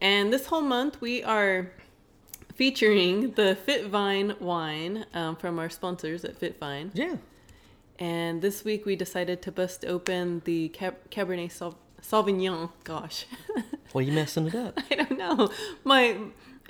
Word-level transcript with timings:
and 0.00 0.32
this 0.32 0.46
whole 0.46 0.60
month 0.62 1.00
we 1.00 1.22
are 1.22 1.70
featuring 2.54 3.32
the 3.32 3.56
Fitvine 3.66 4.38
wine 4.40 5.06
um, 5.14 5.36
from 5.36 5.58
our 5.58 5.70
sponsors 5.70 6.24
at 6.24 6.38
Fitvine. 6.38 6.90
Yeah. 6.94 7.16
And 7.98 8.40
this 8.42 8.64
week 8.64 8.86
we 8.86 8.96
decided 8.96 9.42
to 9.42 9.52
bust 9.52 9.84
open 9.84 10.42
the 10.44 10.68
Cab- 10.70 11.10
Cabernet 11.10 11.52
Sau- 11.52 11.76
Sauvignon. 12.02 12.70
Gosh, 12.84 13.26
Why 13.92 14.00
are 14.00 14.04
you 14.04 14.12
messing 14.12 14.46
it 14.46 14.54
up. 14.54 14.78
I 14.90 14.94
don't 14.94 15.18
know. 15.18 15.50
My 15.84 16.16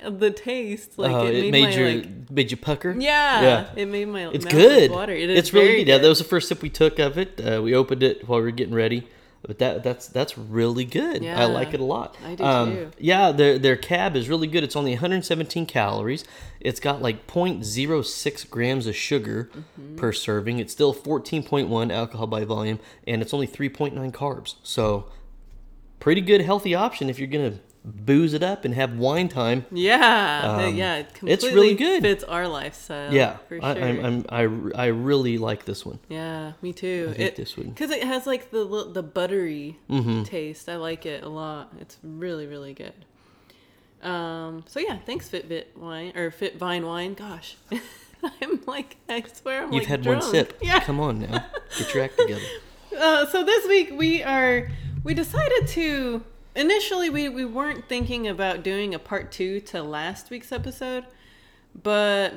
the 0.03 0.31
taste 0.31 0.97
like 0.97 1.11
oh, 1.11 1.27
it, 1.27 1.35
it, 1.35 1.41
made, 1.43 1.51
made 1.51 1.63
my 1.63 1.69
your 1.69 1.89
like 2.01 2.31
made 2.31 2.51
you 2.51 2.57
pucker. 2.57 2.91
yeah, 2.97 3.41
Yeah. 3.41 3.69
it 3.75 3.85
made 3.85 4.07
my 4.07 4.27
It's 4.29 4.43
mouth 4.45 4.53
good. 4.53 4.91
water. 4.91 5.13
It 5.13 5.29
is 5.29 5.37
it's 5.39 5.53
really 5.53 5.77
good. 5.77 5.87
Yeah, 5.87 5.97
that 5.99 6.07
was 6.09 6.17
the 6.17 6.23
first 6.25 6.47
sip 6.49 6.61
we 6.61 6.69
took 6.69 6.99
of 6.99 7.17
it. 7.17 7.39
Uh, 7.39 7.61
we 7.61 7.75
opened 7.75 8.01
it 8.03 8.27
while 8.27 8.39
we 8.39 8.45
were 8.45 8.51
getting 8.51 8.73
ready, 8.73 9.07
but 9.43 9.57
that 9.59 9.83
that's 9.83 10.07
that's 10.07 10.37
really 10.37 10.85
good. 10.85 11.25
I 11.25 11.45
like 11.45 11.73
it 11.73 11.79
a 11.79 11.83
lot. 11.83 12.15
I 12.25 12.35
do 12.35 12.43
too. 12.43 12.91
Yeah, 12.99 13.31
their 13.31 13.57
their 13.57 13.75
cab 13.75 14.15
is 14.15 14.29
really 14.29 14.47
good. 14.47 14.63
It's 14.63 14.75
only 14.75 14.91
117 14.91 15.65
calories. 15.65 16.23
It's 16.59 16.79
got 16.79 17.01
like 17.01 17.25
0.06 17.27 18.49
grams 18.49 18.87
of 18.87 18.95
sugar 18.95 19.49
Mm-hmm. 19.53 19.95
per 19.95 20.11
serving. 20.11 20.59
It's 20.59 20.71
still 20.71 20.93
14.1 20.93 21.91
alcohol 21.91 22.27
by 22.27 22.45
volume, 22.45 22.79
and 23.07 23.21
it's 23.21 23.33
only 23.33 23.47
3.9 23.47 24.11
carbs. 24.11 24.55
So, 24.63 25.05
pretty 25.99 26.21
good 26.21 26.41
healthy 26.41 26.75
option 26.75 27.09
if 27.09 27.17
you're 27.19 27.27
gonna 27.27 27.59
booze 27.83 28.33
it 28.35 28.43
up 28.43 28.63
and 28.65 28.73
have 28.75 28.95
wine 28.97 29.27
time. 29.27 29.65
Yeah, 29.71 30.41
Um, 30.67 30.75
yeah, 30.75 30.97
it 30.97 31.07
it's 31.23 31.43
really 31.43 31.73
good. 31.75 32.01
Fits 32.03 32.23
our 32.23 32.47
lifestyle. 32.47 33.11
yeah, 33.13 33.37
for 33.47 33.55
sure. 33.59 33.65
I, 33.65 33.71
I'm, 33.71 34.05
I'm 34.05 34.25
I, 34.29 34.83
I 34.83 34.85
really 34.87 35.37
like 35.39 35.65
this 35.65 35.83
one. 35.85 35.99
yeah, 36.09 36.53
me 36.61 36.73
too. 36.73 37.13
It 37.17 37.35
this 37.35 37.57
would- 37.57 37.69
because 37.73 37.89
it 37.91 38.03
has 38.03 38.27
like 38.27 38.51
the 38.51 38.89
the 38.93 39.01
buttery 39.03 39.77
Mm-hmm. 39.89 40.23
taste. 40.23 40.69
I 40.69 40.75
like 40.75 41.05
it 41.05 41.23
a 41.23 41.29
lot. 41.29 41.73
It's 41.79 41.97
really 42.03 42.45
really 42.45 42.73
good. 42.73 42.93
Um. 44.01 44.63
So 44.67 44.79
yeah, 44.79 44.97
thanks 45.05 45.29
Fitbit 45.29 45.75
wine 45.77 46.13
or 46.15 46.31
Fit 46.31 46.57
Vine 46.57 46.85
wine. 46.85 47.13
Gosh, 47.13 47.55
I'm 48.41 48.61
like 48.65 48.97
I 49.07 49.23
swear 49.31 49.63
I'm 49.63 49.73
You've 49.73 49.81
like 49.83 49.89
had 49.89 50.01
drunk. 50.01 50.21
one 50.21 50.31
sip. 50.31 50.57
Yeah. 50.61 50.79
Come 50.79 50.99
on 50.99 51.19
now. 51.19 51.45
Get 51.77 51.93
your 51.93 52.03
act 52.03 52.17
together. 52.19 52.41
Uh, 52.97 53.25
so 53.27 53.43
this 53.43 53.67
week 53.67 53.91
we 53.95 54.23
are 54.23 54.69
we 55.03 55.13
decided 55.13 55.67
to 55.69 56.23
initially 56.55 57.09
we, 57.09 57.29
we 57.29 57.45
weren't 57.45 57.87
thinking 57.87 58.27
about 58.27 58.63
doing 58.63 58.93
a 58.93 58.99
part 58.99 59.31
two 59.31 59.59
to 59.61 59.81
last 59.81 60.29
week's 60.29 60.51
episode 60.51 61.05
but 61.81 62.33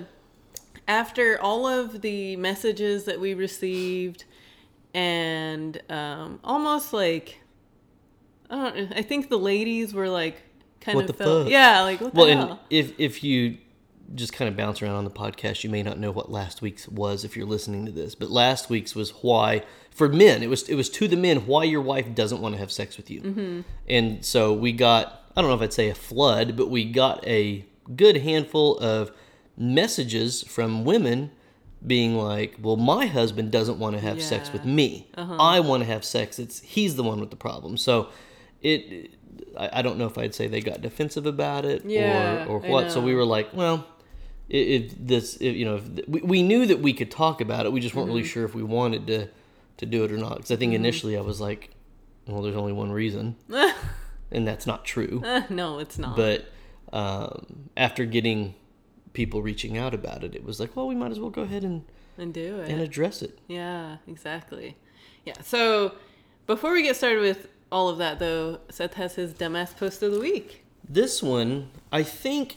after 0.86 1.40
all 1.40 1.66
of 1.66 2.00
the 2.02 2.36
messages 2.36 3.04
that 3.04 3.18
we 3.20 3.34
received 3.34 4.24
and 4.92 5.80
um, 5.90 6.38
almost 6.44 6.92
like 6.92 7.40
I 8.50 8.56
don't 8.56 8.76
know, 8.90 8.96
I 8.96 9.02
think 9.02 9.30
the 9.30 9.38
ladies 9.38 9.92
were 9.94 10.08
like 10.08 10.42
kind 10.80 10.96
What 10.96 11.08
of 11.10 11.16
the 11.16 11.24
felt 11.24 11.44
fuck? 11.44 11.52
yeah 11.52 11.80
like 11.80 12.00
what 12.00 12.14
the 12.14 12.20
Well, 12.20 12.28
and 12.50 12.58
if 12.70 12.92
if 12.98 13.24
you 13.24 13.58
just 14.14 14.32
kind 14.32 14.48
of 14.48 14.56
bounce 14.56 14.82
around 14.82 14.94
on 14.94 15.04
the 15.04 15.10
podcast, 15.10 15.64
you 15.64 15.70
may 15.70 15.82
not 15.82 15.98
know 15.98 16.10
what 16.10 16.30
last 16.30 16.62
week's 16.62 16.88
was 16.88 17.24
if 17.24 17.36
you're 17.36 17.46
listening 17.46 17.86
to 17.86 17.92
this. 17.92 18.14
But 18.14 18.30
last 18.30 18.70
week's 18.70 18.94
was 18.94 19.10
why 19.22 19.64
for 19.90 20.08
men. 20.08 20.42
It 20.42 20.48
was 20.48 20.68
it 20.68 20.74
was 20.74 20.88
to 20.90 21.08
the 21.08 21.16
men 21.16 21.46
why 21.46 21.64
your 21.64 21.80
wife 21.80 22.14
doesn't 22.14 22.40
want 22.40 22.54
to 22.54 22.58
have 22.58 22.72
sex 22.72 22.96
with 22.96 23.10
you. 23.10 23.20
Mm-hmm. 23.22 23.60
And 23.88 24.24
so 24.24 24.52
we 24.52 24.72
got 24.72 25.22
I 25.36 25.40
don't 25.40 25.50
know 25.50 25.56
if 25.56 25.62
I'd 25.62 25.72
say 25.72 25.88
a 25.88 25.94
flood, 25.94 26.56
but 26.56 26.70
we 26.70 26.84
got 26.84 27.26
a 27.26 27.64
good 27.96 28.18
handful 28.18 28.78
of 28.78 29.10
messages 29.56 30.42
from 30.42 30.84
women 30.84 31.30
being 31.86 32.16
like, 32.16 32.56
"Well, 32.60 32.76
my 32.76 33.06
husband 33.06 33.50
doesn't 33.50 33.78
want 33.78 33.96
to 33.96 34.00
have 34.00 34.22
sex 34.22 34.52
with 34.52 34.64
me. 34.64 35.10
I 35.16 35.60
want 35.60 35.82
to 35.82 35.86
have 35.86 36.04
sex. 36.04 36.38
It's 36.38 36.60
he's 36.60 36.96
the 36.96 37.02
one 37.02 37.20
with 37.20 37.30
the 37.30 37.36
problem." 37.36 37.76
So 37.76 38.08
it 38.62 39.10
I, 39.56 39.82
don't 39.82 39.98
know 39.98 40.06
if 40.06 40.18
I'd 40.18 40.34
say 40.34 40.46
they 40.46 40.60
got 40.60 40.80
defensive 40.80 41.26
about 41.26 41.64
it 41.64 41.84
Yeah, 41.84 42.46
or 42.46 42.56
or 42.56 42.58
what. 42.60 42.90
So 42.90 43.00
we 43.00 43.14
were 43.14 43.24
like, 43.24 43.52
well, 43.54 43.86
if 44.48 44.92
this, 44.98 45.36
if, 45.40 45.54
you 45.56 45.64
know, 45.64 45.76
if, 45.76 46.08
we, 46.08 46.20
we 46.20 46.42
knew 46.42 46.66
that 46.66 46.80
we 46.80 46.92
could 46.92 47.10
talk 47.10 47.40
about 47.40 47.66
it. 47.66 47.72
We 47.72 47.80
just 47.80 47.94
weren't 47.94 48.08
Mm-hmm. 48.08 48.16
really 48.16 48.28
sure 48.28 48.44
if 48.44 48.54
we 48.54 48.62
wanted 48.62 49.06
to 49.08 49.28
to 49.78 49.86
do 49.86 50.04
it 50.04 50.12
or 50.12 50.16
not. 50.18 50.36
Because 50.36 50.50
I 50.52 50.56
think 50.56 50.72
initially 50.74 51.16
I 51.16 51.20
was 51.20 51.40
like, 51.40 51.70
well, 52.26 52.42
there's 52.42 52.54
only 52.56 52.72
one 52.72 52.92
reason, 52.92 53.36
and 54.30 54.46
that's 54.46 54.66
not 54.66 54.84
true. 54.84 55.22
no 55.50 55.78
it's 55.78 55.98
not 55.98 56.16
But 56.16 56.46
um, 56.92 57.68
after 57.76 58.04
getting 58.04 58.54
people 59.12 59.42
reaching 59.42 59.76
out 59.78 59.94
about 59.94 60.22
it, 60.24 60.34
it 60.34 60.44
was 60.44 60.60
like, 60.60 60.76
well, 60.76 60.86
we 60.86 60.94
might 60.94 61.10
as 61.10 61.18
well 61.20 61.30
go 61.30 61.42
ahead 61.42 61.64
and 61.64 61.84
and 62.16 62.32
do 62.32 62.60
it 62.60 62.68
and 62.70 62.80
address 62.80 63.22
it. 63.22 63.38
Yeah, 63.48 63.96
exactly. 64.06 64.76
Yeah. 65.24 65.34
So 65.42 65.94
before 66.46 66.72
we 66.72 66.82
get 66.82 66.94
started 66.96 67.20
with 67.20 67.48
all 67.72 67.88
of 67.88 67.98
that, 67.98 68.18
though, 68.20 68.60
Seth 68.70 68.94
has 68.94 69.16
his 69.16 69.34
dumbass 69.34 69.76
post 69.76 70.02
of 70.02 70.12
the 70.12 70.20
week. 70.20 70.64
This 70.88 71.20
one, 71.22 71.70
I 71.90 72.02
think, 72.04 72.56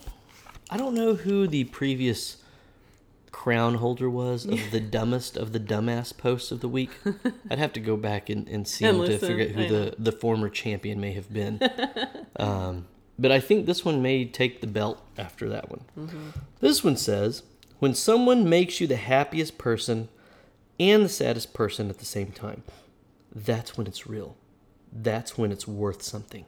I 0.70 0.78
don't 0.78 0.94
know 0.94 1.16
who 1.16 1.48
the 1.48 1.66
previous 1.66 2.38
crown 3.32 3.76
holder 3.76 4.10
was 4.10 4.46
of 4.46 4.72
the 4.72 4.80
dumbest 4.98 5.38
of 5.38 5.54
the 5.54 5.60
dumbass 5.60 6.16
posts 6.16 6.52
of 6.52 6.60
the 6.60 6.68
week. 6.68 6.90
I'd 7.52 7.60
have 7.60 7.74
to 7.74 7.80
go 7.80 7.96
back 7.96 8.30
and, 8.30 8.48
and 8.48 8.68
see 8.68 8.86
And 8.86 9.06
to 9.06 9.18
figure 9.18 9.46
out 9.46 9.52
who 9.52 9.68
the, 9.68 9.96
the 9.98 10.12
former 10.12 10.50
champion 10.50 11.00
may 11.00 11.14
have 11.14 11.32
been. 11.32 11.60
um, 12.38 12.88
but 13.20 13.32
I 13.32 13.40
think 13.40 13.66
this 13.66 13.86
one 13.86 14.02
may 14.02 14.26
take 14.26 14.62
the 14.62 14.68
belt 14.68 15.02
after 15.18 15.48
that 15.50 15.70
one. 15.70 15.82
Mm-hmm. 15.98 16.30
This 16.60 16.84
one 16.84 16.98
says, 16.98 17.44
when 17.80 17.94
someone 17.94 18.50
makes 18.50 18.82
you 18.82 18.88
the 18.88 18.98
happiest 18.98 19.58
person 19.58 20.10
and 20.80 21.06
the 21.06 21.10
saddest 21.10 21.54
person 21.54 21.90
at 21.90 22.00
the 22.00 22.06
same 22.06 22.32
time, 22.32 22.64
that's 23.34 23.78
when 23.78 23.88
it's 23.88 24.08
real. 24.08 24.36
That's 24.92 25.38
when 25.38 25.52
it's 25.52 25.68
worth 25.68 26.02
something. 26.02 26.46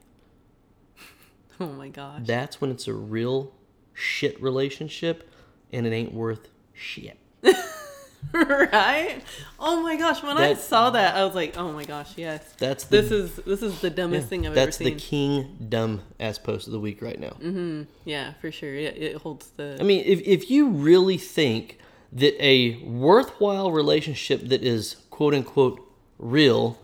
Oh 1.59 1.67
my 1.67 1.89
gosh. 1.89 2.21
That's 2.25 2.61
when 2.61 2.71
it's 2.71 2.87
a 2.87 2.93
real 2.93 3.53
shit 3.99 4.41
relationship 4.41 5.29
and 5.71 5.85
it 5.85 5.93
ain't 5.93 6.13
worth 6.13 6.49
shit. 6.73 7.17
right? 8.33 9.21
Oh 9.59 9.81
my 9.81 9.95
gosh. 9.95 10.21
When 10.23 10.37
I 10.37 10.53
saw 10.53 10.89
that, 10.91 11.15
I 11.15 11.23
was 11.23 11.35
like, 11.35 11.57
oh 11.57 11.71
my 11.71 11.83
gosh, 11.85 12.17
yes. 12.17 12.53
That's 12.57 12.83
the, 12.85 13.01
This 13.01 13.11
is 13.11 13.35
this 13.37 13.61
is 13.61 13.81
the 13.81 13.89
dumbest 13.89 14.27
thing 14.27 14.45
I've 14.45 14.57
ever 14.57 14.71
seen. 14.71 14.87
that's 14.91 15.03
the 15.03 15.07
king 15.09 15.67
dumb 15.69 16.01
ass 16.19 16.37
post 16.37 16.67
of 16.67 16.73
the 16.73 16.79
week 16.79 17.01
right 17.01 17.19
now. 17.19 17.37
Mm-hmm, 17.39 17.83
yeah, 18.05 18.33
for 18.41 18.51
sure. 18.51 18.73
It, 18.75 18.97
it 18.97 19.15
holds 19.17 19.49
the. 19.51 19.77
I 19.79 19.83
mean, 19.83 20.03
if, 20.05 20.21
if 20.21 20.49
you 20.49 20.69
really 20.69 21.17
think 21.17 21.77
that 22.11 22.35
a 22.43 22.77
worthwhile 22.83 23.71
relationship 23.71 24.41
that 24.49 24.63
is 24.63 24.95
quote 25.09 25.33
unquote 25.33 25.79
real 26.17 26.77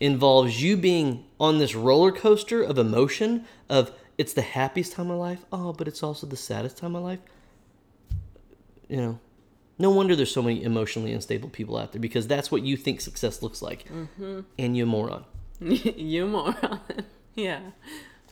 involves 0.00 0.60
you 0.62 0.76
being 0.76 1.24
on 1.38 1.58
this 1.58 1.74
roller 1.74 2.10
coaster 2.10 2.62
of 2.62 2.76
emotion 2.78 3.44
of 3.68 3.92
it's 4.18 4.32
the 4.32 4.42
happiest 4.42 4.92
time 4.92 5.10
of 5.10 5.18
life, 5.18 5.44
oh, 5.52 5.72
but 5.72 5.88
it's 5.88 6.02
also 6.02 6.26
the 6.26 6.36
saddest 6.36 6.76
time 6.76 6.94
of 6.94 7.02
life. 7.02 7.20
You 8.88 8.96
know, 8.96 9.18
no 9.78 9.90
wonder 9.90 10.14
there's 10.14 10.32
so 10.32 10.42
many 10.42 10.62
emotionally 10.62 11.12
unstable 11.12 11.48
people 11.48 11.76
out 11.76 11.92
there 11.92 12.00
because 12.00 12.26
that's 12.26 12.50
what 12.50 12.62
you 12.62 12.76
think 12.76 13.00
success 13.00 13.42
looks 13.42 13.62
like. 13.62 13.84
Mm-hmm. 13.88 14.40
And 14.58 14.76
you 14.76 14.86
moron. 14.86 15.24
you 15.60 16.26
moron. 16.26 16.80
yeah, 17.34 17.60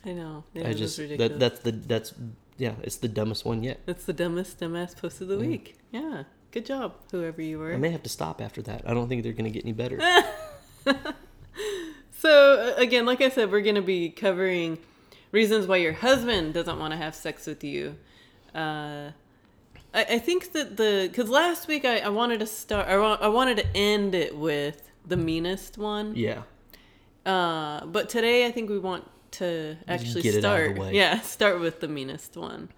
I 0.05 0.11
know. 0.11 0.43
It 0.53 0.65
I 0.65 0.73
just 0.73 0.97
ridiculous. 0.99 1.31
that 1.31 1.39
that's 1.39 1.59
the 1.61 1.71
that's 1.71 2.13
yeah, 2.57 2.73
it's 2.83 2.97
the 2.97 3.07
dumbest 3.07 3.45
one 3.45 3.63
yet. 3.63 3.81
That's 3.85 4.05
the 4.05 4.13
dumbest 4.13 4.59
dumbass 4.59 4.95
post 4.95 5.21
of 5.21 5.27
the 5.29 5.37
week. 5.37 5.77
Yeah, 5.91 6.23
good 6.51 6.65
job, 6.65 6.93
whoever 7.11 7.41
you 7.41 7.59
were. 7.59 7.73
I 7.73 7.77
may 7.77 7.89
have 7.89 8.03
to 8.03 8.09
stop 8.09 8.39
after 8.39 8.61
that. 8.63 8.83
I 8.85 8.93
don't 8.93 9.09
think 9.09 9.23
they're 9.23 9.33
going 9.33 9.45
to 9.45 9.51
get 9.51 9.63
any 9.63 9.73
better. 9.73 9.99
So 12.21 12.75
again, 12.77 13.07
like 13.07 13.19
I 13.21 13.29
said, 13.29 13.51
we're 13.51 13.61
gonna 13.61 13.81
be 13.81 14.11
covering 14.11 14.77
reasons 15.31 15.67
why 15.67 15.77
your 15.77 15.93
husband 15.93 16.53
doesn't 16.53 16.79
want 16.79 16.91
to 16.91 16.97
have 16.97 17.15
sex 17.15 17.45
with 17.47 17.63
you. 17.63 17.95
Uh, 18.53 19.11
I, 19.93 20.03
I 20.09 20.19
think 20.19 20.51
that 20.53 20.77
the 20.77 21.07
because 21.11 21.29
last 21.29 21.67
week 21.67 21.85
I, 21.85 21.99
I 21.99 22.09
wanted 22.09 22.39
to 22.41 22.45
start. 22.47 22.87
I, 22.87 22.97
wa- 22.97 23.17
I 23.21 23.27
wanted 23.27 23.57
to 23.57 23.67
end 23.75 24.15
it 24.15 24.35
with 24.37 24.89
the 25.05 25.17
meanest 25.17 25.77
one. 25.77 26.15
yeah. 26.15 26.43
Uh, 27.25 27.85
but 27.85 28.09
today 28.09 28.47
I 28.47 28.51
think 28.51 28.69
we 28.69 28.79
want 28.79 29.07
to 29.31 29.77
actually 29.87 30.23
get 30.23 30.35
it 30.35 30.43
out 30.43 30.59
of 30.59 30.75
start. 30.75 30.93
Yeah, 30.93 31.19
start 31.21 31.59
with 31.59 31.79
the 31.79 31.87
meanest 31.87 32.35
one. 32.35 32.69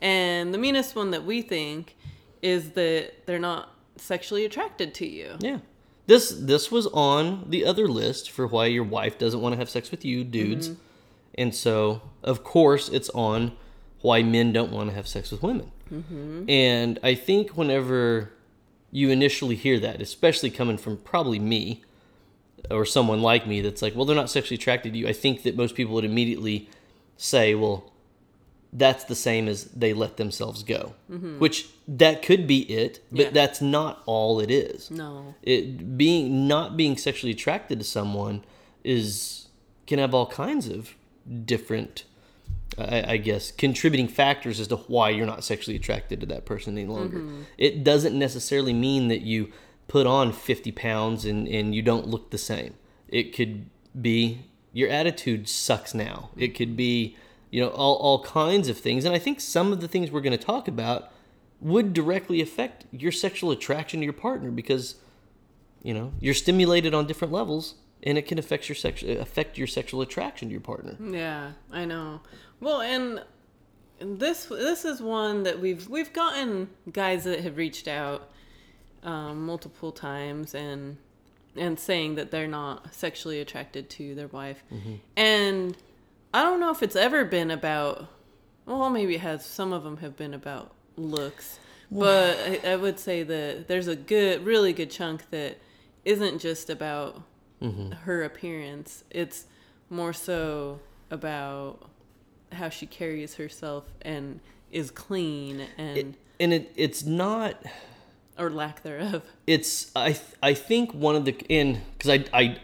And 0.00 0.52
the 0.52 0.58
meanest 0.58 0.94
one 0.94 1.10
that 1.12 1.24
we 1.24 1.42
think 1.42 1.96
is 2.42 2.72
that 2.72 3.26
they're 3.26 3.38
not 3.38 3.72
sexually 3.96 4.44
attracted 4.44 4.94
to 4.94 5.06
you. 5.06 5.36
Yeah. 5.40 5.58
This 6.06 6.30
this 6.30 6.70
was 6.70 6.86
on 6.88 7.46
the 7.48 7.64
other 7.64 7.88
list 7.88 8.30
for 8.30 8.46
why 8.46 8.66
your 8.66 8.84
wife 8.84 9.18
doesn't 9.18 9.40
want 9.40 9.54
to 9.54 9.58
have 9.58 9.68
sex 9.68 9.90
with 9.90 10.04
you, 10.04 10.22
dudes. 10.24 10.70
Mm-hmm. 10.70 10.80
And 11.38 11.54
so, 11.54 12.02
of 12.22 12.42
course, 12.44 12.88
it's 12.88 13.08
on 13.10 13.52
why 14.02 14.22
men 14.22 14.52
don't 14.52 14.72
want 14.72 14.90
to 14.90 14.96
have 14.96 15.08
sex 15.08 15.30
with 15.30 15.42
women. 15.42 15.70
Mm-hmm. 15.92 16.50
And 16.50 16.98
I 17.02 17.14
think 17.14 17.56
whenever 17.56 18.32
you 18.90 19.10
initially 19.10 19.54
hear 19.54 19.78
that, 19.80 20.02
especially 20.02 20.50
coming 20.50 20.76
from 20.76 20.96
probably 20.98 21.38
me 21.38 21.82
or 22.70 22.84
someone 22.84 23.22
like 23.22 23.46
me 23.46 23.60
that's 23.60 23.82
like, 23.82 23.94
well, 23.94 24.04
they're 24.04 24.16
not 24.16 24.30
sexually 24.30 24.56
attracted 24.56 24.92
to 24.92 24.98
you, 24.98 25.08
I 25.08 25.12
think 25.12 25.44
that 25.44 25.56
most 25.56 25.74
people 25.74 25.94
would 25.94 26.04
immediately 26.04 26.68
say, 27.16 27.54
well, 27.54 27.92
that's 28.72 29.04
the 29.04 29.14
same 29.14 29.48
as 29.48 29.64
they 29.66 29.92
let 29.94 30.16
themselves 30.18 30.62
go, 30.62 30.94
mm-hmm. 31.10 31.38
which 31.38 31.68
that 31.86 32.20
could 32.22 32.46
be 32.46 32.60
it, 32.70 33.00
but 33.10 33.20
Yeah. 33.26 33.30
that's 33.30 33.62
not 33.62 34.02
all 34.04 34.40
it 34.40 34.50
is 34.50 34.90
No. 34.90 35.34
it 35.42 35.96
being 35.96 36.46
not 36.46 36.76
being 36.76 36.96
sexually 36.98 37.32
attracted 37.32 37.78
to 37.78 37.84
someone 37.84 38.44
is 38.84 39.48
can 39.86 39.98
have 39.98 40.12
all 40.14 40.26
kinds 40.26 40.68
of 40.68 40.94
different 41.44 42.04
I, 42.76 43.12
I 43.12 43.16
guess 43.16 43.50
contributing 43.50 44.08
factors 44.08 44.60
as 44.60 44.68
to 44.68 44.76
why 44.76 45.10
you're 45.10 45.26
not 45.26 45.44
sexually 45.44 45.76
attracted 45.76 46.20
to 46.20 46.26
that 46.26 46.44
person 46.44 46.76
any 46.76 46.86
longer. 46.86 47.18
Mm-hmm. 47.18 47.42
It 47.56 47.82
doesn't 47.82 48.16
necessarily 48.18 48.72
mean 48.72 49.08
that 49.08 49.22
you 49.22 49.52
put 49.88 50.06
on 50.06 50.32
50 50.32 50.70
pounds 50.72 51.24
and, 51.24 51.48
and 51.48 51.74
you 51.74 51.82
don't 51.82 52.06
look 52.06 52.30
the 52.30 52.38
same. 52.38 52.74
It 53.08 53.34
could 53.34 53.70
be 54.00 54.42
your 54.72 54.90
attitude 54.90 55.48
sucks 55.48 55.94
now. 55.94 56.30
It 56.36 56.48
could 56.48 56.76
be 56.76 57.16
you 57.50 57.60
know 57.62 57.68
all, 57.68 57.96
all 57.96 58.22
kinds 58.22 58.68
of 58.68 58.78
things. 58.78 59.04
And 59.04 59.14
i 59.14 59.18
think 59.18 59.40
some 59.40 59.72
of 59.72 59.80
the 59.80 59.88
things 59.88 60.10
we're 60.10 60.20
going 60.20 60.38
to 60.38 60.44
talk 60.44 60.68
about 60.68 61.10
would 61.60 61.92
directly 61.92 62.40
affect 62.40 62.84
your 62.92 63.10
sexual 63.10 63.50
attraction 63.50 64.00
to 64.00 64.04
your 64.04 64.12
partner 64.12 64.50
because 64.50 64.96
you 65.82 65.94
know 65.94 66.12
you're 66.20 66.34
stimulated 66.34 66.94
on 66.94 67.06
different 67.06 67.32
levels 67.32 67.74
and 68.02 68.16
it 68.18 68.26
can 68.26 68.38
affect 68.38 68.68
your 68.68 68.76
sex 68.76 69.02
affect 69.02 69.58
your 69.58 69.66
sexual 69.66 70.00
attraction 70.00 70.48
to 70.48 70.52
your 70.52 70.60
partner 70.60 70.96
Yeah, 71.00 71.52
I 71.72 71.84
know. 71.84 72.20
Well, 72.60 72.80
and 72.80 73.22
this 74.00 74.46
this 74.46 74.84
is 74.84 75.00
one 75.00 75.42
that 75.42 75.60
we've 75.60 75.88
we've 75.88 76.12
gotten 76.12 76.70
guys 76.92 77.24
that 77.24 77.40
have 77.40 77.56
reached 77.56 77.88
out 77.88 78.30
um, 79.02 79.44
multiple 79.46 79.92
times 79.92 80.54
and 80.54 80.98
and 81.56 81.78
saying 81.78 82.14
that 82.14 82.30
they're 82.30 82.46
not 82.46 82.94
sexually 82.94 83.40
attracted 83.40 83.90
to 83.90 84.14
their 84.14 84.28
wife, 84.28 84.62
and 85.16 85.76
I 86.32 86.42
don't 86.42 86.60
know 86.60 86.70
if 86.70 86.82
it's 86.82 86.96
ever 86.96 87.24
been 87.24 87.50
about. 87.50 88.08
Well, 88.66 88.90
maybe 88.90 89.14
it 89.14 89.22
has. 89.22 89.44
Some 89.46 89.72
of 89.72 89.82
them 89.82 89.96
have 89.98 90.16
been 90.16 90.34
about 90.34 90.72
looks, 90.96 91.58
but 91.90 92.38
I, 92.38 92.72
I 92.72 92.76
would 92.76 92.98
say 93.00 93.22
that 93.22 93.66
there's 93.66 93.88
a 93.88 93.96
good, 93.96 94.44
really 94.44 94.72
good 94.72 94.90
chunk 94.90 95.30
that 95.30 95.58
isn't 96.04 96.38
just 96.38 96.70
about 96.70 97.22
her 97.60 98.22
appearance. 98.22 99.04
It's 99.10 99.46
more 99.90 100.12
so 100.12 100.80
about 101.10 101.90
how 102.52 102.68
she 102.68 102.86
carries 102.86 103.34
herself 103.34 103.84
and 104.02 104.40
is 104.70 104.90
clean 104.90 105.66
and 105.76 106.16
and 106.40 106.52
it 106.52 106.72
it's 106.76 107.04
not 107.04 107.62
or 108.38 108.50
lack 108.50 108.82
thereof. 108.82 109.22
it's 109.46 109.90
I 109.96 110.12
th- 110.12 110.22
I 110.42 110.54
think 110.54 110.92
one 110.92 111.16
of 111.16 111.24
the 111.24 111.32
in 111.48 111.80
because 111.96 112.10
I 112.10 112.24
I 112.32 112.56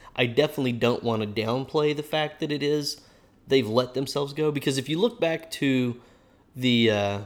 I 0.16 0.26
definitely 0.26 0.72
don't 0.72 1.02
want 1.02 1.22
to 1.22 1.42
downplay 1.42 1.96
the 1.96 2.02
fact 2.02 2.40
that 2.40 2.52
it 2.52 2.62
is 2.62 3.00
they've 3.46 3.68
let 3.68 3.94
themselves 3.94 4.32
go 4.32 4.50
because 4.50 4.78
if 4.78 4.88
you 4.88 4.98
look 4.98 5.20
back 5.20 5.50
to 5.52 6.00
the 6.54 6.90
uh, 6.90 7.18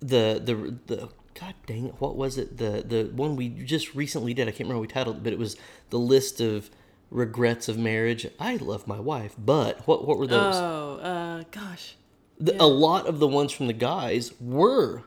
the 0.00 0.40
the 0.42 0.76
the 0.86 1.08
God 1.38 1.54
dang 1.66 1.86
it, 1.86 1.94
what 1.98 2.16
was 2.16 2.36
it 2.38 2.58
the 2.58 2.84
the 2.86 3.10
one 3.14 3.36
we 3.36 3.48
just 3.48 3.94
recently 3.94 4.34
did 4.34 4.48
I 4.48 4.50
can't 4.50 4.60
remember 4.60 4.76
what 4.80 4.88
we 4.88 4.92
titled 4.92 5.16
it, 5.16 5.22
but 5.24 5.32
it 5.32 5.38
was 5.38 5.56
the 5.90 5.98
list 5.98 6.40
of 6.40 6.70
regrets 7.10 7.68
of 7.68 7.78
marriage. 7.78 8.26
I 8.38 8.56
love 8.56 8.86
my 8.86 9.00
wife, 9.00 9.34
but 9.38 9.86
what 9.86 10.06
what 10.06 10.18
were 10.18 10.26
those? 10.26 10.54
Oh, 10.56 10.98
uh, 11.02 11.44
gosh. 11.50 11.94
the, 12.38 12.52
Yeah. 12.52 12.58
a 12.62 12.66
lot 12.66 13.06
of 13.06 13.18
the 13.18 13.26
ones 13.28 13.52
from 13.52 13.66
the 13.66 13.72
guys 13.72 14.32
were. 14.40 15.02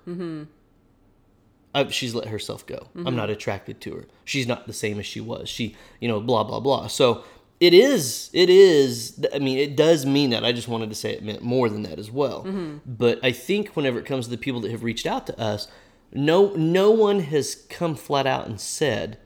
Uh, 1.73 1.89
she's 1.89 2.15
let 2.15 2.27
herself 2.29 2.65
go. 2.65 2.87
I'm 2.95 3.17
not 3.17 3.29
attracted 3.29 3.81
to 3.81 3.95
her. 3.95 4.05
She's 4.23 4.47
not 4.47 4.65
the 4.65 4.71
same 4.73 4.97
as 4.97 5.05
she 5.05 5.19
was. 5.19 5.49
She, 5.49 5.75
you 5.99 6.07
know, 6.07 6.21
blah 6.21 6.43
blah 6.45 6.61
blah. 6.61 6.87
So 6.87 7.23
it 7.59 7.73
is. 7.73 8.29
It 8.31 8.49
is. 8.49 9.25
I 9.33 9.39
mean, 9.39 9.57
it 9.57 9.75
does 9.75 10.05
mean 10.05 10.29
that. 10.29 10.45
I 10.45 10.53
just 10.53 10.69
wanted 10.69 10.89
to 10.89 10.95
say 10.95 11.11
it 11.11 11.21
meant 11.23 11.41
more 11.41 11.67
than 11.69 11.83
that 11.83 11.99
as 11.99 12.09
well. 12.09 12.43
But 12.85 13.19
I 13.23 13.31
think 13.33 13.75
whenever 13.75 13.99
it 13.99 14.05
comes 14.05 14.25
to 14.25 14.31
the 14.31 14.37
people 14.37 14.61
that 14.61 14.71
have 14.71 14.83
reached 14.83 15.05
out 15.05 15.27
to 15.27 15.37
us, 15.39 15.67
no 16.11 16.53
no 16.55 16.91
one 16.91 17.21
has 17.21 17.55
come 17.69 17.95
flat 17.95 18.27
out 18.27 18.47
and 18.47 18.59
said, 18.59 19.17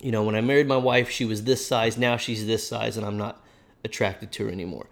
you 0.00 0.12
know, 0.12 0.22
when 0.22 0.34
I 0.34 0.40
married 0.40 0.68
my 0.68 0.76
wife, 0.76 1.10
she 1.10 1.24
was 1.24 1.44
this 1.44 1.66
size. 1.66 1.96
Now 1.96 2.16
she's 2.16 2.46
this 2.46 2.66
size, 2.66 2.96
and 2.96 3.06
I'm 3.06 3.16
not 3.16 3.42
attracted 3.84 4.32
to 4.32 4.44
her 4.44 4.50
anymore. 4.50 4.86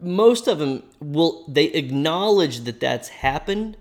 Most 0.00 0.48
of 0.48 0.58
them 0.58 0.82
will 1.00 1.44
they 1.48 1.66
acknowledge 1.66 2.60
that 2.60 2.80
that's 2.80 3.08
happened 3.08 3.76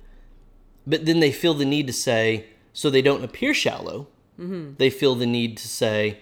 but 0.85 1.05
then 1.05 1.19
they 1.19 1.31
feel 1.31 1.53
the 1.53 1.65
need 1.65 1.87
to 1.87 1.93
say 1.93 2.47
so 2.73 2.89
they 2.89 3.01
don't 3.01 3.23
appear 3.23 3.53
shallow. 3.53 4.07
Mm-hmm. 4.39 4.75
They 4.77 4.89
feel 4.89 5.15
the 5.15 5.25
need 5.25 5.57
to 5.57 5.67
say 5.67 6.19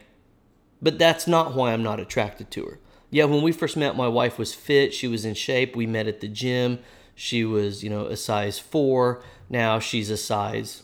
but 0.81 0.97
that's 0.97 1.27
not 1.27 1.55
why 1.55 1.73
i'm 1.73 1.83
not 1.83 1.99
attracted 1.99 2.49
to 2.51 2.65
her. 2.65 2.79
Yeah 3.11 3.25
when 3.25 3.41
we 3.41 3.51
first 3.51 3.77
met 3.77 3.95
my 3.95 4.07
wife 4.07 4.37
was 4.37 4.53
fit 4.53 4.93
she 4.93 5.07
was 5.07 5.25
in 5.25 5.33
shape 5.33 5.75
we 5.75 5.85
met 5.85 6.07
at 6.07 6.21
the 6.21 6.27
gym 6.27 6.79
she 7.15 7.43
was 7.43 7.83
you 7.83 7.89
know 7.89 8.05
a 8.05 8.17
size 8.17 8.59
4 8.59 9.21
now 9.49 9.79
she's 9.79 10.09
a 10.09 10.17
size 10.17 10.83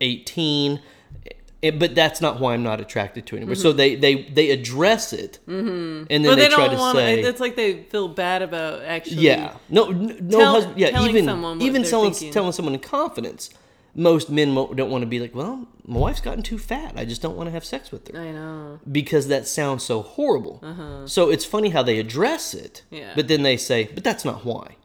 18 0.00 0.80
Eh, 1.60 1.72
but 1.72 1.92
that's 1.96 2.20
not 2.20 2.38
why 2.38 2.54
i'm 2.54 2.62
not 2.62 2.80
attracted 2.80 3.26
to 3.26 3.34
her 3.34 3.38
anymore 3.38 3.56
so 3.56 3.72
they 3.72 3.96
they 3.96 4.22
they 4.22 4.50
address 4.50 5.12
it 5.12 5.40
and 5.48 6.06
then 6.08 6.22
But 6.22 6.36
they, 6.36 6.42
they, 6.42 6.48
try 6.54 6.68
to 6.68 6.76
want 6.76 6.96
say 6.96 7.20
It's 7.20 7.40
like 7.40 7.56
they 7.56 7.82
feel 7.82 8.06
bad 8.06 8.42
about 8.42 8.82
actually. 8.82 9.22
yeah. 9.22 9.56
No. 9.68 9.86
No. 9.90 10.38
Tell- 10.38 10.52
husband, 10.54 10.78
yeah. 10.78 11.02
Even 11.02 11.24
someone 11.24 11.60
even 11.60 11.82
they're 11.82 11.90
telling 11.90 12.12
thinking. 12.12 12.32
telling 12.32 12.52
someone 12.52 12.74
in 12.74 12.80
confidence. 12.80 13.50
Most 13.96 14.30
men 14.30 14.54
don't 14.54 14.90
want 14.90 15.02
to 15.02 15.06
be 15.06 15.18
like, 15.18 15.34
well, 15.34 15.66
my 15.84 15.98
wife's 15.98 16.20
gotten 16.20 16.42
too 16.44 16.58
fat. 16.58 16.92
I 16.94 17.04
just 17.04 17.20
don't 17.22 17.36
want 17.36 17.48
to 17.48 17.50
have 17.50 17.64
sex 17.64 17.90
with 17.90 18.06
her 18.14 18.20
I 18.20 18.30
know. 18.30 18.78
because 18.92 19.26
that 19.26 19.48
sounds 19.48 19.82
so 19.82 20.02
horrible. 20.02 20.62
So 21.06 21.28
it's 21.30 21.44
funny 21.44 21.70
how 21.70 21.82
they 21.82 21.98
address 21.98 22.54
it, 22.54 22.82
Uh-huh. 22.92 23.00
Yeah. 23.00 23.12
but 23.16 23.26
then 23.26 23.42
they 23.42 23.56
say, 23.56 23.90
but 23.92 24.04
that's 24.04 24.24
not 24.24 24.44
why. 24.44 24.76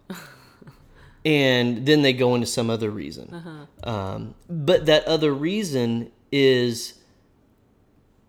And 1.25 1.85
then 1.85 2.01
they 2.01 2.13
go 2.13 2.35
into 2.35 2.47
some 2.47 2.69
other 2.69 2.89
reason. 2.89 3.33
Uh-huh. 3.33 3.89
Um, 3.89 4.35
but 4.49 4.85
that 4.87 5.05
other 5.05 5.33
reason 5.33 6.11
is 6.31 6.95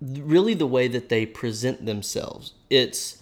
really 0.01 0.55
the 0.55 0.67
way 0.67 0.89
that 0.89 1.09
they 1.09 1.27
present 1.27 1.87
themselves. 1.87 2.53
It's 2.71 3.19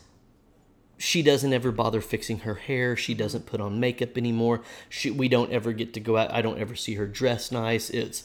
she 0.98 1.22
doesn't 1.22 1.52
ever 1.52 1.72
bother 1.72 2.00
fixing 2.00 2.40
her 2.40 2.54
hair. 2.54 2.96
She 2.96 3.12
doesn't 3.14 3.46
put 3.46 3.60
on 3.60 3.80
makeup 3.80 4.16
anymore. 4.16 4.62
She, 4.88 5.10
we 5.10 5.28
don't 5.28 5.50
ever 5.50 5.72
get 5.72 5.94
to 5.94 6.00
go 6.00 6.16
out. 6.16 6.32
I 6.32 6.42
don't 6.42 6.58
ever 6.60 6.76
see 6.76 6.94
her 6.94 7.06
dress 7.08 7.50
nice. 7.50 7.90
It's 7.90 8.24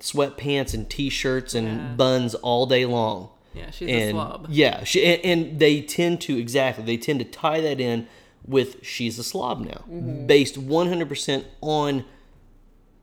sweatpants 0.00 0.74
and 0.74 0.90
t-shirts 0.90 1.54
and 1.54 1.66
Yeah. 1.68 1.92
buns 1.94 2.34
all 2.34 2.66
day 2.66 2.84
long. 2.84 3.30
Yeah, 3.54 3.70
she's 3.70 3.88
a 3.88 3.92
And 3.92 4.10
slob. 4.12 4.46
yeah, 4.50 4.84
she 4.84 5.04
and, 5.04 5.24
and 5.24 5.58
they 5.60 5.80
tend 5.80 6.20
to 6.22 6.36
exactly 6.36 6.84
they 6.84 6.96
tend 6.98 7.20
to 7.20 7.24
tie 7.24 7.60
that 7.62 7.80
in 7.80 8.06
with 8.46 8.84
she's 8.84 9.18
a 9.18 9.24
slob 9.24 9.60
now, 9.60 9.84
Mm-hmm. 9.90 10.26
based 10.26 10.54
100% 10.56 11.44
on 11.60 12.04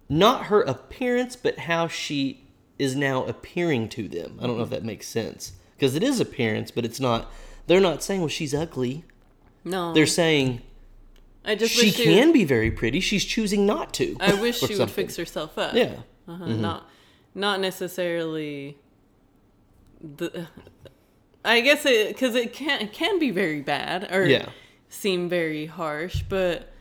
not 0.10 0.46
her 0.46 0.62
appearance 0.62 1.36
but 1.36 1.60
how 1.60 1.88
she 1.88 2.46
is 2.80 2.96
now 2.96 3.24
appearing 3.26 3.88
to 3.90 4.08
them. 4.08 4.38
I 4.42 4.48
don't 4.48 4.58
know 4.58 4.64
if 4.64 4.70
that 4.70 4.84
makes 4.84 5.08
sense 5.08 5.54
because 5.76 5.96
it 5.96 6.04
is 6.04 6.20
appearance, 6.20 6.72
but 6.72 6.86
it's 6.86 7.00
not. 7.00 7.32
They're 7.68 7.80
not 7.80 8.04
saying 8.04 8.20
well 8.22 8.28
she's 8.30 8.54
ugly. 8.54 9.06
No, 9.64 9.94
They're 9.94 10.06
saying 10.06 10.62
I 11.46 11.56
just 11.56 11.74
she 11.74 11.92
can 11.92 12.28
would- 12.28 12.34
be 12.34 12.44
very 12.46 12.72
pretty. 12.72 13.00
She's 13.00 13.24
choosing 13.26 13.66
not 13.66 13.94
to. 13.96 14.16
I 14.20 14.34
wish 14.42 14.60
she 14.60 14.76
would 14.78 14.92
fix 14.92 15.16
herself 15.18 15.58
up. 15.58 15.74
Yeah. 15.74 15.98
Uh-huh. 16.28 16.48
Not, 16.48 16.90
not 17.36 17.60
necessarily. 17.60 18.78
The, 20.02 20.48
I 21.46 21.62
guess 21.62 21.86
it 21.86 22.10
because 22.10 22.36
it 22.36 22.54
can 22.54 22.82
it 22.82 22.94
can 22.94 23.20
be 23.20 23.32
very 23.32 23.62
bad 23.62 24.10
or 24.12 24.26
Yeah. 24.26 24.50
Seem 24.94 25.28
very 25.28 25.66
harsh, 25.66 26.24
but 26.30 26.72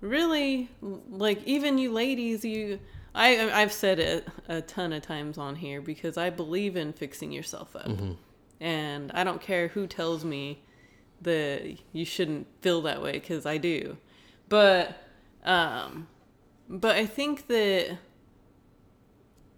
really, 0.00 0.70
like 0.80 1.42
even 1.44 1.78
you 1.78 1.92
ladies, 1.92 2.44
you. 2.44 2.80
I 3.14 3.50
I've 3.50 3.72
said 3.72 3.98
it 3.98 4.28
a 4.48 4.62
ton 4.62 4.92
of 4.92 5.02
times 5.02 5.36
on 5.36 5.56
here 5.56 5.80
because 5.80 6.16
I 6.16 6.30
believe 6.30 6.76
in 6.76 6.92
fixing 6.92 7.32
yourself 7.32 7.74
up, 7.74 7.86
and 8.60 9.10
I 9.12 9.24
don't 9.24 9.40
care 9.40 9.68
who 9.68 9.86
tells 9.86 10.24
me 10.24 10.62
that 11.22 11.76
you 11.92 12.04
shouldn't 12.04 12.46
feel 12.62 12.82
that 12.82 13.02
way 13.02 13.12
because 13.12 13.46
I 13.46 13.58
do, 13.58 13.96
but 14.48 14.96
um, 15.44 16.06
but 16.68 16.96
I 16.96 17.04
think 17.06 17.48
that 17.48 17.98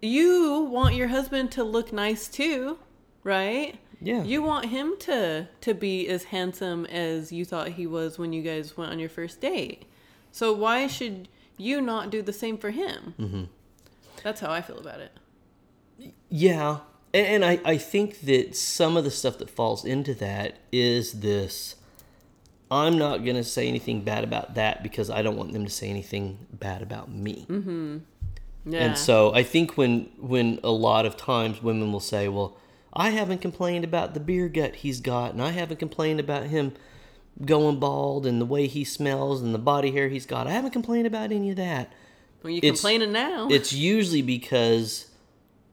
you 0.01 0.67
want 0.71 0.95
your 0.95 1.07
husband 1.07 1.51
to 1.53 1.63
look 1.63 1.93
nice 1.93 2.27
too, 2.27 2.79
right? 3.23 3.77
Yeah. 4.03 4.23
You 4.23 4.43
want 4.43 4.65
him 4.65 4.95
to 4.99 5.47
to 5.61 5.73
be 5.73 6.07
as 6.09 6.25
handsome 6.25 6.85
as 6.87 7.31
you 7.31 7.45
thought 7.45 7.69
he 7.69 7.87
was 7.87 8.19
when 8.19 8.33
you 8.33 8.41
guys 8.41 8.75
went 8.75 8.91
on 8.91 8.99
your 8.99 9.09
first 9.09 9.39
date. 9.39 9.85
So 10.31 10.51
why 10.51 10.87
should 10.87 11.29
you 11.57 11.79
not 11.79 12.09
do 12.09 12.21
the 12.21 12.33
same 12.33 12.57
for 12.57 12.71
him? 12.71 13.15
Mm-hmm. 13.17 13.43
That's 14.21 14.41
how 14.41 14.51
I 14.51 14.61
feel 14.61 14.77
about 14.77 14.99
it. 14.99 16.13
Yeah. 16.29 16.79
And, 17.13 17.27
and 17.27 17.45
I, 17.45 17.59
I 17.63 17.77
think 17.77 18.21
that 18.21 18.55
some 18.57 18.97
of 18.97 19.05
the 19.05 19.11
stuff 19.11 19.37
that 19.37 19.49
falls 19.49 19.85
into 19.85 20.13
that 20.15 20.57
is 20.71 21.21
this 21.21 21.75
I'm 22.69 22.97
not 22.97 23.23
going 23.23 23.35
to 23.35 23.43
say 23.43 23.67
anything 23.67 24.01
bad 24.01 24.23
about 24.23 24.55
that 24.55 24.83
because 24.83 25.09
I 25.09 25.21
don't 25.21 25.37
want 25.37 25.53
them 25.53 25.63
to 25.63 25.71
say 25.71 25.89
anything 25.89 26.39
bad 26.51 26.81
about 26.81 27.09
me. 27.09 27.45
Yeah. 28.65 28.79
And 28.79 28.97
so 28.97 29.33
I 29.33 29.43
think 29.43 29.77
when 29.77 30.09
when 30.17 30.59
a 30.63 30.71
lot 30.71 31.05
of 31.05 31.15
times 31.15 31.61
women 31.61 31.91
will 31.91 31.99
say, 31.99 32.27
"Well, 32.29 32.57
I 32.93 33.09
haven't 33.09 33.41
complained 33.41 33.83
about 33.83 34.13
the 34.13 34.19
beer 34.19 34.47
gut 34.47 34.75
he's 34.77 35.01
got, 35.01 35.33
and 35.33 35.41
I 35.41 35.49
haven't 35.49 35.77
complained 35.77 36.19
about 36.19 36.45
him 36.45 36.73
going 37.43 37.79
bald 37.79 38.25
and 38.27 38.39
the 38.39 38.45
way 38.45 38.67
he 38.67 38.83
smells 38.83 39.41
and 39.41 39.53
the 39.53 39.59
body 39.59 39.91
hair 39.91 40.09
he's 40.09 40.27
got. 40.27 40.45
I 40.45 40.51
haven't 40.51 40.71
complained 40.71 41.07
about 41.07 41.31
any 41.31 41.49
of 41.49 41.55
that." 41.57 41.91
well, 42.43 42.51
you 42.51 42.57
it's- 42.57 42.79
complaining 42.81 43.11
now? 43.11 43.47
It's 43.49 43.73
usually 43.73 44.21
because 44.21 45.07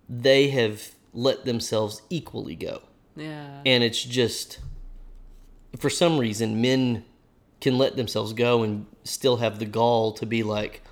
they 0.08 0.48
have 0.48 0.92
let 1.12 1.44
themselves 1.44 2.02
equally 2.10 2.54
go. 2.54 2.82
yeah. 3.16 3.60
And 3.66 3.82
it's 3.84 4.02
just 4.02 4.60
for 5.76 5.90
some 5.90 6.18
reason 6.18 6.60
men 6.60 7.04
can 7.60 7.76
let 7.76 7.96
themselves 7.96 8.32
go 8.32 8.62
and 8.62 8.86
still 9.04 9.36
have 9.38 9.58
the 9.58 9.64
gall 9.66 10.12
to 10.12 10.24
be 10.24 10.42
like, 10.42 10.82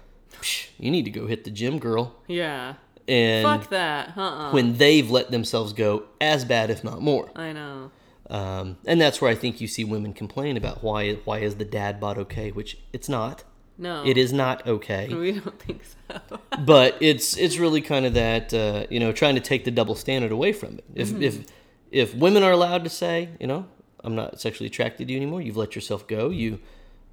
"Psh, 0.42 0.68
"You 0.78 0.90
need 0.90 1.04
to 1.04 1.10
go 1.10 1.26
hit 1.26 1.44
the 1.44 1.50
gym, 1.50 1.78
girl." 1.78 2.16
yeah. 2.26 2.74
And 3.08 3.44
Fuck 3.44 3.70
that. 3.70 4.16
Uh-uh. 4.16 4.52
when 4.52 4.76
they've 4.76 5.10
let 5.10 5.30
themselves 5.30 5.72
go 5.72 6.04
as 6.20 6.44
bad, 6.44 6.70
if 6.70 6.84
not 6.84 7.00
more. 7.00 7.30
I 7.34 7.52
know. 7.52 7.90
Um, 8.30 8.76
and 8.86 9.00
that's 9.00 9.20
where 9.20 9.30
I 9.30 9.34
think 9.34 9.60
you 9.60 9.66
see 9.66 9.84
women 9.84 10.12
complain 10.12 10.56
about 10.56 10.84
why 10.84 11.14
why 11.24 11.38
is 11.38 11.56
the 11.56 11.64
dad 11.64 11.98
bod 11.98 12.18
okay, 12.18 12.50
which 12.50 12.78
it's 12.92 13.08
not. 13.08 13.44
No. 13.78 14.04
It 14.04 14.18
is 14.18 14.32
not 14.32 14.66
okay. 14.66 15.08
We 15.14 15.32
don't 15.32 15.58
think 15.58 15.82
so. 15.84 16.20
but 16.58 16.96
it's 17.00 17.36
it's 17.36 17.58
really 17.58 17.80
kind 17.80 18.04
of 18.04 18.14
that 18.14 18.52
uh, 18.52 18.86
you 18.90 19.00
know 19.00 19.12
trying 19.12 19.36
to 19.36 19.40
take 19.40 19.64
the 19.64 19.70
double 19.70 19.94
standard 19.94 20.32
away 20.32 20.52
from 20.52 20.78
it. 20.78 20.84
If 20.94 21.18
if 21.20 21.46
if 21.90 22.14
women 22.14 22.42
are 22.42 22.52
allowed 22.52 22.84
to 22.84 22.90
say, 22.90 23.30
you 23.40 23.46
know, 23.46 23.66
I'm 24.04 24.14
not 24.14 24.40
sexually 24.40 24.66
attracted 24.66 25.08
to 25.08 25.14
you 25.14 25.18
anymore. 25.18 25.40
You've 25.40 25.56
let 25.56 25.74
yourself 25.74 26.06
go. 26.06 26.28
You 26.28 26.58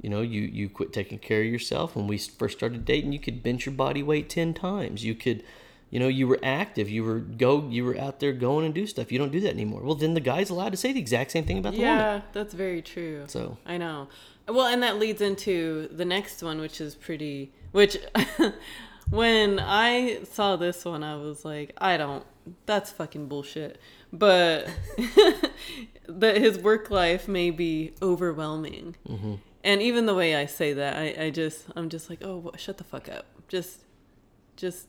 you 0.01 0.09
know 0.09 0.21
you 0.21 0.41
you 0.41 0.67
quit 0.67 0.91
taking 0.91 1.19
care 1.19 1.41
of 1.41 1.47
yourself. 1.47 1.95
When 1.95 2.07
we 2.07 2.17
first 2.17 2.57
started 2.57 2.83
dating, 2.83 3.13
you 3.13 3.19
could 3.19 3.41
bench 3.41 3.65
your 3.65 3.75
body 3.75 4.03
weight 4.03 4.29
ten 4.29 4.53
times. 4.53 5.05
You 5.05 5.15
could. 5.15 5.43
You 5.89 5.99
know, 5.99 6.07
you 6.07 6.27
were 6.27 6.39
active. 6.43 6.89
You 6.89 7.03
were 7.03 7.19
go. 7.19 7.67
You 7.69 7.85
were 7.85 7.97
out 7.97 8.19
there 8.19 8.33
going 8.33 8.65
and 8.65 8.73
do 8.73 8.87
stuff. 8.87 9.11
You 9.11 9.19
don't 9.19 9.31
do 9.31 9.39
that 9.41 9.51
anymore. 9.51 9.81
Well, 9.83 9.95
then 9.95 10.13
the 10.13 10.19
guy's 10.19 10.49
allowed 10.49 10.71
to 10.71 10.77
say 10.77 10.91
the 10.91 10.99
exact 10.99 11.31
same 11.31 11.45
thing 11.45 11.59
about 11.59 11.73
the 11.73 11.79
woman. 11.79 11.95
yeah, 11.95 12.21
that's 12.33 12.53
very 12.53 12.81
true. 12.81 13.23
So 13.27 13.57
I 13.65 13.77
know. 13.77 14.07
Well, 14.47 14.67
and 14.67 14.83
that 14.83 14.97
leads 14.97 15.21
into 15.21 15.87
the 15.91 16.05
next 16.05 16.43
one, 16.43 16.59
which 16.59 16.81
is 16.81 16.95
pretty. 16.95 17.51
Which, 17.71 17.97
when 19.09 19.59
I 19.59 20.23
saw 20.23 20.55
this 20.55 20.85
one, 20.85 21.03
I 21.03 21.15
was 21.15 21.45
like, 21.45 21.73
I 21.77 21.97
don't. 21.97 22.25
That's 22.65 22.91
fucking 22.91 23.27
bullshit. 23.27 23.79
But 24.11 24.67
that 26.07 26.37
his 26.37 26.59
work 26.59 26.89
life 26.89 27.27
may 27.27 27.51
be 27.51 27.93
overwhelming, 28.01 28.95
mm-hmm. 29.07 29.35
and 29.63 29.81
even 29.81 30.05
the 30.05 30.15
way 30.15 30.35
I 30.35 30.45
say 30.45 30.73
that, 30.73 30.95
I, 30.95 31.25
I 31.25 31.29
just, 31.31 31.65
I'm 31.75 31.89
just 31.89 32.09
like, 32.09 32.23
oh, 32.23 32.51
shut 32.55 32.77
the 32.77 32.83
fuck 32.83 33.09
up. 33.09 33.25
Just, 33.47 33.83
just 34.55 34.87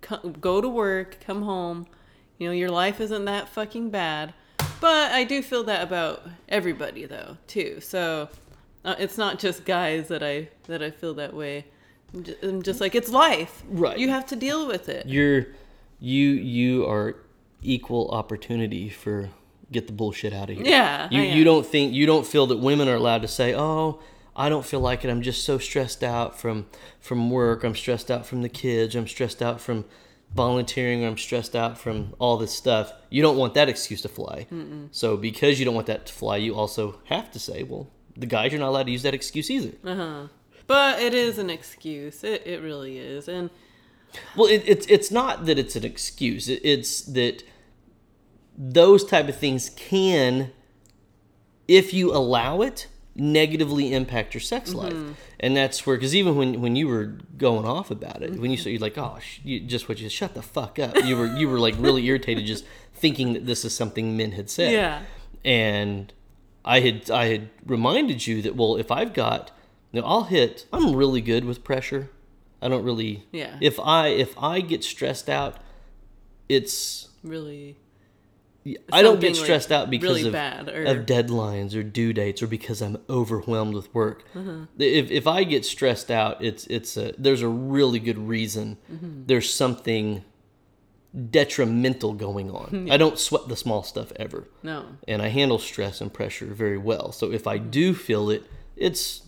co- 0.00 0.28
go 0.40 0.60
to 0.60 0.68
work, 0.68 1.18
come 1.24 1.42
home. 1.42 1.86
You 2.38 2.48
know, 2.48 2.52
your 2.52 2.70
life 2.70 3.00
isn't 3.00 3.24
that 3.24 3.48
fucking 3.48 3.90
bad. 3.90 4.34
But 4.80 5.12
I 5.12 5.24
do 5.24 5.42
feel 5.42 5.64
that 5.64 5.82
about 5.82 6.22
everybody 6.48 7.06
though, 7.06 7.38
too. 7.46 7.80
So 7.80 8.28
uh, 8.84 8.94
it's 8.98 9.16
not 9.16 9.38
just 9.38 9.64
guys 9.64 10.08
that 10.08 10.22
I 10.22 10.48
that 10.64 10.82
I 10.82 10.90
feel 10.90 11.14
that 11.14 11.32
way. 11.34 11.64
I'm 12.14 12.22
ju- 12.24 12.36
I'm 12.42 12.62
just 12.62 12.80
like 12.80 12.94
it's 12.94 13.10
life. 13.10 13.62
Right. 13.68 13.98
You 13.98 14.10
have 14.10 14.26
to 14.26 14.36
deal 14.36 14.66
with 14.66 14.88
it. 14.88 15.06
you're 15.06 15.46
you 15.98 16.28
you 16.30 16.86
are 16.86 17.16
equal 17.62 18.10
opportunity 18.10 18.88
for 18.90 19.30
get 19.72 19.86
the 19.86 19.92
bullshit 19.92 20.32
out 20.34 20.50
of 20.50 20.56
here. 20.56 20.66
Yeah, 20.66 21.08
You 21.10 21.22
you 21.22 21.42
don't 21.44 21.66
think 21.66 21.94
you 21.94 22.04
don't 22.06 22.26
feel 22.26 22.46
that 22.48 22.58
women 22.58 22.86
are 22.88 22.94
allowed 22.96 23.22
to 23.22 23.28
say, 23.28 23.54
"Oh, 23.54 23.98
I 24.36 24.48
don't 24.48 24.64
feel 24.64 24.80
like 24.80 25.04
it. 25.04 25.10
I'm 25.10 25.22
just 25.22 25.44
so 25.44 25.58
stressed 25.58 26.04
out 26.04 26.38
from 26.38 26.66
from 27.00 27.30
work. 27.30 27.64
I'm 27.64 27.74
stressed 27.74 28.10
out 28.10 28.26
from 28.26 28.42
the 28.42 28.48
kids. 28.48 28.94
I'm 28.94 29.08
stressed 29.08 29.42
out 29.42 29.60
from 29.60 29.84
volunteering. 30.34 31.04
I'm 31.04 31.16
stressed 31.16 31.56
out 31.56 31.78
from 31.78 32.14
all 32.18 32.36
this 32.36 32.52
stuff." 32.52 32.92
You 33.10 33.22
don't 33.22 33.36
want 33.36 33.54
that 33.54 33.68
excuse 33.68 34.02
to 34.02 34.08
fly. 34.08 34.46
So 34.90 35.16
because 35.16 35.58
you 35.58 35.64
don't 35.64 35.74
want 35.74 35.86
that 35.86 36.06
to 36.06 36.12
fly, 36.12 36.36
you 36.36 36.54
also 36.54 37.00
have 37.06 37.30
to 37.32 37.38
say, 37.38 37.62
"Well, 37.62 37.88
the 38.16 38.26
guys 38.26 38.52
you're 38.52 38.60
not 38.60 38.68
allowed 38.68 38.86
to 38.86 38.92
use 38.92 39.02
that 39.02 39.14
excuse 39.14 39.50
either." 39.50 39.72
Uh-huh. 39.84 40.28
But 40.66 41.00
it 41.00 41.14
is 41.14 41.38
an 41.38 41.48
excuse. 41.50 42.22
It 42.24 42.46
it 42.46 42.60
really 42.62 42.98
is. 42.98 43.28
And 43.28 43.50
Well, 44.36 44.48
it, 44.48 44.62
it's 44.66 44.86
it's 44.86 45.10
not 45.10 45.46
that 45.46 45.58
it's 45.58 45.76
an 45.76 45.84
excuse. 45.84 46.48
It, 46.48 46.60
it's 46.64 47.00
that 47.02 47.42
those 48.58 49.04
type 49.04 49.28
of 49.28 49.36
things 49.36 49.70
can, 49.70 50.50
if 51.68 51.92
you 51.92 52.12
allow 52.12 52.62
it, 52.62 52.88
negatively 53.18 53.92
impact 53.92 54.34
your 54.34 54.40
sex 54.40 54.70
mm-hmm. 54.70 54.78
life. 54.78 55.16
And 55.40 55.56
that's 55.56 55.86
where, 55.86 55.96
because 55.96 56.14
even 56.14 56.36
when 56.36 56.60
when 56.60 56.76
you 56.76 56.88
were 56.88 57.18
going 57.36 57.66
off 57.66 57.90
about 57.90 58.22
it, 58.22 58.38
when 58.38 58.50
you 58.50 58.56
said 58.56 58.70
you're 58.70 58.80
like, 58.80 58.98
oh, 58.98 59.18
sh- 59.20 59.40
you, 59.44 59.60
just 59.60 59.88
what 59.88 59.98
you 59.98 60.08
shut 60.08 60.34
the 60.34 60.42
fuck 60.42 60.78
up. 60.78 60.96
You 61.04 61.16
were 61.16 61.26
you 61.26 61.48
were 61.48 61.58
like 61.58 61.74
really 61.78 62.06
irritated, 62.06 62.46
just 62.46 62.64
thinking 62.94 63.32
that 63.34 63.46
this 63.46 63.64
is 63.64 63.74
something 63.74 64.16
men 64.16 64.32
had 64.32 64.50
said. 64.50 64.72
yeah. 64.72 65.02
And 65.44 66.12
I 66.64 66.80
had 66.80 67.10
I 67.10 67.26
had 67.26 67.50
reminded 67.64 68.26
you 68.26 68.42
that 68.42 68.56
well, 68.56 68.76
if 68.76 68.90
I've 68.90 69.12
got, 69.12 69.50
you 69.92 70.00
know, 70.00 70.06
I'll 70.06 70.24
hit. 70.24 70.66
I'm 70.72 70.94
really 70.94 71.20
good 71.20 71.44
with 71.44 71.64
pressure. 71.64 72.10
I 72.62 72.68
don't 72.68 72.84
really. 72.84 73.24
Yeah. 73.32 73.56
If 73.60 73.78
I 73.78 74.08
if 74.08 74.36
I 74.38 74.60
get 74.60 74.82
stressed 74.84 75.28
out, 75.28 75.56
it's 76.48 77.08
Really 77.26 77.76
I 78.92 79.02
don't 79.02 79.20
get 79.20 79.34
like, 79.34 79.44
stressed 79.44 79.70
out 79.70 79.90
because 79.90 80.22
really 80.22 80.28
of 80.28 80.68
or- 80.68 80.84
of 80.84 81.06
deadlines 81.06 81.74
or 81.74 81.82
due 81.82 82.12
dates 82.12 82.42
or 82.42 82.46
because 82.46 82.80
I'm 82.82 82.98
overwhelmed 83.08 83.74
with 83.74 83.94
work. 83.94 84.24
Mm-hmm. 84.34 84.64
If 84.78 85.10
if 85.10 85.26
I 85.26 85.44
get 85.44 85.64
stressed 85.64 86.10
out, 86.10 86.42
it's 86.42 86.66
it's 86.66 86.96
a 86.96 87.14
there's 87.18 87.42
a 87.42 87.48
really 87.48 87.98
good 87.98 88.18
reason. 88.18 88.78
Mm-hmm. 88.90 89.26
There's 89.26 89.52
something 89.52 90.24
detrimental 91.30 92.12
going 92.12 92.50
on. 92.50 92.88
I 92.92 92.96
don't 92.96 93.18
sweat 93.18 93.48
the 93.48 93.56
small 93.56 93.82
stuff 93.82 94.12
ever 94.16 94.48
no. 94.62 94.84
and 95.08 95.22
I 95.22 95.28
handle 95.28 95.58
stress 95.58 96.00
and 96.00 96.12
pressure 96.12 96.46
very 96.46 96.78
well. 96.78 97.12
So 97.12 97.32
if 97.32 97.46
I 97.46 97.58
do 97.58 97.94
feel 97.94 98.28
it, 98.30 98.44
it's 98.76 99.22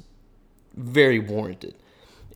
very 0.74 1.18
warranted. 1.18 1.74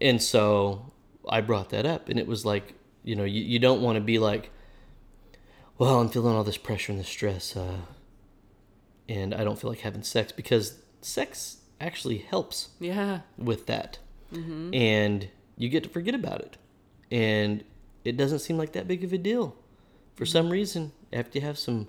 And 0.01 0.23
so 0.23 0.93
I 1.29 1.41
brought 1.41 1.71
that 1.71 1.87
up, 1.87 2.09
and 2.09 2.19
it 2.19 2.27
was 2.27 2.45
like, 2.45 2.75
you 3.05 3.15
know, 3.15 3.25
you, 3.25 3.43
you 3.43 3.59
don't 3.59 3.83
want 3.83 3.97
to 3.97 4.01
be 4.01 4.19
like, 4.19 4.51
well, 5.83 6.01
I'm 6.01 6.09
feeling 6.09 6.35
all 6.35 6.45
this 6.45 6.57
pressure 6.57 6.93
and 6.93 7.01
this 7.01 7.09
stress, 7.09 7.57
uh, 7.57 7.79
and 9.09 9.35
I 9.35 9.43
don't 9.45 9.59
feel 9.59 9.69
like 9.71 9.81
having 9.81 10.03
sex 10.03 10.33
because 10.33 10.79
sex 11.01 11.59
actually 11.81 12.19
helps 12.19 12.69
Yeah. 12.81 13.21
with 13.37 13.67
that. 13.67 13.99
And 14.33 15.29
you 15.59 15.69
get 15.69 15.83
to 15.83 15.89
forget 15.91 16.15
about 16.15 16.41
it. 16.41 16.57
And 17.11 17.65
it 18.05 18.17
doesn't 18.17 18.39
seem 18.39 18.57
like 18.57 18.73
that 18.73 18.89
big 18.89 19.05
of 19.05 19.13
a 19.13 19.19
deal. 19.19 19.55
For 20.15 20.25
some 20.25 20.49
reason, 20.49 20.93
after 21.13 21.39
you 21.39 21.45
have 21.45 21.59
some 21.59 21.89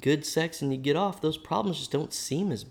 good 0.00 0.26
sex 0.26 0.60
and 0.60 0.70
you 0.72 0.76
get 0.78 0.94
off, 0.96 1.22
those 1.22 1.38
problems 1.38 1.78
just 1.78 1.90
don't 1.90 2.12
seem 2.12 2.52
as 2.52 2.66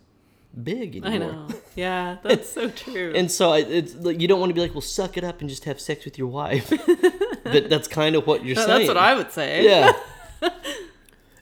big 0.64 0.98
anymore. 0.98 1.14
I 1.14 1.18
know. 1.18 1.48
Yeah, 1.76 2.18
that's 2.22 2.50
so 2.50 2.70
true. 2.70 3.14
And 3.16 3.32
so 3.32 3.52
I, 3.52 3.60
it's 3.60 3.96
like 3.96 4.22
you 4.22 4.28
don't 4.28 4.40
want 4.40 4.52
to 4.52 4.54
be 4.54 4.62
like, 4.62 4.76
well, 4.76 4.82
suck 4.82 5.18
it 5.18 5.24
up 5.24 5.42
and 5.42 5.50
just 5.50 5.66
have 5.66 5.80
sex 5.80 6.06
with 6.06 6.20
your 6.20 6.28
wife. 6.28 6.70
but 7.44 7.68
that's 7.70 7.88
kind 7.88 8.16
of 8.16 8.28
what 8.28 8.46
you're 8.46 8.56
saying. 8.56 8.68
that's 8.68 8.88
what 8.88 8.98
I 8.98 9.16
would 9.16 9.32
say. 9.32 9.64
Yeah. 9.66 9.94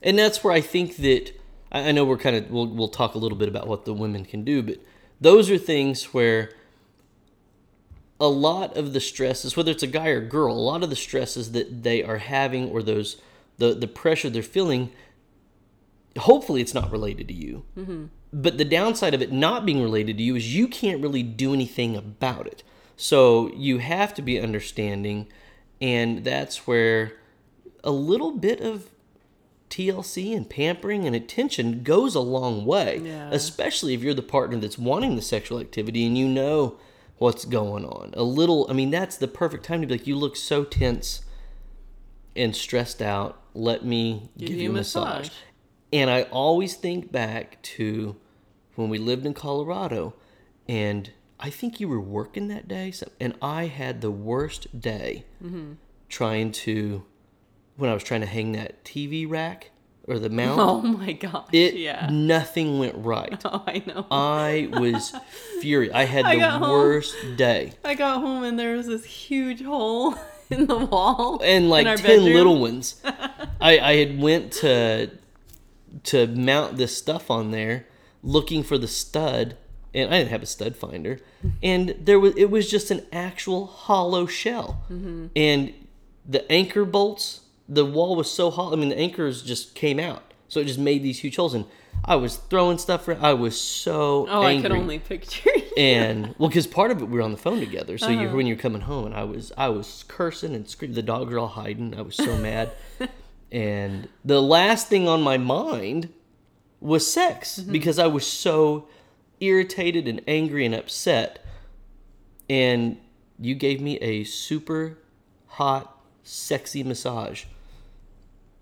And 0.01 0.17
that's 0.17 0.43
where 0.43 0.53
I 0.53 0.62
think 0.62 0.98
that 0.98 1.31
I 1.72 1.91
know 1.91 2.03
we're 2.03 2.17
kind 2.17 2.36
of 2.36 2.51
we'll 2.51 2.67
we'll 2.67 2.88
talk 2.88 3.15
a 3.15 3.17
little 3.17 3.38
bit 3.38 3.48
about 3.48 3.67
what 3.67 3.86
the 3.86 3.93
women 3.93 4.25
can 4.25 4.43
do, 4.43 4.62
but 4.62 4.79
those 5.20 5.50
are 5.50 5.58
things 5.58 6.05
where 6.05 6.51
a 8.20 8.27
lot 8.27 8.77
of 8.77 8.93
the 8.93 9.00
stresses, 9.00 9.58
whether 9.58 9.72
it's 9.72 9.84
a 9.84 9.88
guy 9.88 10.10
or 10.10 10.22
girl, 10.22 10.53
a 10.53 10.58
lot 10.58 10.84
of 10.84 10.89
the 10.89 10.96
stresses 10.96 11.53
that 11.53 11.84
they 11.84 12.03
are 12.03 12.17
having 12.17 12.70
or 12.70 12.84
those 12.84 13.17
the 13.58 13.74
the 13.74 13.88
pressure 13.88 14.29
they're 14.29 14.43
feeling, 14.43 14.91
hopefully 16.17 16.62
it's 16.62 16.74
not 16.74 16.91
related 16.91 17.27
to 17.29 17.34
you. 17.34 17.63
Mm-hmm. 17.77 18.05
But 18.34 18.58
the 18.58 18.65
downside 18.65 19.13
of 19.13 19.22
it 19.22 19.31
not 19.31 19.65
being 19.65 19.81
related 19.81 20.17
to 20.17 20.24
you 20.24 20.36
is 20.36 20.55
you 20.55 20.67
can't 20.67 21.01
really 21.01 21.24
do 21.24 21.53
anything 21.53 21.96
about 21.96 22.48
it. 22.48 22.63
So 22.96 23.51
you 23.53 23.79
have 23.79 24.13
to 24.13 24.22
be 24.22 24.39
understanding, 24.39 25.27
and 25.81 26.24
that's 26.24 26.67
where 26.67 27.13
a 27.84 27.91
little 27.91 28.31
bit 28.31 28.62
of 28.62 28.89
TLC 29.72 30.36
and 30.36 30.48
pampering 30.48 31.08
and 31.08 31.16
attention 31.16 31.82
goes 31.82 32.13
a 32.13 32.20
long 32.20 32.66
way, 32.66 33.01
Yeah. 33.04 33.30
especially 33.32 33.94
if 33.94 34.04
you're 34.04 34.13
the 34.13 34.22
partner 34.22 34.58
that's 34.58 34.78
wanting 34.78 35.16
the 35.16 35.22
sexual 35.22 35.60
activity 35.60 36.06
and 36.06 36.18
you 36.18 36.28
know 36.28 36.78
what's 37.18 37.46
going 37.46 37.86
on. 37.86 38.13
A 38.16 38.24
little, 38.24 38.68
I 38.70 38.74
mean, 38.74 38.92
that's 38.92 39.18
the 39.18 39.28
perfect 39.28 39.63
time 39.63 39.82
to 39.82 39.88
be 39.88 39.94
like, 39.96 40.08
you 40.08 40.16
look 40.16 40.36
so 40.36 40.63
tense 40.63 41.22
and 42.36 42.56
stressed 42.56 43.01
out. 43.01 43.42
Let 43.54 43.86
me 43.86 44.30
give, 44.38 44.50
you 44.50 44.70
a 44.70 44.74
massage. 44.74 45.18
massage. 45.20 45.34
And 45.94 46.10
I 46.10 46.24
always 46.24 46.75
think 46.75 47.12
back 47.12 47.62
to 47.63 48.16
when 48.75 48.90
we 48.90 48.98
lived 48.98 49.25
in 49.25 49.34
Colorado, 49.34 50.13
and 50.68 51.12
I 51.40 51.50
think 51.50 51.80
you 51.80 51.88
were 51.88 52.00
working 52.00 52.48
that 52.48 52.68
day, 52.68 52.94
and 53.20 53.36
I 53.42 53.66
had 53.66 54.01
the 54.01 54.12
worst 54.12 54.80
day 54.80 55.25
mm-hmm. 55.44 55.74
trying 56.08 56.51
to 56.54 57.04
when 57.82 57.90
I 57.90 57.94
was 57.94 58.04
trying 58.04 58.22
to 58.22 58.28
hang 58.28 58.52
that 58.54 58.84
TV 58.86 59.30
rack 59.30 59.72
or 60.08 60.20
the 60.20 60.30
mount. 60.30 60.60
Oh 60.62 60.82
my 60.82 61.14
gosh. 61.14 61.48
it 61.52 61.74
yeah. 61.76 62.08
nothing 62.12 62.80
went 62.80 62.96
right. 62.98 63.42
Oh, 63.46 63.64
I 63.68 63.84
know. 63.86 64.06
I 64.12 64.70
was 64.72 65.14
furious. 65.62 65.94
I 65.94 66.04
had 66.06 66.26
I 66.32 66.36
the 66.36 66.42
got 66.42 66.60
home. 66.60 66.70
worst 66.70 67.16
day. 67.38 67.74
I 67.84 67.96
got 67.96 68.22
home 68.22 68.44
and 68.44 68.58
there 68.60 68.76
was 68.76 68.88
this 68.88 69.06
huge 69.06 69.64
hole 69.64 70.16
in 70.50 70.68
the 70.68 70.78
wall. 70.78 71.42
and 71.44 71.70
like 71.70 71.86
10 71.88 71.98
bedroom. 72.06 72.34
little 72.34 72.60
ones 72.60 73.02
I, 73.60 73.80
I 73.80 73.94
had 73.96 74.20
went 74.20 74.52
to 74.64 75.10
to 76.04 76.28
mount 76.28 76.78
this 76.78 76.96
stuff 76.98 77.30
on 77.32 77.52
there 77.52 77.86
looking 78.24 78.64
for 78.64 78.78
the 78.78 78.88
stud 78.88 79.58
and 79.94 80.14
i 80.14 80.18
didn't 80.20 80.30
have 80.30 80.42
a 80.42 80.46
stud 80.46 80.76
finder 80.76 81.20
and 81.62 81.96
there 82.00 82.20
was 82.20 82.34
it 82.38 82.50
was 82.50 82.70
just 82.72 82.92
an 82.92 83.02
actual 83.12 83.66
hollow 83.66 84.26
shell 84.26 84.84
Mm-hmm. 84.90 85.28
and 85.36 85.74
the 86.26 86.50
anchor 86.52 86.86
bolts 86.86 87.42
the 87.78 87.86
wall 87.86 88.16
was 88.16 88.30
so 88.30 88.50
hollow 88.51 88.74
i 88.74 88.75
mean 88.75 88.90
the 88.90 88.98
anchors 88.98 89.42
just 89.44 89.74
came 89.75 90.00
out 90.00 90.24
so 90.50 90.60
it 90.60 90.66
just 90.68 90.80
made 90.80 91.01
these 91.04 91.20
huge 91.20 91.36
holes 91.38 91.54
and 91.54 91.63
i 92.04 92.16
was 92.16 92.36
throwing 92.51 92.78
stuff 92.78 93.08
around 93.08 93.24
i 93.24 93.34
was 93.34 93.56
so 93.60 94.28
Oh, 94.30 94.44
angry 94.44 94.58
I 94.66 94.70
could 94.70 94.78
only 94.82 95.00
picture. 95.00 95.50
you. 95.56 95.62
and 95.78 96.36
well, 96.38 96.50
because 96.50 96.68
part 96.68 96.92
of 96.92 97.01
it 97.01 97.06
we 97.06 97.16
were 97.18 97.22
on 97.22 97.32
the 97.32 97.38
phone 97.48 97.60
together. 97.60 97.98
So 97.98 98.08
Uh-huh. 98.08 98.22
you, 98.24 98.30
when 98.30 98.46
you're 98.48 98.58
coming 98.68 98.82
home, 98.82 99.06
and 99.06 99.16
I 99.16 99.24
was 99.24 99.51
I 99.58 99.70
was 99.70 100.04
cursing 100.10 100.54
and 100.56 100.68
screaming. 100.68 100.96
The 100.96 101.01
dogs 101.13 101.32
were 101.32 101.40
all 101.40 101.48
hiding. 101.63 101.96
I 101.98 102.01
was 102.01 102.16
so 102.16 102.38
mad. 102.38 102.72
and 103.51 104.10
the 104.25 104.42
last 104.42 104.88
thing 104.88 105.08
on 105.08 105.22
my 105.22 105.38
mind 105.38 106.10
was 106.82 107.04
sex 107.20 107.60
Mm-hmm. 107.60 107.72
because 107.72 107.98
I 108.00 108.08
was 108.08 108.25
so 108.28 108.88
irritated 109.40 110.08
and 110.10 110.22
angry 110.28 110.66
and 110.66 110.75
upset. 110.75 111.40
And 112.50 112.98
you 113.40 113.56
gave 113.56 113.80
me 113.82 113.98
a 114.00 114.24
super 114.25 114.98
hot, 115.48 115.98
sexy 116.24 116.84
massage, 116.84 117.46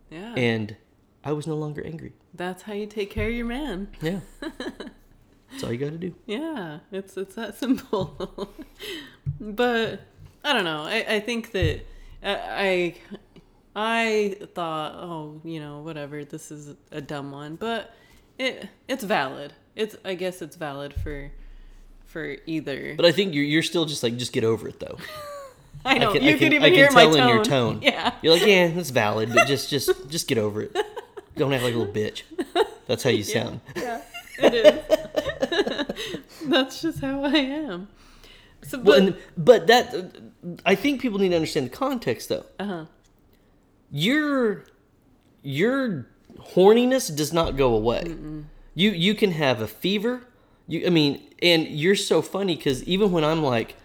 yeah. 0.10 0.34
and 0.36 0.75
I 1.24 1.34
was 1.34 1.48
no 1.48 1.56
longer 1.56 1.86
angry. 1.86 2.13
That's 2.34 2.63
how 2.63 2.74
you 2.74 2.86
take 2.86 3.10
care 3.10 3.28
of 3.28 3.34
your 3.34 3.46
man. 3.46 3.89
Yeah, 4.01 4.20
that's 4.42 5.63
all 5.63 5.72
you 5.72 5.78
got 5.78 5.92
to 5.92 5.98
do. 5.98 6.16
Yeah, 6.25 6.80
it's 6.92 7.18
it's 7.18 7.36
that 7.36 7.58
simple. 7.58 8.54
but 9.39 10.01
I 10.44 10.54
don't 10.54 10.63
know. 10.63 10.84
I, 10.84 11.06
I 11.08 11.20
think 11.20 11.51
that 11.51 11.82
uh, 12.24 12.38
I 12.39 12.96
I 13.75 14.38
thought, 14.54 14.96
oh, 14.96 15.42
you 15.44 15.60
know, 15.60 15.80
whatever. 15.80 16.24
This 16.25 16.51
is 16.51 16.75
a 16.92 17.01
dumb 17.01 17.32
one, 17.32 17.56
but 17.56 17.94
it 18.38 18.70
it's 18.88 19.04
valid. 19.04 19.54
It's 19.75 19.96
I 20.04 20.16
guess 20.16 20.42
it's 20.42 20.56
valid 20.56 20.94
for 20.94 21.32
for 22.06 22.38
either. 22.46 22.96
But 22.96 23.06
I 23.06 23.12
think 23.12 23.34
you're 23.34 23.44
you're 23.44 23.63
still 23.63 23.86
just 23.86 24.04
like 24.04 24.18
just 24.18 24.34
get 24.34 24.44
over 24.44 24.68
it 24.68 24.80
though. 24.80 24.98
I 25.86 25.98
know 25.98 26.12
can- 26.13 26.24
you 26.24 26.36
I 26.36 26.38
can- 26.38 26.53
even 26.53 26.63
I 26.63 26.69
can 26.69 26.75
hear 26.75 26.91
my 26.91 27.03
tell 27.03 27.13
tone. 27.15 27.21
in 27.21 27.27
your 27.36 27.43
tone. 27.43 27.79
Yeah, 27.81 28.13
You're 28.21 28.33
like, 28.33 28.45
yeah, 28.45 28.67
that's 28.67 28.89
valid, 29.05 29.33
but 29.33 29.48
just 29.48 29.69
just 29.69 29.89
just 30.09 30.27
get 30.27 30.38
over 30.38 30.63
it. 30.63 30.75
Don't 31.38 31.53
act 31.53 31.63
like 31.63 31.74
a 31.74 31.77
little 31.77 31.93
bitch. 31.93 32.24
That's 32.88 33.03
how 33.03 33.09
you 33.12 33.24
sound. 33.24 33.62
yeah, 33.75 34.01
it 34.39 34.53
is. 34.53 35.86
That's 36.45 36.81
just 36.81 37.00
how 37.01 37.24
I 37.24 37.36
am. 37.38 37.88
So, 38.63 38.77
but 38.77 38.86
Well, 38.88 38.98
and, 39.00 39.17
but 39.38 39.67
that 39.67 40.17
I 40.65 40.75
think 40.75 41.01
people 41.01 41.19
need 41.19 41.29
to 41.29 41.36
understand 41.36 41.67
the 41.67 41.69
context 41.75 42.29
though. 42.29 42.45
uh 42.59 42.65
huh. 42.65 42.86
Your 43.91 44.65
your 45.41 46.07
horniness 46.55 47.15
does 47.15 47.31
not 47.33 47.55
go 47.57 47.74
away. 47.74 48.15
You 48.75 48.91
you 48.91 49.15
can 49.15 49.31
have 49.31 49.62
a 49.62 49.67
fever. 49.67 50.24
You 50.67 50.86
I 50.86 50.89
mean, 50.89 51.21
and 51.41 51.67
you're 51.67 51.95
so 51.95 52.21
funny 52.21 52.55
because 52.55 52.83
even 52.83 53.12
when 53.12 53.24
I'm 53.24 53.43
like, 53.43 53.75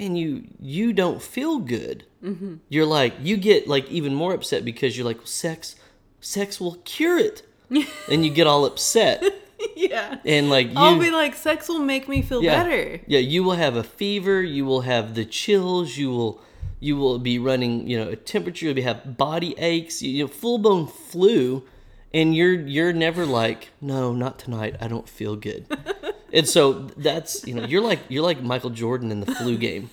man, 0.00 0.16
you 0.16 0.44
you 0.58 0.92
don't 0.92 1.22
feel 1.22 1.58
good. 1.58 2.04
Mm-hmm. 2.24 2.56
You're 2.68 2.86
like 2.86 3.14
you 3.20 3.36
get 3.36 3.68
like 3.68 3.90
even 3.90 4.14
more 4.14 4.32
upset 4.34 4.64
because 4.64 4.96
you're 4.96 5.06
like 5.06 5.26
sex 5.26 5.76
sex 6.20 6.60
will 6.60 6.76
cure 6.84 7.18
it, 7.18 7.42
and 8.10 8.24
you 8.24 8.30
get 8.30 8.46
all 8.46 8.64
upset 8.64 9.22
yeah. 9.76 10.18
and 10.24 10.50
like 10.50 10.68
you. 10.68 10.74
I'll 10.76 10.98
be 10.98 11.10
like, 11.10 11.34
sex 11.34 11.68
will 11.68 11.80
make 11.80 12.08
me 12.08 12.22
feel 12.22 12.42
yeah, 12.42 12.62
better. 12.62 13.00
Yeah, 13.06 13.20
you 13.20 13.42
will 13.44 13.56
have 13.56 13.76
a 13.76 13.84
fever. 13.84 14.42
You 14.42 14.64
will 14.64 14.82
have 14.82 15.14
the 15.14 15.24
chills. 15.24 15.96
You 15.96 16.10
will, 16.10 16.42
you 16.78 16.96
will 16.96 17.18
be 17.18 17.38
running. 17.38 17.86
You 17.86 17.98
know, 17.98 18.10
a 18.10 18.16
temperature. 18.16 18.66
You'll 18.66 18.74
be 18.74 18.82
have 18.82 19.16
body 19.16 19.54
aches. 19.58 20.02
You, 20.02 20.10
you 20.10 20.24
know, 20.24 20.28
full 20.28 20.58
blown 20.58 20.86
flu, 20.86 21.64
and 22.12 22.34
you're 22.34 22.54
you're 22.54 22.92
never 22.92 23.26
like, 23.26 23.68
no, 23.80 24.12
not 24.12 24.38
tonight. 24.38 24.76
I 24.80 24.88
don't 24.88 25.08
feel 25.08 25.36
good. 25.36 25.66
and 26.32 26.48
so 26.48 26.72
that's 26.96 27.46
you 27.46 27.54
know, 27.54 27.64
you're 27.64 27.82
like 27.82 28.00
you're 28.08 28.22
like 28.22 28.42
Michael 28.42 28.70
Jordan 28.70 29.10
in 29.10 29.20
the 29.20 29.34
flu 29.34 29.56
game. 29.56 29.90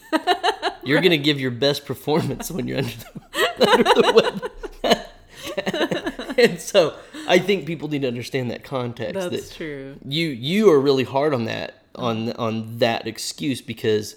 You're 0.84 1.02
gonna 1.02 1.18
give 1.18 1.40
your 1.40 1.52
best 1.52 1.86
performance 1.86 2.50
when 2.50 2.68
you're 2.68 2.78
under 2.78 2.92
the, 3.58 3.70
under 3.70 3.84
the 3.84 4.14
weather. 4.16 4.50
and 6.38 6.60
so 6.62 6.96
I 7.28 7.40
think 7.40 7.66
people 7.66 7.90
need 7.90 8.04
to 8.04 8.08
understand 8.08 8.52
that 8.52 8.64
context. 8.64 9.14
That's 9.30 9.50
that 9.50 9.56
true. 9.56 9.98
you 10.06 10.28
you 10.28 10.70
are 10.72 10.80
really 10.80 11.04
hard 11.04 11.34
on 11.34 11.46
that 11.46 11.84
on 11.96 12.32
on 12.34 12.78
that 12.80 13.08
excuse 13.08 13.62
because 13.62 14.16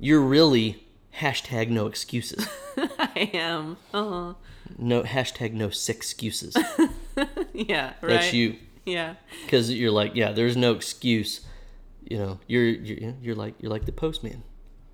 you're 0.00 0.20
really 0.20 0.82
hashtag 1.18 1.68
no 1.68 1.86
excuses 1.86 2.48
I 2.76 3.30
am. 3.34 3.76
Uh 3.92 4.08
huh. 4.08 4.34
no 4.78 5.02
hashtag 5.02 5.52
no 5.52 5.68
six 5.70 6.06
excuses 6.06 6.56
Yeah. 7.52 7.92
Right. 8.00 8.08
that's 8.08 8.32
you 8.32 8.56
Yeah. 8.86 9.14
because 9.44 9.72
you're 9.72 9.90
like 9.92 10.14
yeah 10.16 10.32
there's 10.32 10.56
no 10.56 10.72
excuse 10.72 11.40
you 12.08 12.18
know 12.18 12.40
you're 12.48 12.64
you're 12.64 13.14
you're 13.22 13.34
like 13.36 13.54
you're 13.60 13.70
like 13.70 13.86
the 13.86 13.92
postman 13.92 14.42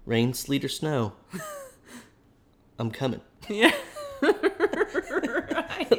rain 0.05 0.35
sleet 0.35 0.63
or 0.65 0.69
snow 0.69 1.13
i'm 2.79 2.91
coming 2.91 3.21
Yeah. 3.49 3.73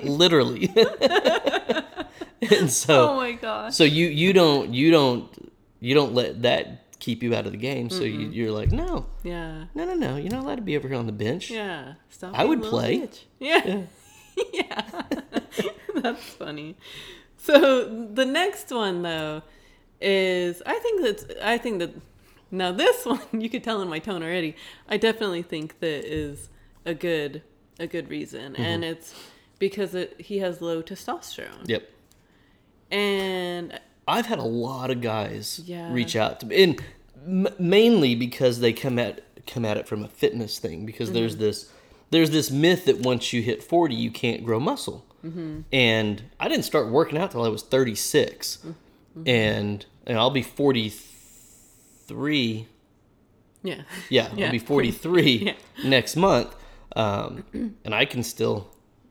literally 0.03 0.69
and 2.41 2.69
so 2.71 3.09
Oh 3.11 3.15
my 3.17 3.31
gosh. 3.33 3.75
so 3.75 3.83
you 3.83 4.07
you 4.07 4.33
don't 4.33 4.73
you 4.73 4.91
don't 4.91 5.51
you 5.79 5.93
don't 5.93 6.13
let 6.13 6.41
that 6.43 6.99
keep 6.99 7.23
you 7.23 7.33
out 7.33 7.45
of 7.45 7.51
the 7.53 7.57
game 7.57 7.89
so 7.89 8.03
you, 8.03 8.27
you're 8.29 8.51
like 8.51 8.71
no 8.71 9.05
Yeah. 9.23 9.65
no 9.73 9.85
no 9.85 9.93
no 9.93 10.17
you're 10.17 10.31
not 10.31 10.43
allowed 10.43 10.55
to 10.55 10.61
be 10.61 10.75
over 10.77 10.87
here 10.87 10.97
on 10.97 11.05
the 11.05 11.11
bench 11.13 11.49
Yeah. 11.49 11.93
Stop. 12.09 12.37
I 12.37 12.43
would 12.45 12.61
play. 12.61 12.99
bitch. 12.99 13.23
Yeah. 13.39 13.81
Yeah. 14.53 14.81
That's 15.95 16.23
funny. 16.23 16.75
So 17.49 17.85
the 18.13 18.25
next 18.25 18.69
one 18.71 19.01
though 19.01 19.41
is 20.01 20.61
I 20.65 20.77
think 20.79 21.01
that's 21.01 21.25
I 21.43 21.57
think 21.57 21.79
that 21.79 21.91
now 22.51 22.71
this 22.71 23.05
one 23.13 23.21
you 23.31 23.49
could 23.49 23.63
tell 23.63 23.81
in 23.81 23.89
my 23.89 23.99
tone 23.99 24.21
already. 24.23 24.55
I 24.87 24.97
definitely 24.97 25.41
think 25.43 25.79
that 25.79 26.05
is 26.05 26.49
a 26.85 26.93
good 26.93 27.41
a 27.79 27.87
good 27.87 28.09
reason 28.09 28.55
and 28.55 28.83
it's 28.83 29.13
because 29.57 29.95
it, 29.95 30.15
he 30.19 30.39
has 30.39 30.61
low 30.61 30.81
testosterone. 30.81 31.67
yep 31.67 31.89
And 32.91 33.79
I've 34.07 34.25
had 34.25 34.39
a 34.39 34.43
lot 34.43 34.89
of 34.91 35.01
guys 35.01 35.61
Yeah. 35.65 35.91
reach 35.93 36.15
out 36.15 36.39
to 36.41 36.45
me, 36.45 36.63
and 36.63 36.81
m- 37.25 37.53
mainly 37.59 38.15
because 38.15 38.59
they 38.59 38.73
come 38.73 38.97
at 38.99 39.21
come 39.47 39.65
at 39.65 39.77
it 39.77 39.87
from 39.87 40.03
a 40.03 40.07
fitness 40.07 40.59
thing. 40.59 40.85
Because 40.85 41.11
there's 41.11 41.33
Mm-hmm. 41.35 41.43
this 41.43 41.71
there's 42.11 42.31
this 42.31 42.49
myth 42.51 42.85
that 42.85 42.99
once 42.99 43.33
you 43.33 43.41
hit 43.41 43.61
40, 43.63 43.93
you 43.95 44.09
can't 44.11 44.43
grow 44.43 44.59
muscle. 44.59 45.05
Mm-hmm. 45.25 45.61
And 45.73 46.23
I 46.39 46.47
didn't 46.47 46.65
start 46.65 46.89
working 46.89 47.17
out 47.17 47.31
till 47.31 47.43
I 47.43 47.49
was 47.49 47.63
36, 47.63 48.59
Mm-hmm. 48.65 49.27
and 49.27 49.85
and 50.05 50.17
I'll 50.17 50.29
be 50.29 50.41
43. 50.43 52.67
yeah. 53.63 53.81
Yeah, 54.09 54.29
Yeah, 54.35 54.45
I'll 54.47 54.51
be 54.51 54.59
43 54.59 55.31
Yeah. 55.45 55.53
next 55.83 56.15
month, 56.15 56.55
um, 56.95 57.43
and 57.83 57.93
I 57.93 58.05
can 58.05 58.23
still 58.23 58.69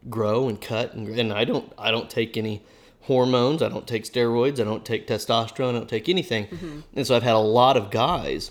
grow 0.09 0.49
and 0.49 0.61
cut, 0.61 0.95
and, 0.95 1.09
and 1.19 1.33
I 1.33 1.45
don't 1.45 1.73
I 1.79 1.91
don't 1.91 2.09
take 2.09 2.37
any 2.37 2.63
hormones, 3.03 3.63
I 3.63 3.69
don't 3.69 3.87
take 3.87 4.05
steroids, 4.05 4.61
I 4.61 4.65
don't 4.65 4.85
take 4.85 5.07
testosterone, 5.07 5.71
I 5.71 5.79
don't 5.79 5.89
take 5.89 6.09
anything, 6.09 6.85
and 6.95 7.07
so 7.07 7.17
I've 7.17 7.23
had 7.23 7.35
a 7.35 7.39
lot 7.39 7.77
of 7.77 7.91
guys 7.91 8.51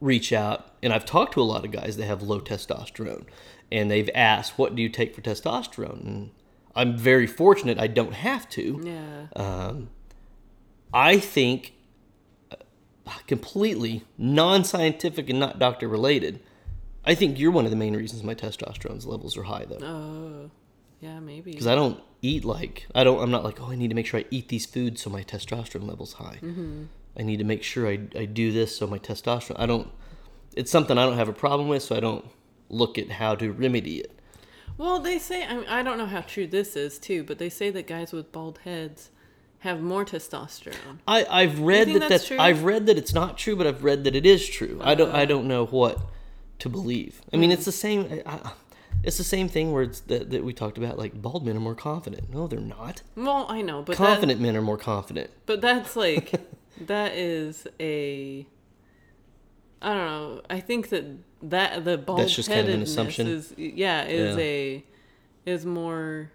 reach 0.00 0.32
out, 0.32 0.66
and 0.82 0.92
I've 0.92 1.04
talked 1.04 1.34
to 1.34 1.40
a 1.40 1.44
lot 1.44 1.64
of 1.64 1.70
guys 1.72 1.96
that 1.96 2.04
have 2.06 2.22
low 2.22 2.40
testosterone, 2.40 3.24
and 3.72 3.90
they've 3.90 4.10
asked, 4.14 4.58
"What 4.58 4.74
do 4.76 4.82
you 4.82 4.88
take 4.88 5.14
for 5.14 5.22
testosterone?" 5.22 6.04
And 6.06 6.30
I'm 6.76 6.96
very 6.96 7.26
fortunate 7.26 7.78
I 7.78 7.86
don't 7.86 8.14
have 8.14 8.48
to. 8.50 8.80
Yeah. 8.84 9.26
Um, 9.36 9.90
I 10.92 11.18
think 11.18 11.74
uh, 12.50 12.56
completely 13.26 14.04
non-scientific 14.18 15.28
and 15.30 15.38
not 15.38 15.58
doctor 15.58 15.88
related. 15.88 16.40
I 17.04 17.14
think 17.14 17.38
you're 17.38 17.50
one 17.50 17.64
of 17.64 17.70
the 17.70 17.76
main 17.76 17.94
reasons 17.96 18.22
my 18.22 18.34
testosterone 18.34 19.04
levels 19.06 19.36
are 19.36 19.42
high 19.44 19.64
though, 19.66 19.78
Oh. 19.84 20.50
Yeah, 21.00 21.20
maybe. 21.20 21.50
because 21.50 21.66
I 21.66 21.74
don't 21.74 22.00
eat 22.22 22.44
like 22.46 22.86
I 22.94 23.04
don't. 23.04 23.20
I'm 23.22 23.30
not 23.30 23.44
like 23.44 23.60
oh 23.60 23.70
I 23.70 23.76
need 23.76 23.88
to 23.88 23.94
make 23.94 24.06
sure 24.06 24.20
I 24.20 24.24
eat 24.30 24.48
these 24.48 24.64
foods 24.64 25.02
so 25.02 25.10
my 25.10 25.22
testosterone 25.22 25.86
levels 25.86 26.14
high. 26.14 26.38
I 27.18 27.22
need 27.22 27.36
to 27.38 27.44
make 27.44 27.62
sure 27.62 27.86
I 27.86 27.98
I 28.16 28.24
do 28.24 28.50
this 28.52 28.74
so 28.76 28.86
my 28.86 28.98
testosterone. 28.98 29.56
I 29.58 29.66
don't. 29.66 29.90
It's 30.56 30.70
something 30.70 30.96
I 30.96 31.04
don't 31.04 31.16
have 31.18 31.28
a 31.28 31.32
problem 31.34 31.68
with, 31.68 31.82
so 31.82 31.94
I 31.94 32.00
don't 32.00 32.24
look 32.70 32.96
at 32.96 33.10
how 33.10 33.34
to 33.34 33.52
remedy 33.52 33.98
it. 33.98 34.13
Well, 34.76 34.98
they 34.98 35.18
say 35.18 35.44
I, 35.44 35.54
mean, 35.54 35.66
I 35.68 35.82
don't 35.82 35.98
know 35.98 36.06
how 36.06 36.22
true 36.22 36.46
this 36.46 36.76
is 36.76 36.98
too, 36.98 37.24
but 37.24 37.38
they 37.38 37.48
say 37.48 37.70
that 37.70 37.86
guys 37.86 38.12
with 38.12 38.32
bald 38.32 38.58
heads 38.64 39.10
have 39.60 39.80
more 39.80 40.04
testosterone. 40.04 40.98
I, 41.08 41.24
I've 41.24 41.60
read 41.60 41.88
that 41.88 42.00
that's 42.00 42.08
that's, 42.08 42.26
true? 42.28 42.38
I've 42.38 42.64
read 42.64 42.86
that 42.86 42.98
it's 42.98 43.14
not 43.14 43.38
true, 43.38 43.56
but 43.56 43.66
I've 43.66 43.82
read 43.84 44.04
that 44.04 44.14
it 44.14 44.26
is 44.26 44.46
true. 44.46 44.80
I 44.82 44.94
don't 44.94 45.14
I 45.14 45.22
uh. 45.22 45.26
don't 45.26 45.46
know 45.46 45.66
what 45.66 45.98
to 46.58 46.68
believe. 46.68 47.22
I 47.32 47.36
mean, 47.36 47.50
it's 47.50 47.62
hmm. 47.62 47.68
the 47.68 47.72
same. 47.72 48.22
I, 48.26 48.52
It's 49.04 49.18
the 49.18 49.24
same 49.24 49.48
thing 49.48 49.72
where 49.72 49.82
it's 49.82 50.00
that, 50.00 50.30
that 50.30 50.44
we 50.44 50.54
talked 50.54 50.78
about. 50.78 50.98
Like 50.98 51.20
bald 51.20 51.44
men 51.44 51.56
are 51.56 51.60
more 51.60 51.74
confident. 51.74 52.32
No, 52.32 52.46
they're 52.46 52.58
not. 52.58 53.02
Well, 53.14 53.46
I 53.48 53.60
know, 53.60 53.82
but 53.82 53.96
Confident 53.96 54.40
men 54.40 54.56
are 54.56 54.62
more 54.62 54.78
confident. 54.78 55.30
But 55.46 55.60
that's 55.60 55.94
like 56.04 56.32
that 56.80 57.12
is 57.12 57.66
a. 57.78 58.46
I 59.82 59.94
don't 59.94 60.06
know. 60.06 60.42
I 60.48 60.60
think 60.60 60.88
that 60.88 61.04
that 61.50 61.84
the 61.84 61.96
bald 61.98 62.20
That's 62.20 62.34
just 62.34 62.48
kind 62.48 62.68
of 62.68 62.74
an 62.74 62.82
assumption. 62.82 63.26
is 63.26 63.54
yeah 63.56 64.04
is 64.04 64.36
Yeah. 64.36 64.42
a 64.42 64.84
is 65.46 65.64
more 65.66 66.30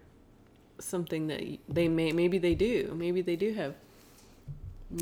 something 0.80 1.28
that 1.28 1.42
they 1.68 1.88
may 1.88 2.12
maybe 2.12 2.38
they 2.38 2.56
do 2.56 2.94
maybe 2.98 3.22
they 3.22 3.36
do 3.36 3.54
have 3.54 3.76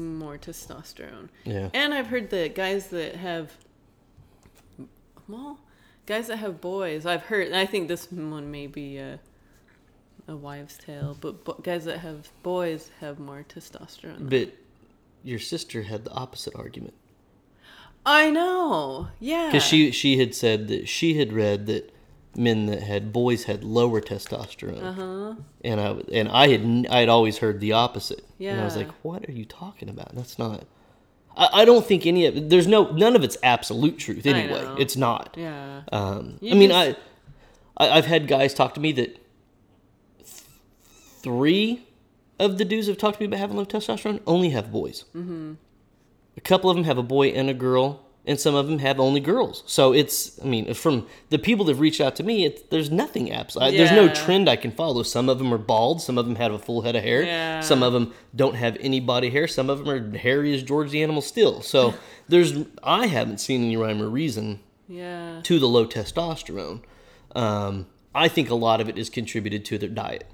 more 0.01 0.37
testosterone. 0.37 1.29
Yeah. 1.45 1.69
And 1.73 1.93
I've 1.93 2.07
heard 2.07 2.29
that 2.31 2.55
guys 2.55 2.87
that 2.87 3.15
have, 3.15 3.53
well, 5.29 5.59
guys 6.05 6.27
that 6.27 6.37
have 6.37 6.59
boys, 6.59 7.05
I've 7.05 7.23
heard, 7.23 7.47
and 7.47 7.55
I 7.55 7.65
think 7.65 7.87
this 7.87 8.11
one 8.11 8.51
may 8.51 8.67
be 8.67 8.97
a, 8.97 9.19
a 10.27 10.35
wives' 10.35 10.77
tale, 10.77 11.15
but 11.21 11.45
bo- 11.45 11.59
guys 11.63 11.85
that 11.85 11.99
have 11.99 12.27
boys 12.43 12.91
have 12.99 13.17
more 13.17 13.45
testosterone. 13.47 14.29
But 14.29 14.53
your 15.23 15.39
sister 15.39 15.83
had 15.83 16.03
the 16.03 16.11
opposite 16.11 16.53
argument 16.55 16.93
I 18.09 18.29
know, 18.31 19.09
yeah. 19.19 19.47
because 19.47 19.63
she 19.63 19.91
she 19.91 20.17
had 20.17 20.33
said 20.33 20.69
that 20.69 20.87
she 20.87 21.15
had 21.15 21.33
read 21.33 21.65
that 21.65 21.93
men 22.37 22.67
that 22.67 22.81
had 22.83 23.11
boys 23.11 23.43
had 23.43 23.63
lower 23.65 23.99
testosterone. 23.99 24.81
Uh-huh. 24.81 25.35
And 25.65 25.81
I 25.81 25.89
and 26.13 26.29
I 26.29 26.47
had 26.47 26.87
I 26.89 26.99
had 27.01 27.09
always 27.09 27.39
heard 27.39 27.59
the 27.59 27.73
opposite. 27.73 28.23
Yeah. 28.37 28.51
And 28.53 28.61
I 28.61 28.63
was 28.63 28.77
like, 28.77 28.89
what 29.01 29.27
are 29.27 29.33
you 29.33 29.43
talking 29.43 29.89
about? 29.89 30.15
That's 30.15 30.39
not. 30.39 30.63
I, 31.35 31.49
I 31.61 31.65
don't 31.65 31.85
think 31.85 32.05
any 32.05 32.25
of 32.27 32.49
there's 32.49 32.65
no 32.67 32.91
none 32.91 33.15
of 33.17 33.23
it's 33.25 33.35
absolute 33.43 33.97
truth 33.97 34.25
anyway. 34.25 34.63
It's 34.79 34.95
not. 34.95 35.35
Yeah. 35.37 35.81
Um, 35.91 36.37
You 36.39 36.51
I 36.51 36.55
mean, 36.55 36.69
just- 36.69 36.97
I, 37.77 37.85
I 37.85 37.97
I've 37.97 38.05
had 38.05 38.27
guys 38.29 38.53
talk 38.53 38.73
to 38.75 38.79
me 38.79 38.93
that 38.93 39.15
th- 40.19 40.43
three 41.21 41.85
of 42.39 42.57
the 42.57 42.65
dudes 42.65 42.87
have 42.87 42.97
talked 42.97 43.17
to 43.17 43.21
me 43.23 43.27
about 43.27 43.39
having 43.39 43.57
low 43.57 43.65
testosterone 43.65 44.21
only 44.25 44.51
have 44.51 44.71
boys. 44.71 45.03
Mm-hmm. 45.15 45.53
A 46.37 46.41
couple 46.41 46.69
of 46.69 46.75
them 46.75 46.85
have 46.85 46.97
a 46.97 47.03
boy 47.03 47.29
and 47.29 47.49
a 47.49 47.53
girl, 47.53 48.03
and 48.25 48.39
some 48.39 48.53
of 48.55 48.67
them 48.67 48.79
have 48.79 48.99
only 48.99 49.19
girls. 49.19 49.63
So 49.65 49.93
it's, 49.93 50.39
I 50.41 50.45
mean, 50.45 50.73
from 50.73 51.07
the 51.29 51.39
people 51.39 51.65
that 51.65 51.73
have 51.73 51.79
reached 51.79 51.99
out 52.01 52.15
to 52.17 52.23
me, 52.23 52.45
it's, 52.45 52.61
there's 52.69 52.91
nothing 52.91 53.31
absolute. 53.31 53.71
There's 53.77 53.91
no 53.91 54.13
trend 54.13 54.47
I 54.49 54.55
can 54.57 54.71
follow. 54.71 55.01
Some 55.03 55.29
of 55.29 55.37
them 55.39 55.53
are 55.53 55.57
bald. 55.57 56.01
Some 56.01 56.17
of 56.17 56.25
them 56.25 56.35
have 56.35 56.51
a 56.51 56.59
full 56.59 56.81
head 56.81 56.95
of 56.95 57.03
hair. 57.03 57.23
Yeah. 57.23 57.61
Some 57.61 57.81
of 57.83 57.93
them 57.93 58.13
don't 58.35 58.55
have 58.55 58.77
any 58.81 58.99
body 58.99 59.29
hair. 59.29 59.47
Some 59.47 59.69
of 59.69 59.79
them 59.79 59.89
are 59.89 60.17
hairy 60.17 60.53
as 60.53 60.61
George 60.61 60.91
the 60.91 61.01
Animal 61.01 61.21
Steele. 61.21 61.61
So 61.61 61.93
there's, 62.27 62.53
I 62.83 63.07
haven't 63.07 63.39
seen 63.39 63.63
any 63.63 63.77
rhyme 63.77 64.01
or 64.01 64.09
reason 64.09 64.59
Yeah. 64.89 65.39
to 65.43 65.57
the 65.59 65.67
low 65.67 65.87
testosterone. 65.87 66.81
Um, 67.35 67.87
I 68.13 68.27
think 68.27 68.49
a 68.49 68.55
lot 68.55 68.81
of 68.81 68.89
it 68.89 68.97
is 68.97 69.09
contributed 69.09 69.63
to 69.65 69.77
their 69.77 69.89
diet. 69.89 70.25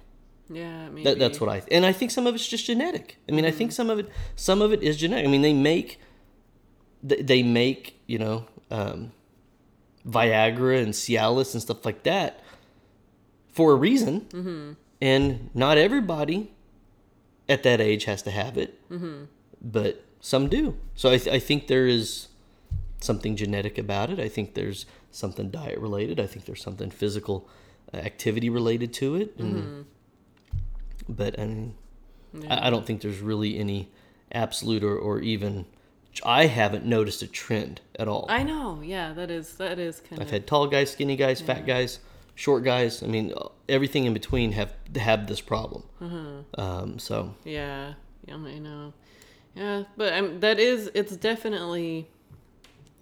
Yeah. 0.50 0.90
That, 1.04 1.20
that's 1.20 1.40
what 1.40 1.50
I 1.50 1.64
and 1.72 1.86
I 1.86 1.94
think 1.94 2.12
some 2.12 2.28
of 2.28 2.36
it's 2.36 2.48
just 2.48 2.66
genetic. 2.66 3.18
I 3.30 3.32
mean, 3.32 3.46
I 3.46 3.52
think 3.52 3.72
some 3.72 3.90
of 3.90 4.00
it 4.00 4.10
some 4.36 4.62
of 4.62 4.74
it 4.74 4.84
is 4.84 4.98
genetic. 4.98 5.26
I 5.26 5.30
mean, 5.30 5.42
they 5.42 5.54
make 5.54 6.00
they, 7.04 7.44
make 7.44 8.00
you 8.08 8.18
know 8.18 8.46
um, 8.72 9.12
Viagra 10.08 10.82
and 10.82 10.94
Cialis 10.94 11.54
and 11.54 11.62
stuff 11.62 11.86
like 11.86 12.04
that 12.04 12.40
for 13.52 13.74
a 13.74 13.76
reason, 13.76 14.22
mm-hmm. 14.22 14.72
and 15.02 15.50
not 15.54 15.78
everybody 15.78 16.52
at 17.50 17.64
that 17.64 17.82
age 17.82 18.06
has 18.06 18.22
to 18.24 18.32
have 18.32 18.58
it, 18.58 18.80
mm-hmm. 18.90 19.26
but 19.62 20.04
some 20.22 20.48
do. 20.48 20.78
So 20.96 21.12
I, 21.12 21.18
th- 21.18 21.36
I 21.36 21.40
think 21.40 21.68
there 21.68 21.86
is 21.86 22.30
something 23.00 23.36
genetic 23.36 23.78
about 23.78 24.10
it. 24.10 24.20
I 24.20 24.30
think 24.30 24.54
there's 24.54 24.86
something 25.12 25.50
diet 25.50 25.78
related. 25.78 26.20
I 26.20 26.26
think 26.26 26.46
there's 26.46 26.64
something 26.64 26.90
physical 26.90 27.50
uh, 27.94 27.98
activity 27.98 28.50
related 28.50 28.94
to 28.94 29.16
it. 29.16 29.36
And, 29.38 29.86
But 31.10 31.38
I 31.40 31.46
mean, 31.46 31.76
I, 32.50 32.68
I 32.68 32.70
don't 32.70 32.86
think 32.86 33.02
there's 33.02 33.20
really 33.20 33.58
any 33.58 33.90
absolute 34.32 34.84
or, 34.84 34.98
or 34.98 35.20
even. 35.20 35.66
I 36.24 36.46
haven't 36.46 36.86
noticed 36.86 37.24
a 37.24 37.28
trend 37.28 37.82
at 37.98 38.08
all. 38.08 38.28
I 38.30 38.44
know. 38.44 38.82
Yeah. 38.84 39.14
That 39.14 39.32
is. 39.32 39.56
That 39.56 39.80
is 39.80 40.00
kind 40.00 40.22
of 40.22 40.28
I've 40.28 40.32
had 40.32 40.46
tall 40.48 40.68
guys, 40.68 40.92
skinny 40.92 41.16
guys, 41.16 41.42
fat 41.42 41.66
guys, 41.66 42.00
short 42.36 42.64
guys. 42.64 43.02
I 43.02 43.08
mean, 43.08 43.34
everything 43.68 44.06
in 44.06 44.14
between 44.14 44.52
have 44.52 44.74
have 44.96 45.26
this 45.28 45.42
problem. 45.42 45.84
Uh 46.00 46.62
Um, 46.62 47.00
so 47.00 47.34
Yeah, 47.44 47.94
yeah, 48.28 48.36
I 48.36 48.60
know. 48.60 48.94
Yeah, 49.56 49.84
but 49.98 50.14
um, 50.14 50.40
that 50.40 50.60
is 50.60 50.90
it's 50.94 51.16
definitely 51.18 52.08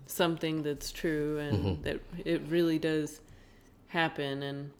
something 0.06 0.64
that's 0.64 0.92
true 0.92 1.40
and 1.40 1.58
Mm-hmm. 1.58 1.82
that 1.84 2.00
it 2.26 2.42
really 2.50 2.80
does 2.80 3.22
happen 3.88 4.44
and 4.44 4.72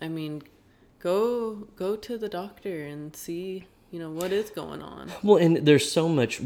I 0.00 0.08
mean 0.08 0.42
go 1.06 1.68
go 1.76 1.94
to 1.94 2.18
the 2.18 2.28
doctor 2.28 2.84
and 2.84 3.14
see, 3.14 3.66
you 3.92 3.98
know, 4.00 4.10
what 4.10 4.32
is 4.32 4.50
going 4.50 4.82
on. 4.82 5.10
Well, 5.22 5.36
and 5.36 5.58
there's 5.66 5.90
so 5.90 6.08
much 6.08 6.40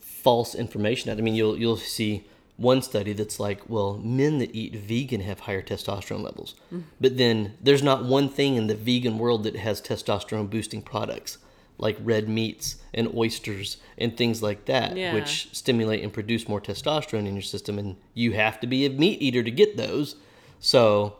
false 0.00 0.54
information 0.54 1.10
out. 1.10 1.18
I 1.18 1.20
mean, 1.20 1.34
you'll 1.34 1.58
you'll 1.58 1.76
see 1.76 2.24
one 2.56 2.80
study 2.80 3.12
that's 3.12 3.38
like, 3.40 3.68
well, 3.68 3.98
men 3.98 4.38
that 4.38 4.54
eat 4.54 4.74
vegan 4.76 5.20
have 5.20 5.40
higher 5.40 5.60
testosterone 5.60 6.22
levels, 6.22 6.54
mm. 6.72 6.84
but 7.00 7.18
then 7.18 7.54
there's 7.60 7.82
not 7.82 8.04
one 8.04 8.28
thing 8.28 8.54
in 8.56 8.68
the 8.68 8.76
vegan 8.76 9.18
world 9.18 9.42
that 9.42 9.56
has 9.56 9.82
testosterone 9.82 10.48
boosting 10.48 10.80
products 10.80 11.38
like 11.76 11.96
red 12.00 12.28
meats 12.28 12.76
and 12.94 13.12
oysters 13.14 13.78
and 13.98 14.16
things 14.16 14.40
like 14.40 14.64
that, 14.66 14.96
Yeah. 14.96 15.12
which 15.12 15.48
stimulate 15.52 16.04
and 16.04 16.12
produce 16.12 16.48
more 16.48 16.60
testosterone 16.60 17.26
in 17.26 17.34
your 17.34 17.42
system, 17.42 17.78
and 17.78 17.96
you 18.14 18.32
have 18.32 18.60
to 18.60 18.66
be 18.68 18.86
a 18.86 18.90
meat 18.90 19.20
eater 19.20 19.42
to 19.42 19.50
get 19.50 19.76
those. 19.76 20.14
So 20.60 21.16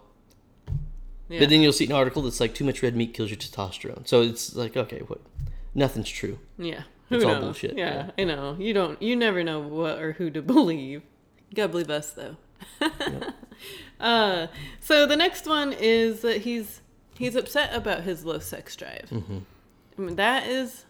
Yeah. 1.28 1.40
but 1.40 1.48
then 1.48 1.62
you'll 1.62 1.72
see 1.72 1.86
an 1.86 1.92
article 1.92 2.22
that's 2.22 2.38
like 2.40 2.54
too 2.54 2.64
much 2.64 2.82
red 2.82 2.94
meat 2.94 3.14
kills 3.14 3.30
your 3.30 3.38
testosterone. 3.38 4.06
So 4.06 4.20
it's 4.22 4.54
like 4.54 4.76
okay, 4.76 5.00
what? 5.06 5.20
Nothing's 5.74 6.10
true. 6.10 6.38
yeah. 6.58 6.82
It's 7.10 7.22
Who 7.22 7.28
all 7.28 7.38
bullshit, 7.40 7.76
Yeah, 7.76 8.10
I 8.18 8.24
know. 8.24 8.56
You 8.58 8.72
don't 8.72 9.00
you 9.00 9.14
never 9.14 9.44
know 9.44 9.60
what 9.60 9.98
or 9.98 10.12
who 10.12 10.30
to 10.30 10.40
believe. 10.54 11.02
You 11.50 11.54
gotta 11.54 11.68
believe 11.68 11.90
us 11.90 12.10
though. 12.12 12.36
uh 14.00 14.46
so 14.80 15.06
the 15.06 15.16
next 15.16 15.46
one 15.46 15.72
is 15.72 16.20
that 16.22 16.42
he's 16.42 16.80
he's 17.16 17.36
upset 17.36 17.74
about 17.74 18.02
his 18.02 18.24
low 18.24 18.38
sex 18.38 18.74
drive. 18.76 19.08
Mm-hmm. 19.10 19.38
I 19.98 20.00
mean 20.00 20.16
that 20.16 20.46
is 20.46 20.84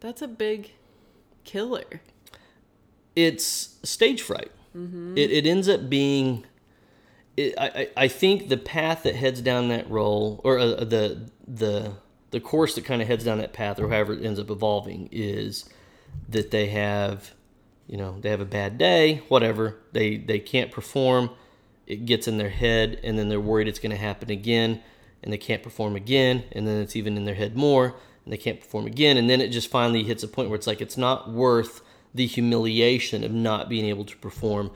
that's 0.00 0.20
a 0.22 0.28
big 0.28 0.72
killer. 1.44 2.02
It's 3.14 3.78
stage 3.82 4.22
fright. 4.22 4.50
It, 4.74 5.30
it 5.30 5.46
ends 5.46 5.68
up 5.68 5.90
being. 5.90 6.44
It, 7.36 7.54
I, 7.58 7.88
I 7.96 8.08
think 8.08 8.48
the 8.48 8.56
path 8.58 9.04
that 9.04 9.16
heads 9.16 9.40
down 9.40 9.68
that 9.68 9.88
role, 9.90 10.40
or 10.44 10.58
uh, 10.58 10.84
the 10.84 11.30
the 11.46 11.94
the 12.30 12.40
course 12.40 12.74
that 12.74 12.84
kind 12.84 13.00
of 13.00 13.08
heads 13.08 13.24
down 13.24 13.38
that 13.38 13.52
path, 13.52 13.78
or 13.80 13.88
however 13.88 14.14
it 14.14 14.24
ends 14.24 14.38
up 14.38 14.50
evolving, 14.50 15.08
is 15.12 15.68
that 16.28 16.50
they 16.50 16.66
have, 16.66 17.32
you 17.86 17.96
know, 17.96 18.18
they 18.20 18.30
have 18.30 18.40
a 18.40 18.46
bad 18.46 18.76
day, 18.78 19.22
whatever. 19.28 19.78
They 19.92 20.16
they 20.16 20.38
can't 20.38 20.70
perform. 20.70 21.30
It 21.86 22.06
gets 22.06 22.28
in 22.28 22.38
their 22.38 22.50
head, 22.50 23.00
and 23.02 23.18
then 23.18 23.28
they're 23.28 23.40
worried 23.40 23.68
it's 23.68 23.78
going 23.78 23.90
to 23.90 23.96
happen 23.96 24.30
again, 24.30 24.82
and 25.22 25.32
they 25.32 25.38
can't 25.38 25.62
perform 25.62 25.96
again, 25.96 26.44
and 26.52 26.66
then 26.66 26.80
it's 26.80 26.96
even 26.96 27.16
in 27.16 27.24
their 27.24 27.34
head 27.34 27.56
more, 27.56 27.96
and 28.24 28.32
they 28.32 28.36
can't 28.36 28.60
perform 28.60 28.86
again, 28.86 29.16
and 29.16 29.28
then 29.28 29.40
it 29.40 29.48
just 29.48 29.70
finally 29.70 30.04
hits 30.04 30.22
a 30.22 30.28
point 30.28 30.48
where 30.48 30.56
it's 30.56 30.66
like 30.66 30.80
it's 30.80 30.96
not 30.96 31.30
worth 31.30 31.80
the 32.14 32.26
humiliation 32.26 33.24
of 33.24 33.32
not 33.32 33.68
being 33.68 33.86
able 33.86 34.04
to 34.04 34.16
perform. 34.18 34.70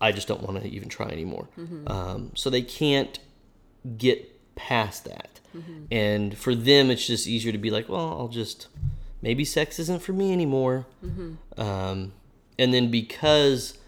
I 0.00 0.12
just 0.12 0.28
don't 0.28 0.42
want 0.42 0.62
to 0.62 0.68
even 0.68 0.88
try 0.88 1.08
anymore. 1.08 1.48
Um, 1.86 2.32
so 2.34 2.50
they 2.50 2.62
can't 2.62 3.18
get 3.96 4.54
past 4.54 5.04
that. 5.04 5.40
And 5.90 6.36
for 6.38 6.54
them, 6.54 6.90
it's 6.90 7.06
just 7.06 7.26
easier 7.26 7.50
to 7.52 7.58
be 7.58 7.70
like, 7.70 7.88
well, 7.88 8.08
I'll 8.18 8.28
just, 8.28 8.68
maybe 9.22 9.44
sex 9.44 9.78
isn't 9.78 10.02
for 10.02 10.12
me 10.12 10.32
anymore. 10.32 10.86
Um, 11.56 12.12
and 12.58 12.72
then 12.72 12.90
because 12.90 13.78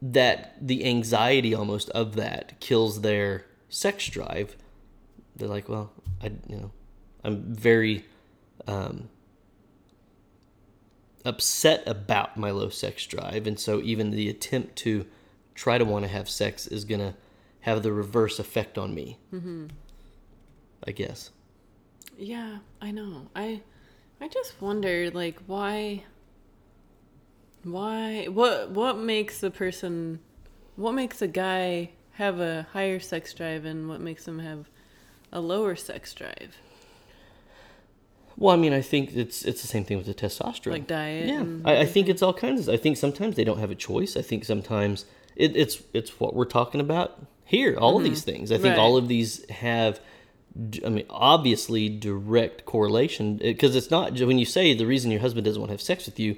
that, 0.00 0.54
the 0.60 0.84
anxiety 0.86 1.54
almost 1.54 1.90
of 1.90 2.14
that 2.16 2.58
kills 2.60 3.00
their 3.02 3.44
sex 3.68 4.06
drive, 4.08 4.56
they're 5.36 5.48
like, 5.48 5.68
well, 5.68 5.92
I, 6.22 6.26
you 6.48 6.56
know, 6.56 6.70
I'm 7.24 7.54
very 7.54 8.04
um, 8.66 9.08
upset 11.24 11.82
about 11.86 12.36
my 12.36 12.50
low 12.50 12.68
sex 12.68 13.06
drive. 13.06 13.46
And 13.46 13.58
so 13.58 13.80
even 13.80 14.10
the 14.10 14.28
attempt 14.28 14.76
to 14.76 15.06
try 15.54 15.78
to 15.78 15.84
want 15.84 16.04
to 16.04 16.10
have 16.10 16.28
sex 16.28 16.66
is 16.66 16.84
going 16.84 17.00
to 17.00 17.14
have 17.60 17.82
the 17.82 17.92
reverse 17.92 18.38
effect 18.38 18.76
on 18.76 18.94
me. 18.94 19.18
Mm-hmm. 19.32 19.66
I 20.86 20.90
guess. 20.92 21.30
Yeah, 22.18 22.58
I 22.80 22.90
know. 22.90 23.28
I 23.34 23.62
I 24.20 24.28
just 24.28 24.60
wonder 24.60 25.10
like 25.10 25.40
why 25.46 26.04
why 27.62 28.26
what 28.26 28.70
what 28.70 28.98
makes 28.98 29.42
a 29.42 29.50
person 29.50 30.20
what 30.76 30.92
makes 30.92 31.22
a 31.22 31.28
guy 31.28 31.90
have 32.12 32.40
a 32.40 32.66
higher 32.72 33.00
sex 33.00 33.32
drive 33.32 33.64
and 33.64 33.88
what 33.88 34.00
makes 34.00 34.28
him 34.28 34.38
have 34.38 34.68
a 35.32 35.40
lower 35.40 35.74
sex 35.74 36.12
drive? 36.12 36.56
Well, 38.36 38.52
I 38.52 38.56
mean, 38.56 38.72
I 38.72 38.80
think 38.80 39.14
it's 39.14 39.44
it's 39.44 39.62
the 39.62 39.68
same 39.68 39.84
thing 39.84 39.96
with 39.96 40.06
the 40.06 40.14
testosterone. 40.14 40.72
Like 40.72 40.86
diet 40.86 41.28
Yeah, 41.28 41.44
I, 41.64 41.80
I 41.80 41.86
think 41.86 42.08
it's 42.08 42.22
all 42.22 42.34
kinds 42.34 42.66
of. 42.66 42.74
I 42.74 42.76
think 42.76 42.96
sometimes 42.96 43.36
they 43.36 43.44
don't 43.44 43.58
have 43.58 43.70
a 43.70 43.76
choice. 43.76 44.16
I 44.16 44.22
think 44.22 44.44
sometimes 44.44 45.04
it, 45.36 45.56
it's 45.56 45.82
it's 45.92 46.18
what 46.20 46.34
we're 46.34 46.44
talking 46.44 46.80
about. 46.80 47.26
here. 47.44 47.76
All 47.76 47.96
of 47.96 48.02
mm-hmm. 48.02 48.10
these 48.10 48.24
things. 48.24 48.50
I 48.50 48.56
think 48.56 48.64
Mm-hmm. 48.64 48.78
Right. 48.78 48.78
all 48.78 48.96
of 48.96 49.08
these 49.08 49.48
have. 49.50 50.00
I 50.84 50.88
mean, 50.88 51.06
obviously, 51.10 51.88
direct 51.88 52.64
correlation 52.64 53.40
eh, 53.42 53.52
because 53.52 53.74
it's 53.74 53.90
not 53.90 54.18
when 54.20 54.38
you 54.38 54.46
say 54.46 54.72
the 54.72 54.86
reason 54.86 55.10
your 55.10 55.20
husband 55.20 55.44
doesn't 55.44 55.60
want 55.60 55.70
to 55.70 55.74
have 55.74 55.82
sex 55.82 56.06
with 56.06 56.20
you. 56.20 56.36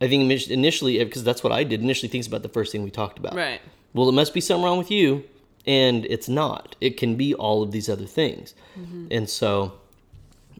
I 0.00 0.08
think 0.08 0.30
initially, 0.50 0.98
eh, 0.98 1.04
because 1.04 1.24
that's 1.24 1.42
what 1.42 1.52
I 1.52 1.62
did. 1.62 1.80
Initially, 1.82 2.08
thinks 2.08 2.26
about 2.26 2.42
the 2.42 2.48
first 2.48 2.72
thing 2.72 2.82
we 2.82 2.90
talked 2.90 3.18
about. 3.18 3.34
Right. 3.34 3.60
Well, 3.94 4.08
it 4.08 4.12
must 4.12 4.34
be 4.34 4.40
something 4.40 4.64
wrong 4.64 4.78
with 4.78 4.90
you, 4.90 5.24
and 5.66 6.04
it's 6.06 6.28
not. 6.28 6.74
It 6.80 6.96
can 6.96 7.14
be 7.16 7.32
all 7.32 7.62
of 7.62 7.70
these 7.70 7.88
other 7.88 8.06
things, 8.06 8.54
mm-hmm. 8.76 9.06
and 9.10 9.30
so 9.30 9.78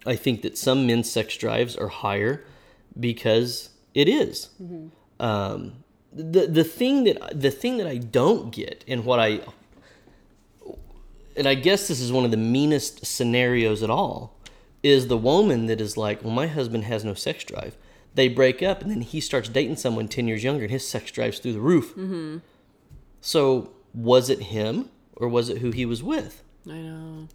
I 0.07 0.17
think 0.17 0.43
that 0.43 0.57
some 0.57 0.87
men's 0.87 1.11
sex 1.11 1.37
drives 1.37 1.77
are 1.77 1.89
higher 1.89 2.45
because 2.99 3.71
it 3.95 4.09
is. 4.09 4.51
Um, 5.19 5.85
the 6.13 6.47
the 6.47 6.65
thing 6.65 7.05
that 7.05 7.41
the 7.41 7.51
thing 7.51 7.77
that 7.79 7.87
I 7.87 7.99
don't 7.99 8.53
get, 8.53 8.85
and 8.89 9.05
what 9.05 9.19
I 9.19 9.41
and 11.37 11.47
I 11.47 11.55
guess 11.55 11.89
this 11.89 12.01
is 12.01 12.11
one 12.11 12.25
of 12.25 12.31
the 12.31 12.37
meanest 12.37 13.05
scenarios 13.05 13.83
at 13.83 13.91
all, 13.91 14.39
is 14.83 15.09
the 15.09 15.19
woman 15.19 15.67
that 15.67 15.81
is 15.81 15.97
like, 15.97 16.23
well, 16.23 16.33
my 16.33 16.47
husband 16.47 16.85
has 16.85 17.05
no 17.05 17.15
sex 17.15 17.45
drive. 17.45 17.77
They 18.15 18.29
break 18.29 18.63
up, 18.63 18.81
and 18.81 18.91
then 18.91 19.03
he 19.03 19.21
starts 19.21 19.49
dating 19.49 19.77
someone 19.77 20.09
ten 20.09 20.27
years 20.27 20.43
younger, 20.43 20.63
and 20.65 20.71
his 20.71 20.89
sex 20.89 21.11
drive's 21.11 21.39
through 21.39 21.53
the 21.53 21.61
roof. 21.61 21.91
Mm-hmm. 21.91 22.39
So 23.21 23.73
was 23.93 24.31
it 24.31 24.45
him, 24.45 24.89
or 25.15 25.29
was 25.29 25.49
it 25.51 25.59
who 25.59 25.71
he 25.71 25.85
was 25.85 26.03
with? 26.03 26.43
I 26.69 26.79
know. 26.79 27.29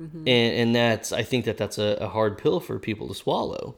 Mm-hmm. 0.00 0.26
and 0.26 0.56
and 0.56 0.74
that's 0.74 1.12
I 1.12 1.22
think 1.22 1.44
that 1.44 1.56
that's 1.56 1.78
a, 1.78 1.96
a 2.00 2.08
hard 2.08 2.36
pill 2.36 2.58
for 2.60 2.78
people 2.78 3.06
to 3.08 3.14
swallow. 3.14 3.76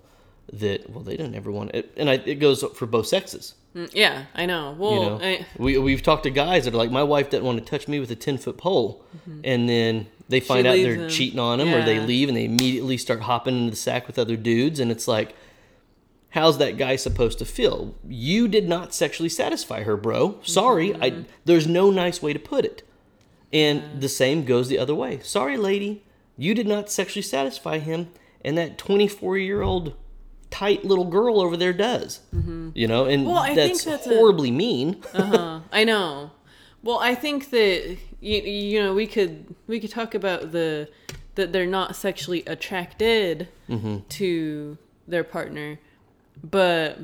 That 0.52 0.88
well, 0.88 1.02
they 1.02 1.16
don't 1.16 1.35
ever 1.35 1.50
want 1.50 1.74
it, 1.74 1.92
and 1.96 2.09
I, 2.09 2.14
it 2.14 2.37
goes 2.37 2.62
for 2.74 2.87
both 2.87 3.09
sexes. 3.09 3.55
Mm, 3.74 3.90
Yeah, 3.92 4.24
I 4.35 4.46
know. 4.46 4.74
Well, 4.79 4.92
You 4.92 5.00
know, 5.00 5.18
I, 5.20 5.46
we 5.59 5.76
we've 5.76 6.02
talked 6.02 6.22
to 6.22 6.31
guys 6.31 6.64
that 6.64 6.72
are 6.72 6.76
like, 6.76 6.90
my 6.90 7.02
wife 7.02 7.31
doesn't 7.31 7.44
want 7.44 7.59
to 7.59 7.64
touch 7.64 7.88
me 7.88 8.00
with 8.00 8.11
a 8.12 8.16
ten 8.16 8.38
foot 8.38 8.57
pole, 8.57 9.05
mm-hmm. 9.16 9.40
and 9.44 9.68
then 9.68 10.07
they 10.29 10.40
find 10.40 10.66
out 10.66 10.76
they're 10.76 10.94
him. 10.94 11.11
cheating 11.11 11.38
on 11.38 11.61
him, 11.61 11.74
or 11.74 11.85
they 11.85 12.00
leave 12.00 12.29
and 12.29 12.37
they 12.37 12.44
immediately 12.44 12.96
start 12.96 13.20
hopping 13.22 13.57
into 13.59 13.70
the 13.70 13.76
sack 13.76 14.07
with 14.07 14.18
other 14.18 14.37
dudes, 14.37 14.81
and 14.81 14.90
it's 14.90 15.07
like, 15.09 15.35
how's 16.31 16.59
that 16.59 16.79
guy 16.79 16.96
supposed 16.96 17.38
to 17.40 17.44
feel? 17.44 17.94
You 18.09 18.46
did 18.48 18.68
not 18.68 18.94
sexually 18.94 19.29
satisfy 19.29 19.83
her, 19.83 19.96
bro. 19.96 20.38
Sorry, 20.44 20.94
I. 20.94 21.11
Mm-hmm. 21.11 21.22
There's 21.44 21.66
no 21.66 21.90
nice 21.90 22.22
way 22.22 22.33
to 22.33 22.38
put 22.38 22.64
it, 22.64 22.83
and 23.52 24.00
the 24.00 24.09
same 24.09 24.44
goes 24.44 24.68
the 24.68 24.79
other 24.79 24.94
way. 24.94 25.18
Sorry, 25.20 25.57
lady, 25.57 26.05
you 26.37 26.55
did 26.55 26.66
not 26.66 26.90
sexually 26.90 27.22
satisfy 27.22 27.79
him, 27.79 28.09
and 28.44 28.57
that 28.59 28.79
24 28.79 29.38
year 29.38 29.62
old 29.62 29.94
tight 30.51 30.85
little 30.85 31.05
girl 31.07 31.40
over 31.40 31.57
there 31.57 31.72
does. 31.72 32.20
You 32.75 32.87
know, 32.87 33.05
and 33.07 33.27
Well, 33.27 33.55
that's, 33.55 33.85
that's 33.85 34.07
a- 34.07 34.11
horribly 34.11 34.51
mean. 34.51 35.03
uh-huh. 35.14 35.61
I 35.72 35.85
know. 35.85 36.31
Well, 36.83 36.99
I 36.99 37.14
think 37.14 37.51
that 37.51 37.96
you, 38.20 38.42
you 38.42 38.81
know 38.83 38.94
we 38.94 39.07
could 39.07 39.55
we 39.66 39.81
could 39.81 39.90
talk 39.90 40.14
about 40.14 40.53
the 40.53 40.88
that 41.35 41.53
they're 41.53 41.66
not 41.66 41.96
sexually 41.96 42.42
attracted 42.46 43.49
to 44.11 44.79
their 45.09 45.25
partner, 45.25 45.79
but 46.42 46.99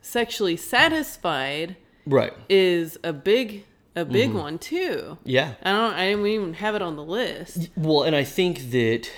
sexually 0.00 0.56
satisfied 0.56 1.76
Right. 2.06 2.32
is 2.48 2.98
a 3.04 3.12
big 3.12 3.64
a 3.94 4.04
big 4.04 4.30
mm-hmm. 4.30 4.38
one 4.38 4.58
too. 4.58 5.18
Yeah. 5.24 5.54
I 5.62 5.72
don't 5.72 5.94
I 5.94 6.08
didn't 6.10 6.26
even 6.26 6.54
have 6.54 6.74
it 6.74 6.82
on 6.82 6.96
the 6.96 7.04
list. 7.04 7.70
Well, 7.76 8.02
and 8.02 8.16
I 8.16 8.24
think 8.24 8.70
that 8.70 9.10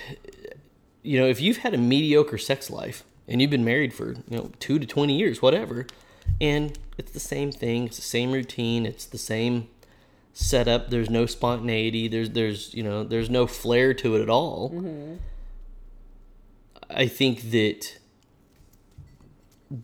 you 1.05 1.19
know, 1.19 1.27
if 1.27 1.39
you've 1.39 1.57
had 1.57 1.73
a 1.73 1.77
mediocre 1.77 2.37
sex 2.37 2.69
life 2.69 3.03
and 3.27 3.39
you've 3.39 3.51
been 3.51 3.63
married 3.63 3.93
for, 3.93 4.15
you 4.27 4.37
know, 4.37 4.51
2 4.59 4.79
to 4.79 4.85
20 4.85 5.15
years, 5.15 5.41
whatever, 5.41 5.85
and 6.41 6.77
it's 6.97 7.11
the 7.11 7.19
same 7.19 7.51
thing, 7.51 7.85
it's 7.85 7.97
the 7.97 8.01
same 8.01 8.31
routine, 8.31 8.85
it's 8.85 9.05
the 9.05 9.17
same 9.17 9.69
setup, 10.33 10.89
there's 10.89 11.09
no 11.09 11.25
spontaneity, 11.25 12.07
there's 12.07 12.31
there's, 12.31 12.73
you 12.73 12.83
know, 12.83 13.03
there's 13.03 13.29
no 13.29 13.45
flair 13.45 13.93
to 13.93 14.15
it 14.15 14.21
at 14.21 14.29
all. 14.29 14.71
Mm-hmm. 14.71 15.15
I 16.89 17.07
think 17.07 17.51
that 17.51 17.99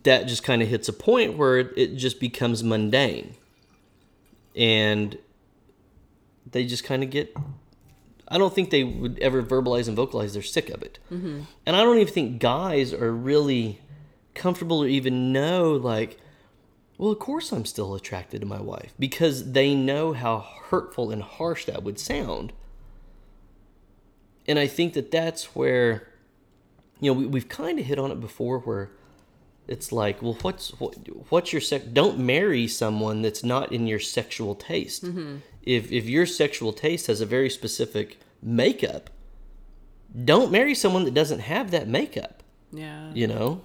that 0.04 0.26
just 0.26 0.42
kind 0.42 0.62
of 0.62 0.68
hits 0.68 0.88
a 0.88 0.92
point 0.92 1.36
where 1.36 1.58
it 1.58 1.96
just 1.96 2.20
becomes 2.20 2.62
mundane. 2.62 3.34
And 4.54 5.18
they 6.50 6.64
just 6.64 6.84
kind 6.84 7.02
of 7.02 7.10
get 7.10 7.34
I 8.32 8.38
don't 8.38 8.54
think 8.54 8.70
they 8.70 8.82
would 8.82 9.18
ever 9.18 9.42
verbalize 9.42 9.88
and 9.88 9.96
vocalize 9.96 10.32
they're 10.32 10.42
sick 10.42 10.70
of 10.70 10.82
it. 10.82 10.98
Mm-hmm. 11.12 11.40
And 11.66 11.76
I 11.76 11.82
don't 11.82 11.98
even 11.98 12.12
think 12.12 12.40
guys 12.40 12.94
are 12.94 13.12
really 13.12 13.80
comfortable 14.34 14.82
or 14.82 14.86
even 14.86 15.32
know, 15.32 15.72
like, 15.72 16.18
well, 16.96 17.10
of 17.10 17.18
course 17.18 17.52
I'm 17.52 17.66
still 17.66 17.94
attracted 17.94 18.40
to 18.40 18.46
my 18.46 18.60
wife 18.60 18.94
because 18.98 19.52
they 19.52 19.74
know 19.74 20.14
how 20.14 20.38
hurtful 20.38 21.10
and 21.10 21.22
harsh 21.22 21.66
that 21.66 21.82
would 21.82 21.98
sound. 21.98 22.54
And 24.48 24.58
I 24.58 24.66
think 24.66 24.94
that 24.94 25.10
that's 25.10 25.54
where, 25.54 26.08
you 27.00 27.12
know, 27.12 27.18
we, 27.18 27.26
we've 27.26 27.48
kind 27.50 27.78
of 27.78 27.84
hit 27.84 27.98
on 27.98 28.10
it 28.10 28.20
before 28.20 28.60
where 28.60 28.90
it's 29.68 29.92
like, 29.92 30.22
well, 30.22 30.36
what's 30.42 30.70
what, 30.80 30.96
what's 31.30 31.52
your 31.52 31.60
sex? 31.60 31.84
Don't 31.84 32.18
marry 32.18 32.66
someone 32.66 33.22
that's 33.22 33.44
not 33.44 33.72
in 33.72 33.86
your 33.86 34.00
sexual 34.00 34.54
taste. 34.54 35.04
Mm-hmm. 35.04 35.36
If 35.62 35.92
if 35.92 36.06
your 36.06 36.26
sexual 36.26 36.72
taste 36.72 37.06
has 37.06 37.20
a 37.20 37.26
very 37.26 37.48
specific 37.48 38.18
makeup, 38.42 39.10
don't 40.24 40.50
marry 40.50 40.74
someone 40.74 41.04
that 41.04 41.14
doesn't 41.14 41.40
have 41.40 41.70
that 41.70 41.88
makeup. 41.88 42.42
Yeah. 42.72 43.12
You 43.14 43.28
know, 43.28 43.62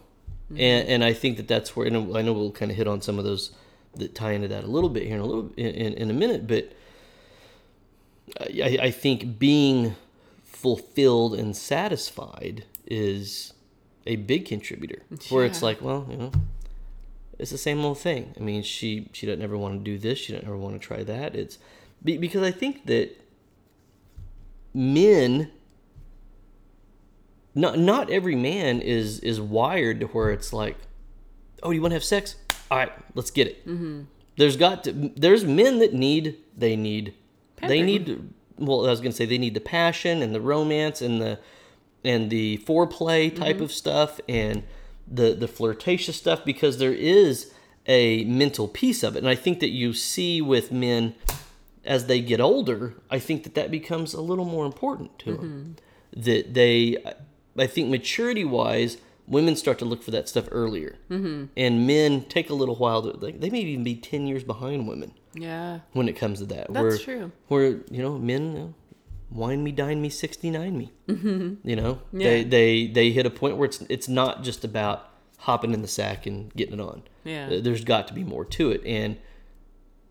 mm-hmm. 0.52 0.60
and 0.60 0.88
and 0.88 1.04
I 1.04 1.14
think 1.14 1.38
that 1.38 1.48
that's 1.48 1.76
where 1.76 1.88
and 1.88 2.16
I 2.16 2.22
know 2.22 2.34
we'll 2.34 2.52
kind 2.52 2.72
of 2.72 2.78
hit 2.78 2.88
on 2.88 3.02
some 3.02 3.18
of 3.18 3.26
those 3.26 3.52
that 3.96 4.14
tie 4.14 4.34
into 4.34 4.48
that 4.50 4.64
a 4.64 4.68
little 4.68 4.90
bit 4.90 5.04
here 5.04 5.16
in 5.16 5.22
a 5.22 5.26
little 5.26 5.52
in, 5.58 5.94
in 5.94 6.10
a 6.10 6.14
minute, 6.14 6.46
but 6.48 6.72
I, 8.40 8.78
I 8.84 8.92
think 8.92 9.40
being 9.40 9.96
fulfilled 10.44 11.34
and 11.34 11.56
satisfied 11.56 12.66
is 12.86 13.54
a 14.08 14.16
big 14.16 14.46
contributor. 14.46 15.04
Where 15.30 15.46
it's 15.46 15.62
like, 15.62 15.82
well, 15.82 16.08
you 16.10 16.18
know, 16.18 16.32
it's 17.38 17.52
the 17.52 17.58
same 17.58 17.84
old 17.86 18.00
thing. 18.00 18.34
I 18.38 18.40
mean, 18.40 18.64
she 18.64 19.10
she 19.14 19.28
doesn't 19.28 19.44
ever 19.44 19.58
want 19.58 19.78
to 19.78 19.84
do 19.84 20.00
this. 20.00 20.18
She 20.18 20.34
doesn't 20.34 20.48
ever 20.48 20.58
want 20.58 20.80
to 20.82 20.86
try 20.86 21.04
that. 21.04 21.36
It's 21.36 21.60
because 22.04 22.42
I 22.42 22.52
think 22.52 22.86
that 22.88 23.22
men. 24.74 25.52
Not 27.54 27.80
not 27.80 28.10
every 28.10 28.36
man 28.36 28.82
is 28.82 29.20
is 29.20 29.42
wired 29.42 30.00
to 30.02 30.08
where 30.08 30.32
it's 30.32 30.54
like, 30.54 30.78
oh, 31.64 31.72
you 31.72 31.82
want 31.82 31.92
to 31.92 31.96
have 31.96 32.04
sex? 32.04 32.36
All 32.70 32.78
right, 32.78 32.92
let's 33.16 33.32
get 33.32 33.48
it. 33.48 33.68
Mm-hmm. 33.68 34.04
There's 34.38 34.58
got 34.58 34.84
to 34.84 35.12
there's 35.16 35.44
men 35.44 35.80
that 35.80 35.94
need 35.94 36.38
they 36.56 36.76
need 36.76 37.16
they 37.60 37.82
need 37.82 38.30
well 38.58 38.86
I 38.86 38.92
was 38.92 39.00
gonna 39.00 39.12
say 39.12 39.26
they 39.26 39.40
need 39.40 39.56
the 39.56 39.60
passion 39.60 40.22
and 40.22 40.36
the 40.36 40.42
romance 40.42 41.02
and 41.02 41.20
the 41.20 41.40
and 42.04 42.30
the 42.30 42.58
foreplay 42.60 43.36
type 43.36 43.60
of 43.62 43.72
stuff 43.72 44.20
and 44.30 44.64
the 45.08 45.34
the 45.34 45.48
flirtatious 45.48 46.16
stuff 46.18 46.44
because 46.46 46.78
there 46.78 46.94
is 46.94 47.52
a 47.88 48.24
mental 48.26 48.68
piece 48.68 49.04
of 49.04 49.16
it 49.16 49.20
and 49.20 49.30
I 49.30 49.36
think 49.36 49.60
that 49.62 49.70
you 49.70 49.94
see 49.94 50.42
with 50.42 50.72
men 50.72 51.16
as 51.86 52.06
they 52.08 52.20
get 52.22 52.40
older 52.42 52.94
I 53.10 53.20
think 53.20 53.44
that 53.44 53.56
that 53.56 53.72
becomes 53.72 54.14
a 54.14 54.22
little 54.22 54.46
more 54.46 54.66
important 54.66 55.18
to 55.20 55.38
them 55.38 55.76
that 56.16 56.54
they 56.54 56.98
I 57.58 57.68
think 57.68 57.90
maturity 57.90 58.44
wise 58.46 58.98
women 59.28 59.56
start 59.56 59.80
to 59.80 59.86
look 59.86 60.04
for 60.04 60.12
that 60.12 60.28
stuff 60.30 60.48
earlier 60.52 60.98
mm-hmm. 61.10 61.46
and 61.56 61.88
men 61.88 62.24
take 62.26 62.50
a 62.50 62.54
little 62.54 62.76
while 62.76 63.02
to 63.04 63.18
they, 63.18 63.32
they 63.32 63.50
may 63.50 63.62
even 63.62 63.84
be 63.84 63.96
10 63.96 64.28
years 64.28 64.44
behind 64.44 64.88
women 64.88 65.14
Yeah. 65.34 65.80
when 65.94 66.08
it 66.10 66.14
comes 66.18 66.40
to 66.40 66.46
that 66.48 66.68
That's 66.72 66.84
where, 66.84 66.98
true. 66.98 67.32
where 67.48 67.66
you 67.90 68.02
know 68.02 68.18
men 68.18 68.74
wine 69.30 69.64
me 69.64 69.72
dine 69.72 70.02
me 70.02 70.10
69 70.10 70.78
me. 70.78 70.94
Mm-hmm. 71.08 71.68
You 71.68 71.76
know? 71.76 72.02
Yeah. 72.12 72.30
they 72.30 72.44
they 72.44 72.88
they 72.88 73.12
hit 73.12 73.26
a 73.26 73.30
point 73.30 73.58
where 73.58 73.66
it's 73.66 73.82
it's 73.90 74.08
not 74.08 74.44
just 74.44 74.64
about 74.64 75.10
hopping 75.40 75.74
in 75.74 75.82
the 75.82 75.88
sack 75.88 76.26
and 76.26 76.54
getting 76.56 76.76
it 76.76 76.82
on. 76.82 77.04
Yeah. 77.24 77.60
There's 77.62 77.84
got 77.84 78.08
to 78.08 78.14
be 78.14 78.24
more 78.24 78.46
to 78.46 78.72
it. 78.72 78.82
And 78.86 79.18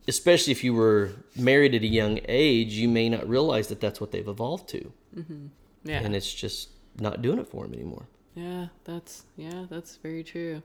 especially 0.09 0.53
if 0.53 0.63
you 0.63 0.73
were 0.75 1.13
married 1.35 1.75
at 1.75 1.83
a 1.83 1.87
young 1.87 2.21
age 2.29 2.75
you 2.75 2.89
may 2.89 3.09
not 3.09 3.29
realize 3.29 3.69
that 3.69 3.81
that's 3.81 4.01
what 4.01 4.13
they've 4.13 4.29
evolved 4.29 4.69
to. 4.71 4.93
Mm-hmm. 5.17 5.47
Yeah. 5.85 6.01
and 6.01 6.17
it's 6.17 6.33
just 6.33 6.71
not 6.99 7.23
doing 7.23 7.39
it 7.39 7.49
for 7.49 7.65
them 7.65 7.75
anymore. 7.75 8.07
Yeah, 8.35 8.67
that's 8.85 9.25
yeah, 9.37 9.65
that's 9.69 9.97
very 9.97 10.23
true. 10.23 10.63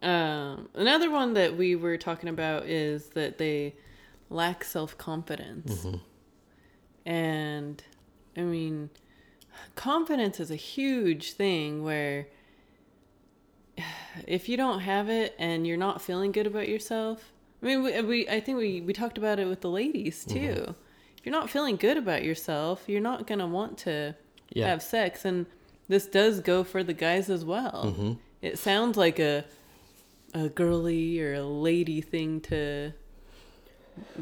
Um, 0.00 0.68
another 0.74 1.10
one 1.10 1.34
that 1.34 1.56
we 1.56 1.76
were 1.76 1.96
talking 1.96 2.28
about 2.28 2.66
is 2.66 3.08
that 3.10 3.38
they 3.38 3.74
lack 4.30 4.64
self 4.64 4.96
confidence, 4.96 5.74
mm-hmm. 5.74 5.96
And 7.06 7.82
I 8.36 8.40
mean, 8.42 8.90
confidence 9.74 10.40
is 10.40 10.50
a 10.50 10.56
huge 10.56 11.32
thing 11.32 11.82
where 11.84 12.26
if 14.26 14.48
you 14.48 14.56
don't 14.56 14.80
have 14.80 15.08
it 15.08 15.34
and 15.38 15.66
you're 15.66 15.76
not 15.76 16.00
feeling 16.02 16.32
good 16.32 16.46
about 16.46 16.68
yourself, 16.68 17.32
I 17.62 17.66
mean, 17.66 17.82
we, 17.82 18.00
we 18.02 18.28
I 18.28 18.40
think 18.40 18.58
we 18.58 18.80
we 18.80 18.92
talked 18.92 19.18
about 19.18 19.38
it 19.38 19.46
with 19.46 19.60
the 19.60 19.70
ladies 19.70 20.24
too. 20.24 20.74
If 21.18 21.24
you're 21.26 21.32
not 21.34 21.48
feeling 21.50 21.76
good 21.76 21.96
about 21.96 22.22
yourself, 22.22 22.84
you're 22.86 23.00
not 23.00 23.26
gonna 23.26 23.46
want 23.46 23.78
to 23.78 24.14
Yeah. 24.50 24.68
have 24.68 24.82
sex, 24.82 25.24
and 25.24 25.46
this 25.88 26.06
does 26.06 26.40
go 26.40 26.64
for 26.64 26.82
the 26.84 26.92
guys 26.92 27.30
as 27.30 27.44
well. 27.44 27.84
Mm-hmm. 27.86 28.12
It 28.42 28.58
sounds 28.58 28.96
like 28.96 29.18
a 29.18 29.44
a 30.34 30.48
girly 30.48 31.20
or 31.20 31.34
a 31.34 31.42
lady 31.44 32.00
thing 32.00 32.40
to 32.42 32.92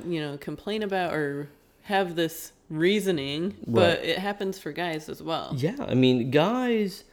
you 0.06 0.20
know, 0.20 0.36
complain 0.36 0.82
about 0.82 1.14
or 1.14 1.48
have 1.82 2.14
this 2.16 2.52
reasoning, 2.70 3.54
but 3.66 3.98
Right. 3.98 4.08
it 4.10 4.18
happens 4.18 4.58
for 4.58 4.72
guys 4.72 5.08
as 5.08 5.22
well. 5.22 5.54
Yeah, 5.56 5.76
I 5.80 5.94
mean, 5.94 6.30
guys, 6.30 7.04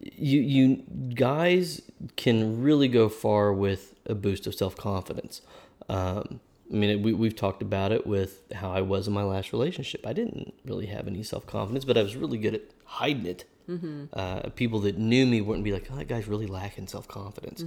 you 0.00 0.40
you 0.40 0.76
guys 1.14 1.82
can 2.16 2.62
really 2.62 2.88
go 2.88 3.08
far 3.08 3.52
with 3.52 3.94
a 4.06 4.14
boost 4.14 4.46
of 4.46 4.54
self 4.54 4.76
confidence. 4.76 5.42
Um, 5.88 6.40
I 6.72 6.74
mean, 6.74 7.02
we 7.02 7.12
we've 7.12 7.36
talked 7.36 7.62
about 7.62 7.92
it 7.92 8.06
with 8.06 8.40
how 8.54 8.72
I 8.72 8.80
was 8.80 9.06
in 9.06 9.12
my 9.12 9.22
last 9.24 9.52
relationship. 9.52 10.06
I 10.06 10.12
didn't 10.12 10.54
really 10.64 10.86
have 10.86 11.06
any 11.06 11.22
self 11.22 11.46
confidence, 11.46 11.84
but 11.84 11.96
I 11.98 12.02
was 12.02 12.16
really 12.16 12.38
good 12.38 12.54
at 12.54 12.62
hiding 12.84 13.26
it. 13.26 13.44
Mm-hmm. 13.68 14.04
Uh, 14.12 14.48
people 14.56 14.80
that 14.80 14.98
knew 14.98 15.24
me 15.26 15.40
wouldn't 15.40 15.64
be 15.64 15.72
like, 15.72 15.88
"Oh, 15.92 15.96
that 15.96 16.08
guy's 16.08 16.26
really 16.26 16.46
lacking 16.46 16.86
self 16.88 17.06
confidence." 17.06 17.62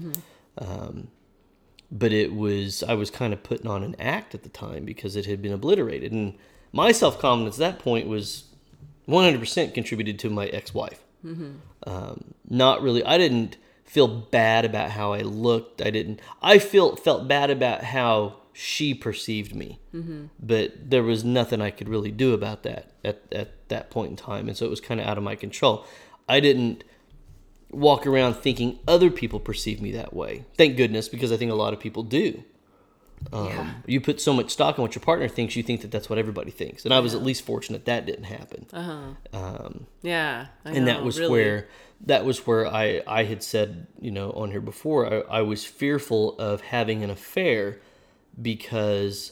Um, 0.57 1.09
but 1.91 2.11
it 2.11 2.33
was 2.33 2.83
I 2.83 2.93
was 2.93 3.09
kind 3.11 3.33
of 3.33 3.43
putting 3.43 3.67
on 3.67 3.83
an 3.83 3.95
act 3.99 4.33
at 4.35 4.43
the 4.43 4.49
time 4.49 4.85
because 4.85 5.15
it 5.15 5.25
had 5.25 5.41
been 5.41 5.53
obliterated, 5.53 6.11
and 6.11 6.35
my 6.71 6.91
self 6.91 7.19
confidence 7.19 7.55
at 7.55 7.59
that 7.75 7.79
point 7.79 8.07
was 8.07 8.45
100% 9.07 9.73
contributed 9.73 10.17
to 10.19 10.29
my 10.29 10.47
ex-wife. 10.47 11.03
Um, 11.85 12.33
not 12.49 12.81
really. 12.81 13.03
I 13.03 13.17
didn't 13.17 13.57
feel 13.83 14.07
bad 14.07 14.65
about 14.65 14.91
how 14.91 15.13
I 15.13 15.21
looked. 15.21 15.81
I 15.81 15.89
didn't. 15.91 16.19
I 16.41 16.59
felt 16.59 16.99
felt 17.03 17.27
bad 17.27 17.49
about 17.49 17.83
how 17.83 18.37
she 18.53 18.93
perceived 18.93 19.53
me. 19.55 19.79
But 20.39 20.89
there 20.89 21.03
was 21.03 21.23
nothing 21.23 21.61
I 21.61 21.71
could 21.71 21.89
really 21.89 22.11
do 22.11 22.33
about 22.33 22.63
that 22.63 22.91
at 23.03 23.21
at 23.31 23.67
that 23.69 23.89
point 23.89 24.11
in 24.11 24.15
time, 24.17 24.47
and 24.47 24.57
so 24.57 24.65
it 24.65 24.69
was 24.69 24.81
kind 24.81 24.99
of 24.99 25.07
out 25.07 25.17
of 25.17 25.23
my 25.23 25.35
control. 25.35 25.85
I 26.27 26.39
didn't 26.39 26.83
walk 27.75 28.07
around 28.07 28.35
thinking 28.35 28.79
other 28.87 29.09
people 29.11 29.39
perceive 29.39 29.81
me 29.81 29.91
that 29.91 30.13
way. 30.13 30.45
Thank 30.57 30.77
goodness, 30.77 31.09
because 31.09 31.31
I 31.31 31.37
think 31.37 31.51
a 31.51 31.55
lot 31.55 31.73
of 31.73 31.79
people 31.79 32.03
do. 32.03 32.43
Um, 33.33 33.47
Yeah. 33.47 33.73
You 33.87 34.01
put 34.01 34.19
so 34.21 34.33
much 34.33 34.49
stock 34.51 34.77
in 34.77 34.81
what 34.81 34.93
your 34.95 35.01
partner 35.01 35.27
thinks, 35.27 35.55
you 35.55 35.63
think 35.63 35.81
that 35.81 35.91
that's 35.91 36.09
what 36.09 36.19
everybody 36.19 36.51
thinks. 36.51 36.85
And 36.85 36.93
I 36.93 36.99
was 36.99 37.13
at 37.15 37.23
least 37.23 37.43
fortunate 37.45 37.85
that 37.85 38.05
didn't 38.05 38.25
happen. 38.25 38.65
Uh 38.73 39.13
Um, 39.33 39.87
Yeah. 40.01 40.47
I 40.63 40.71
and 40.71 40.87
that 40.87 41.03
was 41.03 41.19
really. 41.19 41.31
where 41.31 41.67
that 42.05 42.25
was 42.25 42.45
where 42.45 42.67
I 42.67 43.01
I 43.07 43.23
had 43.23 43.41
said 43.41 43.87
you 44.01 44.11
know 44.11 44.31
on 44.31 44.51
here 44.51 44.61
before 44.61 45.01
I, 45.13 45.39
I 45.39 45.41
was 45.41 45.65
fearful 45.65 46.37
of 46.39 46.61
having 46.61 47.03
an 47.03 47.09
affair 47.09 47.79
because 48.41 49.31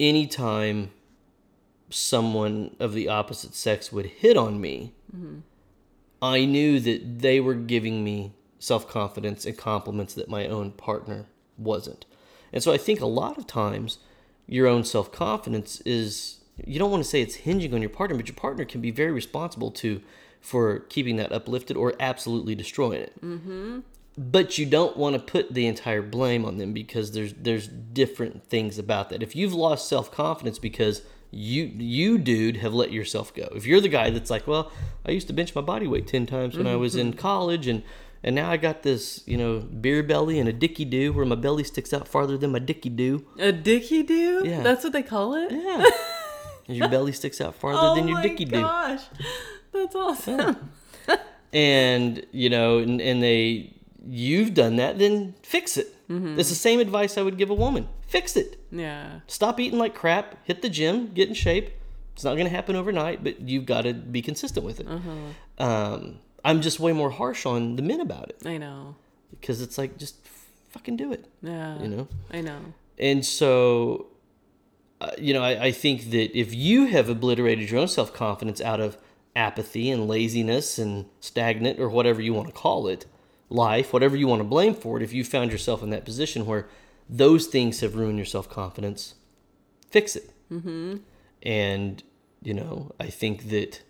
anytime 0.00 0.90
someone 1.90 2.74
of 2.80 2.92
the 2.94 3.08
opposite 3.08 3.54
sex 3.54 3.92
would 3.92 4.06
hit 4.06 4.36
on 4.36 4.60
me, 4.60 4.92
I 6.24 6.46
knew 6.46 6.80
that 6.80 7.18
they 7.20 7.38
were 7.38 7.54
giving 7.54 8.02
me 8.02 8.32
self 8.58 8.88
confidence 8.88 9.44
and 9.44 9.58
compliments 9.58 10.14
that 10.14 10.26
my 10.26 10.46
own 10.46 10.72
partner 10.72 11.26
wasn't. 11.58 12.06
And 12.50 12.62
so 12.62 12.72
I 12.72 12.78
think 12.78 13.00
a 13.00 13.06
lot 13.06 13.36
of 13.36 13.46
times 13.46 13.98
your 14.46 14.66
own 14.66 14.84
self 14.84 15.12
confidence 15.12 15.82
is 15.82 16.40
you 16.64 16.78
don't 16.78 16.90
want 16.90 17.02
to 17.02 17.08
say 17.08 17.20
it's 17.20 17.34
hinging 17.34 17.74
on 17.74 17.82
your 17.82 17.90
partner, 17.90 18.16
but 18.16 18.26
your 18.26 18.36
partner 18.36 18.64
can 18.64 18.80
be 18.80 18.90
very 18.90 19.12
responsible 19.12 19.70
to 19.72 20.00
for 20.40 20.78
keeping 20.78 21.16
that 21.16 21.30
uplifted 21.30 21.76
or 21.76 21.92
absolutely 22.00 22.54
destroying 22.54 23.02
it. 23.02 23.20
Mm-hmm. 23.22 23.80
But 24.16 24.56
you 24.56 24.64
don't 24.64 24.96
want 24.96 25.16
to 25.16 25.20
put 25.20 25.52
the 25.52 25.66
entire 25.66 26.00
blame 26.00 26.46
on 26.46 26.56
them 26.56 26.72
because 26.72 27.12
there's 27.12 27.34
there's 27.34 27.68
different 27.68 28.48
things 28.48 28.78
about 28.78 29.10
that. 29.10 29.22
If 29.22 29.36
you've 29.36 29.52
lost 29.52 29.90
self 29.90 30.10
confidence 30.10 30.58
because 30.58 31.02
you 31.34 31.64
you 31.76 32.18
dude 32.18 32.58
have 32.58 32.72
let 32.72 32.92
yourself 32.92 33.34
go. 33.34 33.48
If 33.54 33.66
you're 33.66 33.80
the 33.80 33.88
guy 33.88 34.10
that's 34.10 34.30
like, 34.30 34.46
well, 34.46 34.70
I 35.04 35.10
used 35.10 35.26
to 35.26 35.32
bench 35.32 35.54
my 35.54 35.60
body 35.60 35.86
weight 35.86 36.06
ten 36.06 36.26
times 36.26 36.56
when 36.56 36.66
I 36.66 36.76
was 36.76 36.94
in 36.94 37.10
mm-hmm. 37.10 37.18
college, 37.18 37.66
and 37.66 37.82
and 38.22 38.34
now 38.34 38.50
I 38.50 38.56
got 38.56 38.82
this 38.82 39.22
you 39.26 39.36
know 39.36 39.60
beer 39.60 40.02
belly 40.02 40.38
and 40.38 40.48
a 40.48 40.52
dicky 40.52 40.84
do 40.84 41.12
where 41.12 41.26
my 41.26 41.34
belly 41.34 41.64
sticks 41.64 41.92
out 41.92 42.06
farther 42.06 42.38
than 42.38 42.52
my 42.52 42.58
dicky 42.58 42.88
do. 42.88 43.26
A 43.38 43.52
dicky 43.52 44.02
do? 44.02 44.42
Yeah. 44.44 44.62
That's 44.62 44.84
what 44.84 44.92
they 44.92 45.02
call 45.02 45.34
it? 45.34 45.50
Yeah, 45.52 45.84
your 46.66 46.88
belly 46.88 47.12
sticks 47.12 47.40
out 47.40 47.54
farther 47.54 47.80
Oh 47.80 47.94
than 47.96 48.08
your 48.08 48.22
dicky 48.22 48.44
do. 48.44 48.60
gosh. 48.60 49.02
That's 49.72 49.94
awesome. 49.94 50.70
and 51.52 52.24
you 52.32 52.48
know 52.48 52.78
and, 52.78 53.00
and 53.00 53.22
they 53.22 53.73
you've 54.06 54.54
done 54.54 54.76
that 54.76 54.98
then 54.98 55.34
fix 55.42 55.76
it. 55.76 55.88
It's 56.08 56.48
the 56.50 56.54
same 56.54 56.80
advice 56.80 57.16
i 57.18 57.22
would 57.22 57.38
give 57.38 57.50
a 57.50 57.54
woman. 57.54 57.88
Fix 58.06 58.36
it. 58.36 58.60
Yeah. 58.70 59.20
stop 59.26 59.58
eating 59.58 59.78
like 59.78 59.94
crap. 59.94 60.36
Hit 60.46 60.62
the 60.62 60.68
gym. 60.68 61.12
Get 61.14 61.28
in 61.28 61.34
shape. 61.34 61.70
It's 62.12 62.22
not 62.24 62.34
going 62.34 62.44
to 62.44 62.50
happen 62.50 62.76
overnight 62.76 63.24
but 63.24 63.40
you've 63.40 63.66
got 63.66 63.82
to 63.82 63.94
be 63.94 64.22
consistent 64.22 64.64
with 64.64 64.80
it. 64.80 64.86
Um, 65.58 66.18
i'm 66.44 66.60
just 66.60 66.78
way 66.78 66.92
more 66.92 67.10
harsh 67.10 67.46
on 67.46 67.76
the 67.76 67.82
men 67.82 68.00
about 68.00 68.28
it. 68.30 68.46
I 68.46 68.58
know. 68.58 68.96
because 69.30 69.60
it's 69.62 69.78
like 69.78 69.96
just 69.98 70.16
fucking 70.70 70.96
do 70.96 71.12
it. 71.12 71.26
Yeah. 71.42 71.80
you 71.80 71.88
know? 71.88 72.08
I 72.32 72.40
know. 72.42 72.60
and 72.98 73.24
so 73.24 74.06
uh, 75.00 75.10
you 75.18 75.32
know 75.34 75.42
I, 75.42 75.64
I 75.66 75.72
think 75.72 76.10
that 76.10 76.38
if 76.38 76.54
you 76.54 76.86
have 76.86 77.08
obliterated 77.08 77.70
your 77.70 77.80
own 77.80 77.88
self-confidence 77.88 78.60
out 78.60 78.80
of 78.80 78.96
apathy 79.34 79.90
and 79.90 80.06
laziness 80.06 80.78
and 80.78 81.06
stagnant 81.20 81.80
or 81.80 81.88
whatever 81.88 82.20
you 82.22 82.32
want 82.32 82.46
to 82.48 82.52
call 82.54 82.86
it 82.86 83.06
life 83.54 83.92
whatever 83.92 84.16
you 84.16 84.26
want 84.26 84.40
to 84.40 84.44
blame 84.44 84.74
for 84.74 84.96
it 84.96 85.02
if 85.02 85.12
you 85.12 85.24
found 85.24 85.52
yourself 85.52 85.82
in 85.82 85.90
that 85.90 86.04
position 86.04 86.46
where 86.46 86.66
those 87.08 87.46
things 87.46 87.80
have 87.80 87.94
ruined 87.94 88.18
your 88.18 88.24
self-confidence 88.26 89.14
fix 89.90 90.16
it. 90.16 90.30
Mm-hmm. 90.50 90.96
and 91.42 92.02
you 92.42 92.54
know 92.54 92.92
i 93.00 93.06
think 93.06 93.48
that 93.50 93.82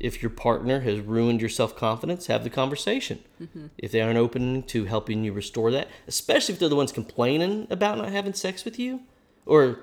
if 0.00 0.20
your 0.22 0.30
partner 0.30 0.80
has 0.80 0.98
ruined 1.00 1.40
your 1.40 1.48
self-confidence 1.48 2.26
have 2.26 2.42
the 2.42 2.50
conversation. 2.50 3.20
If 3.78 3.92
they 3.92 4.00
aren't 4.00 4.18
open 4.18 4.64
to 4.64 4.86
helping 4.86 5.22
you 5.24 5.32
restore 5.32 5.70
that 5.70 5.88
especially 6.08 6.54
if 6.54 6.58
they're 6.58 6.68
the 6.68 6.76
ones 6.76 6.92
complaining 6.92 7.66
about 7.70 7.98
not 7.98 8.10
having 8.10 8.34
sex 8.34 8.64
with 8.64 8.78
you 8.78 9.00
or 9.46 9.80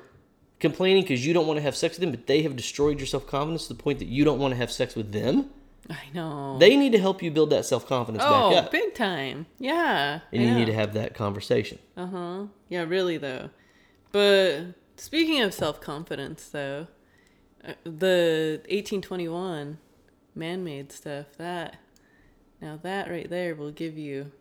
complaining 0.60 1.04
because 1.04 1.26
you 1.26 1.34
don't 1.34 1.48
want 1.48 1.58
to 1.58 1.63
have 1.63 1.76
sex 1.76 1.96
with 1.96 2.02
them 2.02 2.12
but 2.12 2.28
they 2.28 2.41
have 2.44 2.56
destroyed 2.56 3.00
your 3.00 3.08
self-confidence 3.08 3.67
to 3.67 3.74
the 3.74 3.82
point 3.82 4.00
that 4.00 4.08
you 4.08 4.24
don't 4.24 4.39
want 4.39 4.52
to 4.52 4.58
have 4.58 4.72
sex 4.72 4.96
with 4.96 5.12
them 5.12 5.50
I 5.91 6.10
know. 6.13 6.58
they 6.58 6.75
need 6.77 6.93
to 6.93 6.99
help 6.99 7.21
you 7.21 7.32
build 7.32 7.49
that 7.49 7.65
self-confidence 7.65 8.23
oh, 8.25 8.49
back 8.51 8.63
up 8.65 8.71
big 8.71 8.93
time. 8.95 9.45
Yeah. 9.60 10.21
and 10.32 10.41
you 10.41 10.54
need 10.54 10.65
to 10.65 10.73
have 10.73 10.93
that 10.93 11.13
conversation 11.13 11.80
Uh 11.97 12.08
huh. 12.08 12.43
Yeah, 12.69 12.84
really 12.84 13.17
though. 13.17 13.49
But 14.12 14.73
speaking 14.97 15.41
of 15.41 15.54
self 15.54 15.80
confidence, 15.82 16.47
though, 16.49 16.88
uh, 17.63 17.73
the 17.84 18.60
1821 18.69 19.77
man 20.36 20.63
made 20.63 20.91
stuff 20.91 21.27
that 21.38 21.77
now 22.62 22.80
that 22.84 23.10
right 23.10 23.30
there 23.30 23.56
will 23.56 23.71
give 23.71 23.97
you, 23.97 24.32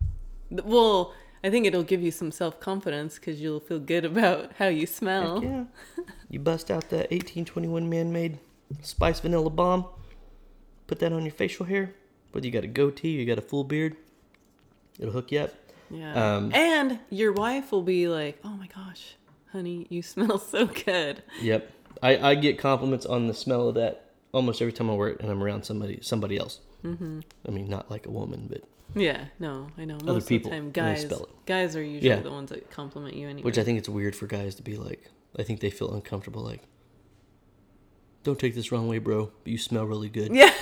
well, 0.51 1.15
I 1.43 1.51
think 1.51 1.67
it'll 1.67 1.83
give 1.83 2.03
you 2.03 2.11
some 2.11 2.31
self 2.33 2.61
confidence 2.61 3.15
because 3.17 3.41
you'll 3.41 3.61
feel 3.61 3.79
good 3.81 4.05
about 4.05 4.53
how 4.59 4.67
you 4.69 4.87
smell. 4.87 5.43
yeah 5.43 5.65
you 6.29 6.39
bust 6.39 6.71
out 6.71 6.91
that 6.91 7.11
1821 7.11 7.89
man-made 7.89 8.39
spice 8.83 9.21
vanilla 9.21 9.51
balm 9.51 9.85
put 10.91 10.99
that 10.99 11.13
on 11.13 11.23
your 11.25 11.33
facial 11.33 11.67
hair 11.67 11.95
whether 12.33 12.45
you 12.47 12.53
got 12.53 12.65
a 12.65 12.73
goatee 12.81 13.11
you 13.11 13.25
got 13.25 13.39
a 13.39 13.47
full 13.53 13.63
beard 13.65 13.97
it'll 14.99 15.13
hook 15.13 15.31
you 15.33 15.39
up 15.41 15.53
Yeah. 15.91 16.15
Um, 16.37 16.53
and 16.55 16.99
your 17.11 17.33
wife 17.33 17.73
will 17.73 17.83
be 17.83 18.07
like, 18.09 18.39
"Oh 18.45 18.55
my 18.63 18.69
gosh, 18.69 19.17
honey, 19.53 19.87
you 19.89 20.03
smell 20.15 20.39
so 20.39 20.67
good." 20.67 21.23
Yep. 21.43 21.61
I, 22.01 22.11
I 22.31 22.35
get 22.37 22.59
compliments 22.59 23.07
on 23.07 23.27
the 23.27 23.35
smell 23.35 23.69
of 23.69 23.75
that 23.75 23.95
almost 24.33 24.63
every 24.63 24.73
time 24.73 24.89
I 24.89 24.95
wear 24.95 25.09
it 25.09 25.21
and 25.21 25.29
I'm 25.31 25.43
around 25.43 25.65
somebody 25.65 25.99
somebody 26.03 26.37
else. 26.39 26.61
Mm-hmm. 26.85 27.21
I 27.47 27.51
mean, 27.51 27.69
not 27.69 27.91
like 27.91 28.07
a 28.07 28.11
woman, 28.11 28.47
but 28.49 28.63
Yeah, 28.95 29.25
no, 29.41 29.67
I 29.77 29.85
know. 29.85 29.99
Most 30.05 30.29
people, 30.29 30.51
of 30.53 30.57
the 30.57 30.61
time, 30.61 30.71
guys 30.71 31.05
guys 31.47 31.75
are 31.77 31.83
usually 31.83 32.09
Yeah. 32.09 32.21
the 32.21 32.31
ones 32.31 32.51
that 32.51 32.71
compliment 32.71 33.15
you 33.17 33.27
anyway. 33.29 33.45
which 33.45 33.59
I 33.59 33.65
think 33.65 33.79
it's 33.79 33.89
weird 33.89 34.15
for 34.15 34.27
guys 34.29 34.55
to 34.57 34.63
be 34.63 34.77
like. 34.77 35.11
I 35.39 35.43
think 35.43 35.59
they 35.61 35.71
feel 35.71 35.93
uncomfortable. 35.93 36.43
Like, 36.43 36.63
don't 38.23 38.39
take 38.39 38.55
this 38.55 38.71
wrong 38.73 38.87
way, 38.89 38.99
bro. 38.99 39.31
But 39.45 39.51
you 39.51 39.59
smell 39.59 39.85
really 39.87 40.09
good. 40.09 40.33
yeah, 40.35 40.53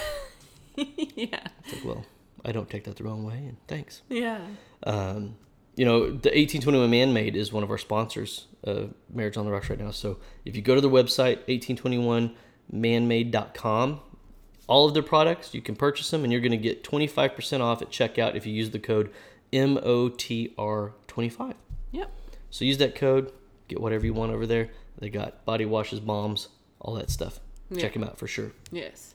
yeah, 1.17 1.41
It's 1.65 1.75
like, 1.75 1.85
well, 1.85 2.05
I 2.45 2.53
don't 2.53 2.71
take 2.71 2.85
that 2.85 2.97
the 2.97 3.05
wrong 3.05 3.25
way, 3.25 3.35
and 3.37 3.57
thanks. 3.67 4.03
yeah. 4.09 4.41
Um, 4.85 5.37
you 5.77 5.85
know, 5.85 6.01
the 6.07 6.31
1821 6.31 6.91
Man 6.91 7.13
Made 7.13 7.37
is 7.37 7.53
one 7.53 7.63
of 7.63 7.71
our 7.71 7.79
sponsors 7.79 8.47
of 8.65 8.95
Marriage 9.13 9.37
on 9.37 9.45
the 9.45 9.53
Rocks 9.53 9.71
right 9.71 9.79
now. 9.79 9.93
So 9.93 10.19
if 10.45 10.57
you 10.57 10.63
go 10.63 10.75
to 10.75 10.81
their 10.81 10.91
website, 10.91 11.39
1821manmade.com, 12.73 14.01
all 14.67 14.89
of 14.89 14.95
their 14.95 15.05
products, 15.05 15.55
you 15.55 15.63
can 15.63 15.77
purchase 15.77 16.11
them 16.11 16.25
and 16.25 16.33
you're 16.33 16.41
going 16.43 16.51
to 16.51 16.57
get 16.59 16.83
25% 16.83 17.61
off 17.61 17.81
at 17.81 17.91
checkout 17.91 18.35
if 18.35 18.45
you 18.45 18.53
use 18.53 18.71
the 18.71 18.81
code 18.81 19.13
MOTR25. 19.53 21.55
Yep. 21.93 22.11
So 22.51 22.65
use 22.65 22.79
that 22.79 22.95
code, 22.95 23.33
get 23.69 23.81
whatever 23.81 24.05
you 24.05 24.15
want 24.15 24.33
over 24.33 24.47
there. 24.47 24.71
They 24.99 25.11
got 25.11 25.45
body 25.45 25.65
washes, 25.65 26.01
balms, 26.01 26.49
all 26.81 26.95
that 26.95 27.11
stuff. 27.11 27.41
Yeah. 27.71 27.83
Check 27.83 27.93
them 27.95 28.05
out 28.05 28.19
for 28.19 28.27
sure. 28.27 28.53
Yes. 28.73 29.15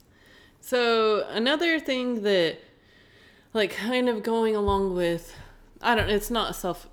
So 0.65 1.27
another 1.27 1.77
thing 1.77 2.23
that, 2.23 2.57
like, 3.53 3.71
kind 3.71 4.07
of 4.07 4.23
going 4.23 4.55
along 4.55 4.95
with, 4.95 5.35
I 5.81 5.93
don't. 5.93 6.09
It's 6.09 6.31
not 6.31 6.55
self 6.55 6.87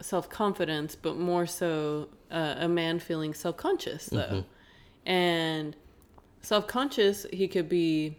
self 0.00 0.30
confidence, 0.30 0.94
but 0.94 1.16
more 1.16 1.44
so 1.44 2.08
uh, 2.30 2.54
a 2.58 2.68
man 2.68 3.00
feeling 3.00 3.34
self 3.34 3.56
conscious 3.56 4.06
though, 4.06 4.44
and 5.04 5.74
self 6.40 6.68
conscious. 6.68 7.26
He 7.32 7.48
could 7.48 7.68
be, 7.68 8.16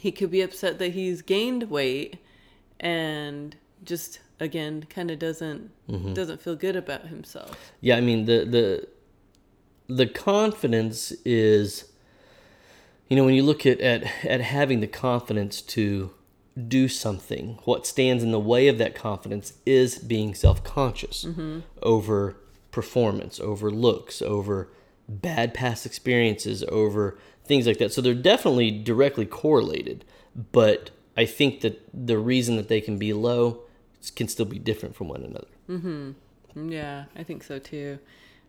he 0.00 0.10
could 0.10 0.30
be 0.30 0.40
upset 0.40 0.78
that 0.78 0.92
he's 0.92 1.20
gained 1.20 1.64
weight, 1.64 2.16
and 2.80 3.54
just 3.84 4.20
again 4.40 4.86
kind 4.88 5.10
of 5.10 5.18
doesn't 5.18 5.70
Mm-hmm. 5.90 6.14
doesn't 6.14 6.40
feel 6.40 6.56
good 6.56 6.74
about 6.74 7.06
himself. 7.06 7.72
Yeah, 7.80 7.96
I 7.96 8.00
mean 8.00 8.24
the 8.24 8.44
the 8.46 8.88
the 9.94 10.06
confidence 10.06 11.12
is 11.24 11.84
you 13.08 13.16
know 13.16 13.24
when 13.24 13.34
you 13.34 13.42
look 13.42 13.66
at 13.66 13.80
at, 13.80 14.04
at 14.24 14.40
having 14.40 14.80
the 14.80 14.86
confidence 14.86 15.60
to 15.60 16.10
do 16.68 16.88
something 16.88 17.58
what 17.64 17.86
stands 17.86 18.22
in 18.22 18.30
the 18.30 18.40
way 18.40 18.68
of 18.68 18.78
that 18.78 18.94
confidence 18.94 19.54
is 19.66 19.98
being 19.98 20.34
self-conscious 20.34 21.24
mm-hmm. 21.24 21.60
over 21.82 22.36
performance 22.70 23.38
over 23.40 23.70
looks 23.70 24.22
over 24.22 24.68
bad 25.08 25.52
past 25.54 25.86
experiences 25.86 26.64
over 26.68 27.16
things 27.44 27.66
like 27.66 27.78
that. 27.78 27.92
So 27.92 28.00
they're 28.00 28.14
definitely 28.14 28.70
directly 28.70 29.26
correlated 29.26 30.04
but 30.52 30.90
i 31.16 31.24
think 31.24 31.60
that 31.60 31.80
the 31.94 32.18
reason 32.18 32.56
that 32.56 32.68
they 32.68 32.80
can 32.80 32.98
be 32.98 33.12
low 33.12 33.62
can 34.14 34.28
still 34.28 34.46
be 34.46 34.58
different 34.58 34.94
from 34.94 35.08
one 35.08 35.22
another. 35.22 35.48
Mm-hmm. 35.68 36.72
Yeah, 36.72 37.04
I 37.16 37.22
think 37.22 37.42
so 37.42 37.58
too. 37.58 37.98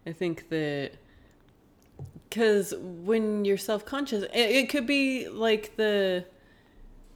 I 0.06 0.12
think 0.12 0.50
that 0.50 0.92
because 2.38 2.76
when 2.80 3.46
you're 3.46 3.58
self 3.58 3.84
conscious, 3.84 4.24
it, 4.26 4.30
it 4.60 4.70
could 4.70 4.86
be 4.86 5.28
like 5.28 5.76
the 5.76 6.24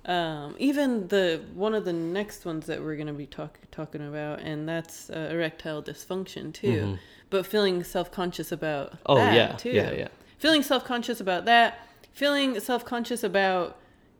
um, 0.06 0.56
even 0.58 1.08
the 1.10 1.44
one 1.54 1.76
of 1.76 1.86
the 1.86 1.94
next 1.94 2.44
ones 2.44 2.66
that 2.66 2.82
we're 2.82 2.96
gonna 2.96 3.14
be 3.14 3.28
talk, 3.28 3.60
talking 3.72 4.08
about, 4.08 4.40
and 4.40 4.68
that's 4.68 5.12
uh, 5.12 5.30
erectile 5.32 5.84
dysfunction 5.84 6.52
too. 6.52 6.98
But 7.30 7.46
feeling 7.46 7.84
self 7.84 8.12
conscious 8.12 8.52
about 8.52 8.98
Oh, 9.06 9.16
that 9.16 9.34
yeah, 9.36 9.52
too. 9.58 9.70
yeah, 9.70 9.92
yeah. 9.92 10.08
Feeling 10.40 10.64
self 10.64 10.84
conscious 10.84 11.22
about 11.22 11.46
that. 11.46 11.88
Feeling 12.14 12.60
self 12.60 12.84
conscious 12.84 13.24
about 13.24 13.78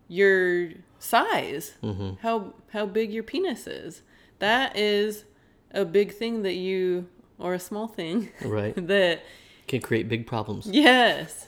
your 0.08 0.70
size, 1.00 1.74
Mm-hmm. 1.82 2.12
how 2.22 2.54
how 2.74 2.86
big 2.86 3.12
your 3.12 3.24
penis 3.24 3.66
is. 3.66 4.04
That 4.38 4.78
is 4.78 5.26
a 5.72 5.84
big 5.84 6.14
thing 6.14 6.44
that 6.44 6.54
you, 6.54 7.08
or 7.40 7.56
a 7.56 7.60
small 7.60 7.88
thing 7.88 8.30
right 8.46 8.76
that 8.88 9.24
can 9.72 9.82
create 9.82 10.08
big 10.10 10.28
problems 10.28 10.68
Yes. 10.68 11.48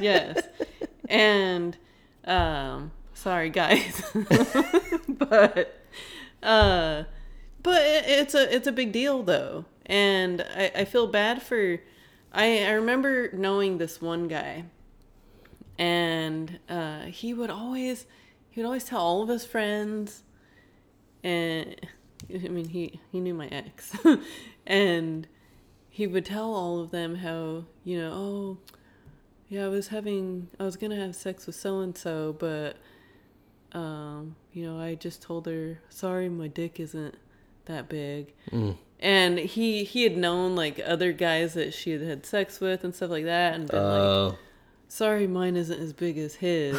Yes. 0.00 0.42
and 1.08 1.76
um 2.24 2.90
sorry 3.14 3.50
guys. 3.50 4.02
but 5.08 5.80
uh 6.42 7.04
but 7.62 7.80
it's 8.20 8.34
a 8.34 8.54
it's 8.54 8.66
a 8.66 8.72
big 8.72 8.90
deal 8.92 9.22
though. 9.22 9.64
And 9.86 10.42
I, 10.56 10.70
I 10.82 10.84
feel 10.84 11.06
bad 11.06 11.42
for 11.42 11.78
I, 12.32 12.64
I 12.64 12.70
remember 12.72 13.30
knowing 13.32 13.78
this 13.78 14.00
one 14.00 14.26
guy 14.28 14.64
and 15.78 16.58
uh 16.68 17.02
he 17.06 17.32
would 17.34 17.50
always 17.50 18.06
he 18.50 18.60
would 18.60 18.66
always 18.66 18.84
tell 18.84 19.00
all 19.00 19.22
of 19.22 19.28
his 19.28 19.44
friends 19.44 20.22
and 21.22 21.76
I 22.32 22.48
mean 22.48 22.68
he 22.68 23.00
he 23.10 23.20
knew 23.20 23.34
my 23.34 23.46
ex 23.48 23.96
and 24.66 25.26
he 25.92 26.06
would 26.06 26.24
tell 26.24 26.54
all 26.54 26.80
of 26.80 26.90
them 26.90 27.16
how 27.16 27.64
you 27.84 27.98
know 27.98 28.10
oh 28.12 28.58
yeah 29.48 29.66
i 29.66 29.68
was 29.68 29.88
having 29.88 30.48
i 30.58 30.64
was 30.64 30.76
gonna 30.76 30.96
have 30.96 31.14
sex 31.14 31.46
with 31.46 31.54
so 31.54 31.80
and 31.80 31.96
so 31.96 32.34
but 32.38 32.76
um 33.78 34.34
you 34.54 34.66
know 34.66 34.80
i 34.80 34.94
just 34.94 35.20
told 35.20 35.46
her 35.46 35.78
sorry 35.90 36.30
my 36.30 36.48
dick 36.48 36.80
isn't 36.80 37.14
that 37.66 37.88
big. 37.88 38.32
Mm. 38.50 38.76
and 38.98 39.38
he 39.38 39.84
he 39.84 40.02
had 40.02 40.16
known 40.16 40.56
like 40.56 40.80
other 40.84 41.12
guys 41.12 41.54
that 41.54 41.72
she 41.74 41.92
had 41.92 42.02
had 42.02 42.26
sex 42.26 42.58
with 42.58 42.84
and 42.84 42.94
stuff 42.94 43.10
like 43.10 43.24
that 43.24 43.54
and 43.54 43.68
been 43.68 43.82
like 43.82 44.32
uh, 44.32 44.36
sorry 44.88 45.26
mine 45.26 45.56
isn't 45.56 45.78
as 45.80 45.92
big 45.92 46.18
as 46.18 46.36
his. 46.36 46.76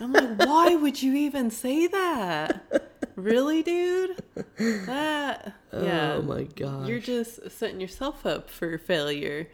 I'm 0.00 0.12
like 0.12 0.38
why 0.40 0.74
would 0.74 1.02
you 1.02 1.14
even 1.14 1.50
say 1.50 1.86
that 1.86 2.60
really 3.16 3.62
dude? 3.62 4.22
That 4.58 5.54
oh 5.72 5.84
yeah. 5.84 6.14
oh 6.14 6.22
my 6.22 6.44
god 6.44 6.86
you're 6.86 7.00
just 7.00 7.50
setting 7.50 7.80
yourself 7.80 8.24
up 8.24 8.48
for 8.48 8.78
failure. 8.78 9.48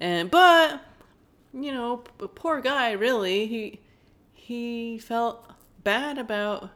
And 0.00 0.30
but 0.30 0.82
you 1.54 1.72
know 1.72 1.98
p- 2.18 2.26
poor 2.34 2.60
guy 2.60 2.92
really. 2.92 3.46
He 3.46 3.80
he 4.32 4.98
felt 4.98 5.50
bad 5.82 6.18
about 6.18 6.70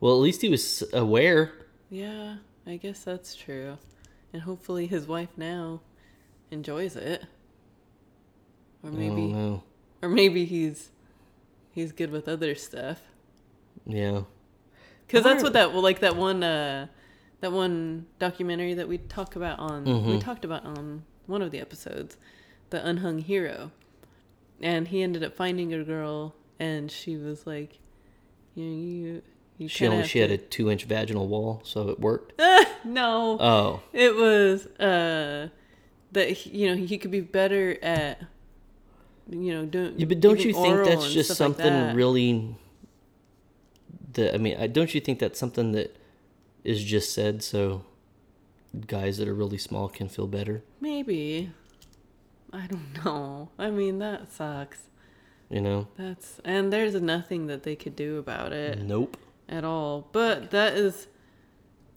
well 0.00 0.14
at 0.14 0.20
least 0.20 0.40
he 0.42 0.48
was 0.48 0.82
aware. 0.92 1.52
Yeah 1.90 2.36
i 2.66 2.76
guess 2.76 3.04
that's 3.04 3.34
true. 3.34 3.78
And 4.32 4.42
hopefully 4.42 4.86
his 4.86 5.06
wife 5.06 5.30
now 5.36 5.80
enjoys 6.50 6.96
it. 6.96 7.24
Or 8.82 8.90
maybe 8.90 9.60
or 10.02 10.08
maybe 10.08 10.44
he's 10.44 10.90
he's 11.72 11.92
good 11.92 12.10
with 12.10 12.28
other 12.28 12.54
stuff. 12.54 13.02
Yeah 13.86 14.22
Because 15.10 15.24
that's 15.24 15.42
what 15.42 15.54
that 15.54 15.72
well, 15.72 15.82
like 15.82 16.00
that 16.00 16.16
one 16.16 16.42
uh 16.44 16.86
that 17.40 17.52
one 17.52 18.06
documentary 18.18 18.74
that 18.74 18.86
we 18.88 18.98
talk 18.98 19.34
about 19.34 19.58
on 19.58 19.84
we 19.84 20.16
Mhm. 20.16 20.20
talked 20.20 20.44
about 20.44 20.64
on 20.64 21.02
one 21.26 21.42
of 21.42 21.50
the 21.50 21.60
episodes, 21.60 22.16
the 22.70 22.84
unhung 22.86 23.18
hero, 23.18 23.72
and 24.60 24.88
he 24.88 25.02
ended 25.02 25.24
up 25.24 25.34
finding 25.34 25.72
a 25.72 25.82
girl, 25.82 26.34
and 26.58 26.90
she 26.90 27.16
was 27.16 27.46
like, 27.46 27.78
you 28.54 28.64
know, 28.64 28.76
you 28.76 29.22
you 29.58 29.68
she 29.68 29.86
only 29.86 30.04
she 30.04 30.20
had 30.20 30.30
a 30.30 30.38
two 30.38 30.70
inch 30.70 30.84
vaginal 30.84 31.26
wall 31.28 31.60
so 31.64 31.88
it 31.88 31.98
worked? 32.00 32.40
No, 32.84 33.36
oh. 33.40 33.82
It 33.92 34.14
was 34.16 34.66
uh 34.80 35.48
that 36.12 36.46
you 36.46 36.68
know 36.68 36.76
he 36.76 36.96
could 36.98 37.10
be 37.10 37.20
better 37.20 37.76
at 37.82 38.22
you 39.28 39.52
know 39.52 39.66
doing 39.66 39.94
yeah 39.98 40.06
but 40.06 40.18
don't 40.20 40.42
you 40.44 40.52
think 40.54 40.84
that's 40.84 41.12
just 41.12 41.28
stuff 41.34 41.40
like 41.40 41.56
something 41.58 41.74
that. 41.88 41.94
really 41.94 42.56
that 44.20 44.34
i 44.34 44.38
mean 44.38 44.56
I, 44.58 44.66
don't 44.66 44.94
you 44.94 45.00
think 45.00 45.18
that's 45.18 45.38
something 45.38 45.72
that 45.72 45.96
is 46.64 46.84
just 46.84 47.12
said 47.12 47.42
so 47.42 47.84
guys 48.86 49.18
that 49.18 49.26
are 49.28 49.34
really 49.34 49.58
small 49.58 49.88
can 49.88 50.08
feel 50.08 50.26
better 50.26 50.62
maybe 50.80 51.50
I 52.52 52.66
don't 52.66 52.92
know 53.04 53.50
I 53.58 53.70
mean 53.70 53.98
that 53.98 54.32
sucks. 54.32 54.80
you 55.48 55.60
know 55.60 55.88
That's 55.96 56.40
and 56.44 56.72
there's 56.72 56.94
nothing 57.00 57.46
that 57.46 57.62
they 57.62 57.76
could 57.76 57.96
do 57.96 58.18
about 58.18 58.52
it 58.52 58.78
nope 58.80 59.16
at 59.48 59.64
all. 59.64 60.06
But 60.12 60.50
that 60.52 60.74
is 60.74 61.08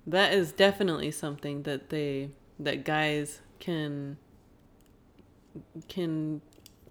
that 0.08 0.34
is 0.34 0.52
definitely 0.52 1.12
something 1.12 1.64
that 1.64 1.90
they 1.90 2.32
that 2.60 2.84
guys 2.84 3.42
can 3.60 4.18
can 5.88 6.42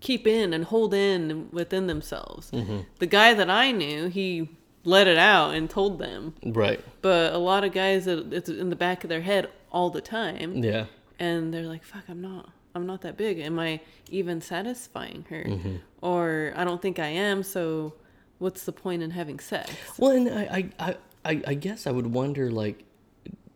keep 0.01 0.27
in 0.27 0.53
and 0.53 0.65
hold 0.65 0.95
in 0.95 1.49
within 1.53 1.87
themselves. 1.87 2.51
hmm 2.51 2.81
The 2.99 3.07
guy 3.07 3.35
that 3.35 3.51
I 3.51 3.71
knew, 3.73 4.07
he 4.09 4.49
let 4.85 5.07
it 5.07 5.19
out 5.19 5.55
and 5.55 5.69
told 5.71 5.99
them. 5.99 6.35
right 6.45 6.81
But 7.03 7.33
a 7.33 7.39
lot 7.39 7.65
of 7.65 7.73
guys 7.73 8.07
it- 8.07 8.33
it's 8.33 8.49
in 8.49 8.69
the 8.71 8.77
back 8.77 9.05
of 9.05 9.09
their 9.09 9.21
head 9.23 9.49
all 9.71 9.91
the 9.91 10.01
time 10.01 10.63
yeah 10.63 10.87
and 11.19 11.53
they're 11.55 11.65
like 11.75 11.83
fuck 11.85 12.03
i'm 12.09 12.21
not 12.21 12.51
i'm 12.75 12.85
not 12.87 13.01
that 13.03 13.17
big 13.17 13.39
am 13.39 13.59
i 13.59 13.81
even 14.11 14.41
satisfying 14.41 15.25
her 15.31 15.45
Mm-hmm. 15.45 15.77
or 16.03 16.53
i 16.57 16.65
don't 16.65 16.83
think 16.83 16.99
i 16.99 17.07
am 17.07 17.43
so 17.43 17.95
what's 18.39 18.65
the 18.65 18.73
point 18.73 19.03
in 19.03 19.11
having 19.13 19.39
sex 19.39 19.71
Well, 19.99 20.11
and 20.13 20.29
I, 20.29 20.43
I, 20.79 20.89
I, 20.89 20.97
I 21.25 21.43
I 21.49 21.55
guess 21.55 21.87
I 21.87 21.93
would 21.93 22.09
wonder, 22.09 22.51
like, 22.51 22.83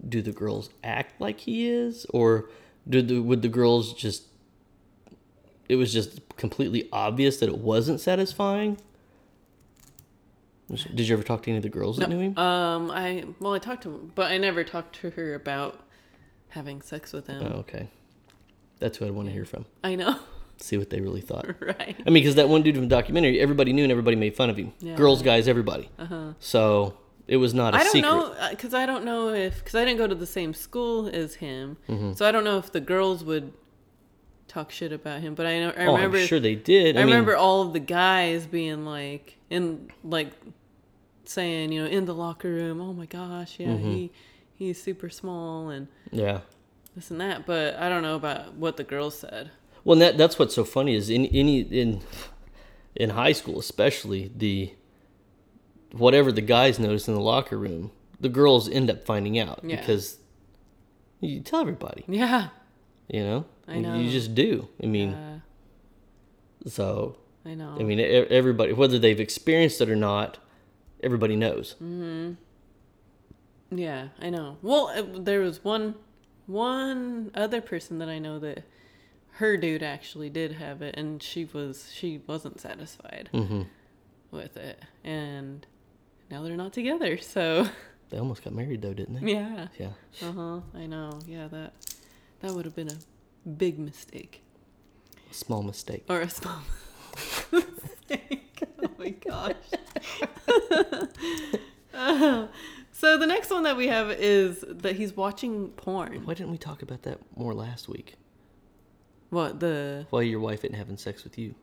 do 0.08 0.22
the 0.22 0.30
girls 0.32 0.70
act 0.84 1.20
like 1.20 1.40
he 1.40 1.68
is, 1.68 2.06
or 2.10 2.48
do 2.88 3.02
the 3.02 3.18
would 3.18 3.42
the 3.42 3.48
girls 3.48 3.92
just? 3.92 4.22
It 5.68 5.74
was 5.74 5.92
just 5.92 6.20
completely 6.36 6.88
obvious 6.92 7.38
that 7.40 7.48
it 7.48 7.58
wasn't 7.58 8.00
satisfying. 8.00 8.78
Did 10.68 11.06
you 11.08 11.14
ever 11.14 11.22
talk 11.22 11.42
to 11.44 11.50
any 11.50 11.58
of 11.58 11.62
the 11.62 11.68
girls 11.68 11.96
that 11.98 12.08
knew 12.10 12.18
him? 12.18 12.36
um 12.38 12.90
i 12.90 13.24
well 13.40 13.54
i 13.54 13.58
talked 13.58 13.82
to 13.84 13.90
him 13.90 14.12
but 14.14 14.30
i 14.32 14.36
never 14.38 14.64
talked 14.64 14.96
to 15.00 15.10
her 15.10 15.34
about 15.34 15.80
having 16.48 16.82
sex 16.82 17.12
with 17.12 17.26
him 17.28 17.42
Oh, 17.42 17.58
okay, 17.58 17.88
that's 18.80 18.98
who 18.98 19.06
I'd 19.06 19.12
want 19.12 19.28
to 19.28 19.32
hear 19.32 19.44
from. 19.44 19.66
i 19.84 19.94
know 19.94 20.18
See 20.58 20.78
what 20.78 20.88
they 20.90 21.00
really 21.00 21.20
thought. 21.30 21.46
right 21.60 21.94
I 22.06 22.10
mean, 22.10 22.14
because 22.22 22.34
that 22.36 22.48
one 22.48 22.62
dude 22.62 22.74
from 22.76 22.88
the 22.88 22.94
documentary, 22.96 23.38
everybody 23.40 23.72
knew 23.74 23.82
and 23.82 23.92
everybody 23.92 24.16
made 24.16 24.34
fun 24.34 24.48
of 24.48 24.56
him. 24.56 24.72
Yeah. 24.80 24.94
Girls, 24.96 25.20
guys, 25.20 25.48
everybody. 25.48 25.90
uh-huh 25.98 26.32
So 26.40 26.96
it 27.28 27.36
was 27.36 27.52
not 27.52 27.74
a 27.74 27.76
i 27.78 27.82
don't 27.82 27.92
secret. 27.92 28.08
know 28.10 28.34
because 28.50 28.72
i 28.72 28.86
don't 28.86 29.04
know 29.04 29.28
if 29.30 29.58
because 29.58 29.74
i 29.74 29.84
didn't 29.84 29.98
go 29.98 30.06
to 30.06 30.14
the 30.14 30.26
same 30.38 30.54
school 30.54 31.08
as 31.08 31.34
him 31.36 31.76
Mm-hmm. 31.88 32.12
so 32.14 32.24
i 32.26 32.30
don't 32.32 32.44
know 32.44 32.56
if 32.58 32.70
the 32.72 32.80
girls 32.80 33.22
would 33.24 33.52
talk 34.46 34.70
shit 34.70 34.92
about 34.92 35.20
him 35.20 35.34
but 35.34 35.44
i 35.44 35.58
know 35.58 35.72
i 35.76 35.86
oh, 35.86 35.94
remember 35.96 36.18
I'm 36.18 36.26
sure 36.26 36.38
they 36.40 36.54
did. 36.54 36.96
I, 36.96 37.00
I, 37.00 37.04
mean, 37.04 37.12
remember 37.12 37.36
all 37.36 37.62
of 37.62 37.72
the 37.72 37.80
guys 37.80 38.46
being 38.46 38.84
like 38.86 39.36
in 39.50 39.90
like 40.04 40.30
saying, 41.28 41.72
you 41.72 41.82
know, 41.84 41.88
in 41.90 42.04
the 42.06 42.14
locker 42.14 42.48
room, 42.48 42.80
oh 42.80 42.92
my 42.92 43.06
gosh, 43.06 43.58
yeah, 43.58 43.68
Mm-hmm. 43.68 43.90
he 43.90 44.10
he's 44.54 44.82
super 44.82 45.08
small 45.10 45.68
and 45.70 45.88
Yeah. 46.10 46.40
this 46.94 47.10
and 47.10 47.20
that. 47.20 47.44
But 47.46 47.74
I 47.76 47.88
don't 47.88 48.02
know 48.02 48.16
about 48.16 48.54
what 48.54 48.76
the 48.76 48.84
girls 48.84 49.18
said. 49.18 49.50
Well, 49.84 49.92
and 49.94 50.02
that 50.02 50.18
that's 50.18 50.38
what's 50.38 50.54
so 50.54 50.64
funny 50.64 50.94
is 50.94 51.10
in 51.10 51.26
any 51.26 51.60
in 51.60 52.00
in 52.94 53.10
high 53.10 53.32
school, 53.32 53.58
especially 53.60 54.30
the 54.36 54.72
whatever 55.92 56.32
the 56.32 56.40
guys 56.40 56.78
notice 56.78 57.06
in 57.08 57.14
the 57.14 57.20
locker 57.20 57.56
room, 57.58 57.90
the 58.20 58.28
girls 58.28 58.68
end 58.68 58.90
up 58.90 59.04
finding 59.04 59.38
out 59.38 59.60
Yeah. 59.62 59.76
because 59.76 60.18
you 61.20 61.40
tell 61.40 61.60
everybody, 61.60 62.04
Yeah, 62.08 62.48
you 63.08 63.22
know, 63.22 63.44
I 63.68 63.76
You- 63.76 63.82
know. 63.82 63.98
you 63.98 64.10
just 64.10 64.34
do. 64.34 64.68
I 64.82 64.86
mean, 64.86 65.42
so 66.66 67.16
I 67.44 67.54
know. 67.54 67.76
I 67.78 67.82
mean, 67.84 68.00
everybody, 68.00 68.72
whether 68.72 68.98
they've 68.98 69.20
experienced 69.20 69.80
it 69.80 69.88
or 69.88 69.96
not, 69.96 70.38
everybody 71.02 71.36
knows. 71.36 71.76
Yeah, 73.70 74.08
I 74.20 74.30
know. 74.30 74.58
Well, 74.62 74.88
uh, 74.94 75.02
there 75.18 75.40
was 75.40 75.62
one 75.64 75.94
one 76.46 77.30
other 77.34 77.60
person 77.60 77.98
that 77.98 78.08
I 78.08 78.18
know 78.20 78.38
that 78.38 78.62
her 79.32 79.56
dude 79.56 79.82
actually 79.82 80.30
did 80.30 80.52
have 80.52 80.82
it, 80.82 80.94
and 80.96 81.22
she 81.22 81.44
was 81.46 81.90
she 81.92 82.20
wasn't 82.26 82.60
satisfied 82.60 83.28
Mm-hmm. 83.32 83.62
with 84.30 84.56
it, 84.56 84.80
and 85.04 85.66
now 86.30 86.42
they're 86.42 86.56
not 86.56 86.72
together. 86.72 87.18
So 87.18 87.68
They 88.10 88.18
almost 88.18 88.44
got 88.44 88.54
married 88.54 88.82
though, 88.82 88.94
didn't 88.94 89.20
they? 89.20 89.32
yeah, 89.32 89.66
Yeah. 89.78 89.90
uh 90.22 90.32
huh. 90.32 90.60
I 90.74 90.86
know. 90.86 91.18
Yeah, 91.26 91.48
that 91.48 91.72
that 92.40 92.52
would 92.52 92.64
have 92.64 92.76
been 92.76 92.88
a 92.90 93.48
big 93.48 93.78
mistake 93.80 94.42
A 95.30 95.34
small 95.34 95.62
mistake. 95.64 96.04
or 96.08 96.20
a 96.20 96.30
small 96.30 96.60
mistake. 97.52 98.35
Oh 98.98 99.02
my 99.02 99.10
gosh. 99.10 99.54
So 102.98 103.18
the 103.18 103.26
next 103.26 103.50
one 103.50 103.64
that 103.64 103.76
we 103.76 103.88
have 103.88 104.10
is 104.10 104.64
that 104.66 104.96
he's 104.96 105.14
watching 105.14 105.68
porn. 105.68 106.24
Why 106.24 106.32
didn't 106.32 106.50
we 106.50 106.56
talk 106.56 106.80
about 106.80 107.02
that 107.02 107.18
more 107.36 107.52
last 107.52 107.90
week? 107.90 108.14
What 109.28 109.60
the? 109.60 110.06
Why 110.08 110.22
your 110.22 110.40
wife 110.40 110.64
isn't 110.64 110.74
having 110.74 110.96
sex 110.96 111.22
with 111.22 111.36
you 111.36 111.54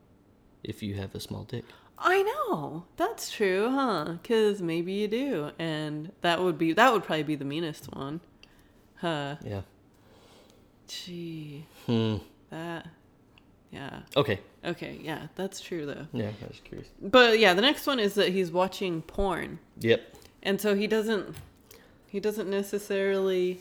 if 0.64 0.84
you 0.84 0.94
have 0.94 1.16
a 1.16 1.20
small 1.20 1.44
dick? 1.44 1.66
I 1.98 2.22
know 2.22 2.86
that's 2.98 3.32
true, 3.32 3.72
huh? 3.72 4.18
Because 4.22 4.62
maybe 4.62 4.94
you 4.94 5.08
do, 5.08 5.50
and 5.58 6.12
that 6.22 6.40
would 6.40 6.60
be 6.60 6.72
that 6.74 6.94
would 6.94 7.04
probably 7.04 7.24
be 7.24 7.36
the 7.36 7.46
meanest 7.46 7.86
one, 7.96 8.22
huh? 8.98 9.38
Yeah. 9.44 9.62
Gee, 10.88 11.66
Hmm. 11.88 12.18
that. 12.52 12.86
Yeah. 13.74 13.99
Okay. 14.15 14.39
Okay. 14.63 14.99
Yeah, 15.01 15.28
that's 15.36 15.59
true 15.59 15.86
though. 15.86 16.05
Yeah, 16.13 16.28
I 16.41 16.47
was 16.47 16.61
curious. 16.63 16.88
But 17.01 17.39
yeah, 17.39 17.53
the 17.53 17.61
next 17.61 17.88
one 17.88 17.99
is 17.99 18.13
that 18.15 18.30
he's 18.30 18.51
watching 18.51 19.01
porn, 19.01 19.59
Yep. 19.80 20.01
and 20.43 20.61
so 20.61 20.76
he 20.76 20.88
doesn't. 20.88 21.36
He 22.07 22.19
doesn't 22.19 22.49
necessarily. 22.49 23.59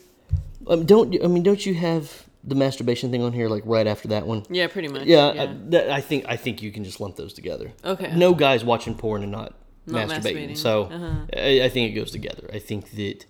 Um, 0.66 0.84
don't 0.84 1.14
I 1.24 1.26
mean? 1.28 1.42
Don't 1.42 1.64
you 1.64 1.74
have 1.74 2.26
the 2.44 2.54
masturbation 2.54 3.10
thing 3.10 3.22
on 3.22 3.32
here 3.32 3.48
like 3.48 3.62
right 3.64 3.86
after 3.86 4.08
that 4.08 4.26
one? 4.26 4.44
Yeah, 4.50 4.66
pretty 4.66 4.88
much. 4.88 5.04
Yeah, 5.06 5.32
Yeah. 5.32 5.42
I, 5.42 5.46
that, 5.70 5.90
I 5.90 6.00
think 6.00 6.24
I 6.28 6.36
think 6.36 6.60
you 6.62 6.70
can 6.70 6.84
just 6.84 7.00
lump 7.00 7.16
those 7.16 7.32
together. 7.32 7.72
Okay. 7.84 8.14
No 8.14 8.34
guys 8.34 8.64
watching 8.64 8.94
porn 8.94 9.22
and 9.22 9.32
not, 9.32 9.54
Not 9.86 10.08
masturbating. 10.08 10.50
masturbating. 10.50 10.56
So 10.58 10.84
Uh-huh. 10.84 11.14
I, 11.36 11.62
I 11.64 11.68
think 11.68 11.90
it 11.92 11.94
goes 11.98 12.10
together. 12.10 12.50
I 12.52 12.58
think 12.58 12.90
that 12.92 13.24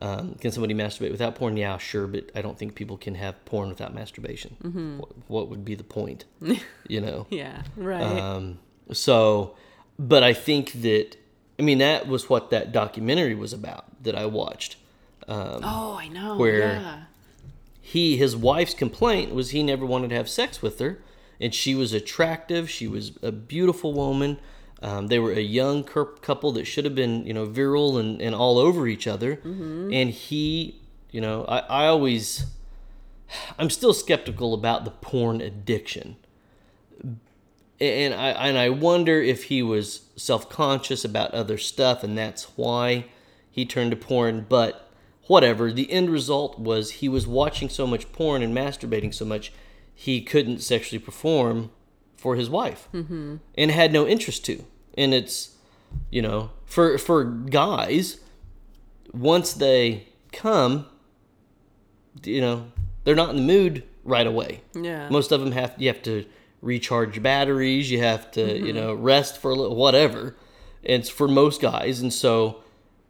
um, 0.00 0.34
can 0.34 0.50
somebody 0.52 0.74
masturbate 0.74 1.10
without 1.10 1.34
porn? 1.36 1.56
Yeah, 1.56 1.78
sure, 1.78 2.06
but 2.06 2.30
I 2.34 2.42
don't 2.42 2.58
think 2.58 2.74
people 2.74 2.96
can 2.96 3.14
have 3.14 3.42
porn 3.44 3.68
without 3.70 3.94
masturbation. 3.94 4.56
Mm-hmm. 4.62 4.98
What, 4.98 5.10
what 5.28 5.48
would 5.48 5.64
be 5.64 5.74
the 5.74 5.84
point? 5.84 6.24
you 6.88 7.00
know. 7.00 7.26
Yeah. 7.30 7.62
Right. 7.76 8.02
Um, 8.02 8.58
so, 8.92 9.56
but 9.98 10.22
I 10.22 10.32
think 10.32 10.72
that 10.82 11.16
I 11.58 11.62
mean 11.62 11.78
that 11.78 12.06
was 12.06 12.28
what 12.28 12.50
that 12.50 12.72
documentary 12.72 13.34
was 13.34 13.52
about 13.52 13.84
that 14.02 14.14
I 14.14 14.26
watched. 14.26 14.76
Um, 15.28 15.60
oh, 15.64 15.96
I 15.98 16.08
know. 16.08 16.36
where- 16.36 16.58
Yeah. 16.60 17.02
he 17.80 18.16
his 18.16 18.36
wife's 18.36 18.74
complaint 18.74 19.34
was 19.34 19.50
he 19.50 19.62
never 19.62 19.84
wanted 19.86 20.10
to 20.10 20.16
have 20.16 20.28
sex 20.28 20.60
with 20.62 20.78
her 20.78 20.98
and 21.40 21.54
she 21.54 21.74
was 21.74 21.92
attractive 21.92 22.68
she 22.70 22.86
was 22.88 23.12
a 23.22 23.30
beautiful 23.32 23.92
woman 23.92 24.38
um, 24.82 25.06
they 25.06 25.18
were 25.18 25.32
a 25.32 25.40
young 25.40 25.84
couple 25.84 26.52
that 26.52 26.66
should 26.66 26.84
have 26.84 26.94
been 26.94 27.26
you 27.26 27.32
know 27.32 27.46
virile 27.46 27.98
and, 27.98 28.20
and 28.20 28.34
all 28.34 28.58
over 28.58 28.86
each 28.86 29.06
other. 29.06 29.40
And 29.92 30.10
he 30.10 30.80
you 31.10 31.20
know 31.20 31.44
I, 31.46 31.58
I 31.60 31.86
always 31.86 32.46
i'm 33.58 33.70
still 33.70 33.94
skeptical 33.94 34.54
about 34.54 34.84
the 34.84 34.90
porn 34.90 35.40
addiction. 35.40 36.16
And 37.80 38.14
I 38.14 38.30
and 38.30 38.58
I 38.58 38.68
wonder 38.70 39.20
if 39.20 39.44
he 39.44 39.62
was 39.62 40.02
self-conscious 40.16 41.04
about 41.04 41.32
other 41.32 41.58
stuff 41.58 42.02
and 42.04 42.16
that's 42.16 42.44
why 42.56 43.06
he 43.50 43.64
turned 43.64 43.90
to 43.92 43.96
porn. 43.96 44.46
But 44.48 44.90
whatever 45.26 45.72
the 45.72 45.90
end 45.90 46.10
result 46.10 46.58
was 46.58 46.92
he 46.92 47.08
was 47.08 47.26
watching 47.26 47.68
so 47.68 47.86
much 47.86 48.12
porn 48.12 48.42
and 48.42 48.54
masturbating 48.54 49.12
so 49.12 49.24
much 49.24 49.52
he 49.94 50.20
couldn't 50.20 50.60
sexually 50.60 50.98
perform 50.98 51.70
for 52.26 52.34
his 52.34 52.50
wife 52.50 52.88
mm-hmm. 52.92 53.36
and 53.56 53.70
had 53.70 53.92
no 53.92 54.04
interest 54.04 54.44
to 54.44 54.64
and 54.98 55.14
it's 55.14 55.54
you 56.10 56.20
know 56.20 56.50
for 56.64 56.98
for 56.98 57.22
guys 57.24 58.18
once 59.12 59.52
they 59.52 60.08
come 60.32 60.86
you 62.24 62.40
know 62.40 62.66
they're 63.04 63.14
not 63.14 63.30
in 63.30 63.36
the 63.36 63.42
mood 63.42 63.84
right 64.02 64.26
away 64.26 64.60
Yeah. 64.74 65.08
most 65.08 65.30
of 65.30 65.38
them 65.40 65.52
have 65.52 65.74
you 65.78 65.86
have 65.86 66.02
to 66.02 66.24
recharge 66.62 67.22
batteries 67.22 67.92
you 67.92 68.00
have 68.00 68.28
to 68.32 68.58
you 68.58 68.72
know 68.72 68.92
rest 68.92 69.38
for 69.38 69.52
a 69.52 69.54
little 69.54 69.76
whatever 69.76 70.34
it's 70.82 71.08
for 71.08 71.28
most 71.28 71.60
guys 71.60 72.00
and 72.00 72.12
so 72.12 72.64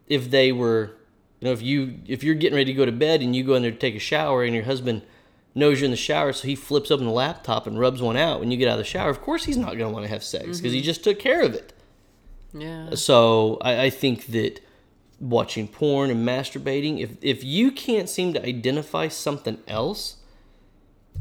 if 0.08 0.30
they 0.30 0.52
were 0.52 0.92
you 1.40 1.46
know 1.46 1.52
if 1.52 1.62
you 1.62 2.00
if 2.06 2.22
you're 2.22 2.34
getting 2.34 2.56
ready 2.56 2.72
to 2.74 2.76
go 2.76 2.84
to 2.84 2.92
bed 2.92 3.22
and 3.22 3.34
you 3.34 3.42
go 3.42 3.54
in 3.54 3.62
there 3.62 3.70
to 3.70 3.78
take 3.78 3.94
a 3.94 3.98
shower 4.12 4.44
and 4.44 4.54
your 4.54 4.64
husband 4.64 5.00
knows 5.57 5.80
you're 5.80 5.86
in 5.86 5.90
the 5.90 5.96
shower 5.96 6.32
so 6.32 6.46
he 6.46 6.54
flips 6.54 6.90
open 6.90 7.07
the 7.07 7.11
laptop 7.12 7.66
and 7.66 7.78
rubs 7.78 8.00
one 8.02 8.16
out 8.16 8.38
when 8.40 8.50
you 8.50 8.57
get 8.57 8.68
out 8.68 8.72
of 8.74 8.78
the 8.78 8.84
shower 8.84 9.11
of 9.11 9.20
course 9.20 9.44
he's 9.44 9.57
not 9.57 9.70
going 9.78 9.78
to 9.78 9.88
want 9.88 10.04
to 10.04 10.09
have 10.09 10.22
sex 10.22 10.59
because 10.59 10.72
he 10.72 10.80
just 10.80 11.02
took 11.02 11.18
care 11.18 11.42
of 11.42 11.54
it 11.54 11.72
yeah. 12.54 12.94
so 12.94 13.59
I, 13.61 13.84
I 13.84 13.90
think 13.90 14.26
that 14.26 14.61
watching 15.20 15.66
porn 15.68 16.11
and 16.11 16.26
masturbating, 16.28 17.00
if 17.00 17.11
if 17.22 17.42
you 17.44 17.70
can't 17.70 18.09
seem 18.09 18.32
to 18.34 18.44
identify 18.46 19.09
something 19.09 19.59
else, 19.66 20.16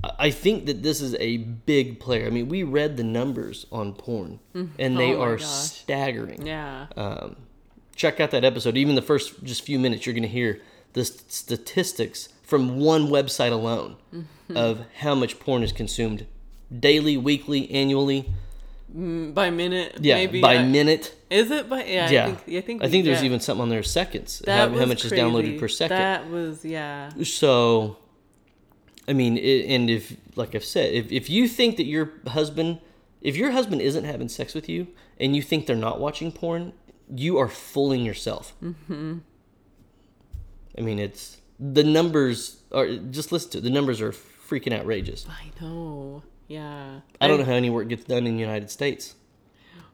I- 0.03 0.11
I 0.19 0.29
think 0.31 0.65
that 0.65 0.83
this 0.83 1.01
is 1.01 1.15
a 1.15 1.37
big 1.37 1.99
player. 1.99 2.27
I 2.27 2.29
mean, 2.29 2.47
we 2.49 2.63
read 2.63 2.95
the 2.97 3.03
numbers 3.03 3.65
on 3.71 3.93
porn, 3.93 4.39
and 4.53 4.97
they 4.97 5.13
Oh 5.13 5.21
are 5.21 5.37
gosh. 5.37 5.45
staggering. 5.45 6.45
Yeah. 6.45 6.87
Um, 6.95 7.35
check 7.95 8.19
out 8.19 8.31
that 8.31 8.43
episode. 8.45 8.77
Even 8.77 8.95
the 8.95 9.01
first 9.01 9.43
just 9.43 9.61
few 9.63 9.79
minutes, 9.79 10.05
you're 10.05 10.13
going 10.13 10.23
to 10.23 10.29
hear 10.29 10.61
the 10.93 11.03
st- 11.05 11.31
statistics 11.31 12.29
from 12.55 12.79
one 12.79 13.09
website 13.09 13.51
alone 13.51 13.97
of 14.55 14.85
how 14.99 15.13
much 15.13 15.39
porn 15.39 15.61
is 15.61 15.73
consumed 15.73 16.25
daily, 16.79 17.17
weekly, 17.17 17.69
annually. 17.69 18.31
by 18.93 19.49
minute. 19.49 19.97
Yeah, 19.99 20.15
maybe 20.15 20.39
by 20.39 20.55
I- 20.55 20.63
minute. 20.63 21.13
Is 21.29 21.51
it 21.51 21.67
by? 21.67 21.83
Yeah. 21.83 22.09
Yeah, 22.09 22.23
I 22.23 22.27
think, 22.27 22.37
I 22.47 22.61
think, 22.61 22.83
I 22.83 22.89
think 22.89 23.03
there's 23.03 23.19
yeah. 23.19 23.25
even 23.25 23.39
something 23.41 23.63
on 23.63 23.69
there 23.69 23.83
seconds. 23.83 24.39
That 24.45 24.69
How, 24.69 24.77
how 24.77 24.85
much 24.85 25.03
is 25.03 25.11
downloaded 25.11 25.59
per 25.59 25.67
second? 25.67 25.97
That 25.97 26.29
was 26.29 26.63
yeah. 26.63 27.11
So, 27.23 27.97
I 29.05 29.11
mean, 29.11 29.37
it, 29.37 29.65
and 29.69 29.89
if, 29.89 30.15
like 30.37 30.55
I've 30.55 30.63
said, 30.63 30.93
if, 30.93 31.11
if 31.11 31.29
you 31.29 31.49
think 31.49 31.75
that 31.75 31.85
your 31.85 32.13
husband, 32.27 32.79
if 33.21 33.35
your 33.35 33.51
husband 33.51 33.81
isn't 33.81 34.05
having 34.05 34.29
sex 34.29 34.53
with 34.53 34.69
you 34.69 34.87
and 35.19 35.35
you 35.35 35.41
think 35.41 35.65
they're 35.65 35.75
not 35.75 35.99
watching 35.99 36.31
porn, 36.31 36.71
you 37.13 37.37
are 37.37 37.49
fooling 37.49 38.05
yourself. 38.05 38.53
Mm-hmm. 38.63 39.17
I 40.77 40.81
mean, 40.81 40.99
it's 40.99 41.41
the 41.59 41.83
numbers 41.83 42.61
are 42.71 42.95
just 42.95 43.31
listen 43.31 43.51
to 43.51 43.57
it. 43.59 43.63
The 43.63 43.69
numbers 43.69 44.01
are 44.01 44.11
freaking 44.11 44.73
outrageous. 44.77 45.25
I 45.29 45.51
know. 45.61 46.23
Yeah. 46.47 46.99
I 47.19 47.27
don't 47.27 47.39
know 47.39 47.45
how 47.45 47.53
any 47.53 47.69
work 47.69 47.87
gets 47.87 48.03
done 48.03 48.27
in 48.27 48.35
the 48.35 48.41
United 48.41 48.69
States 48.69 49.15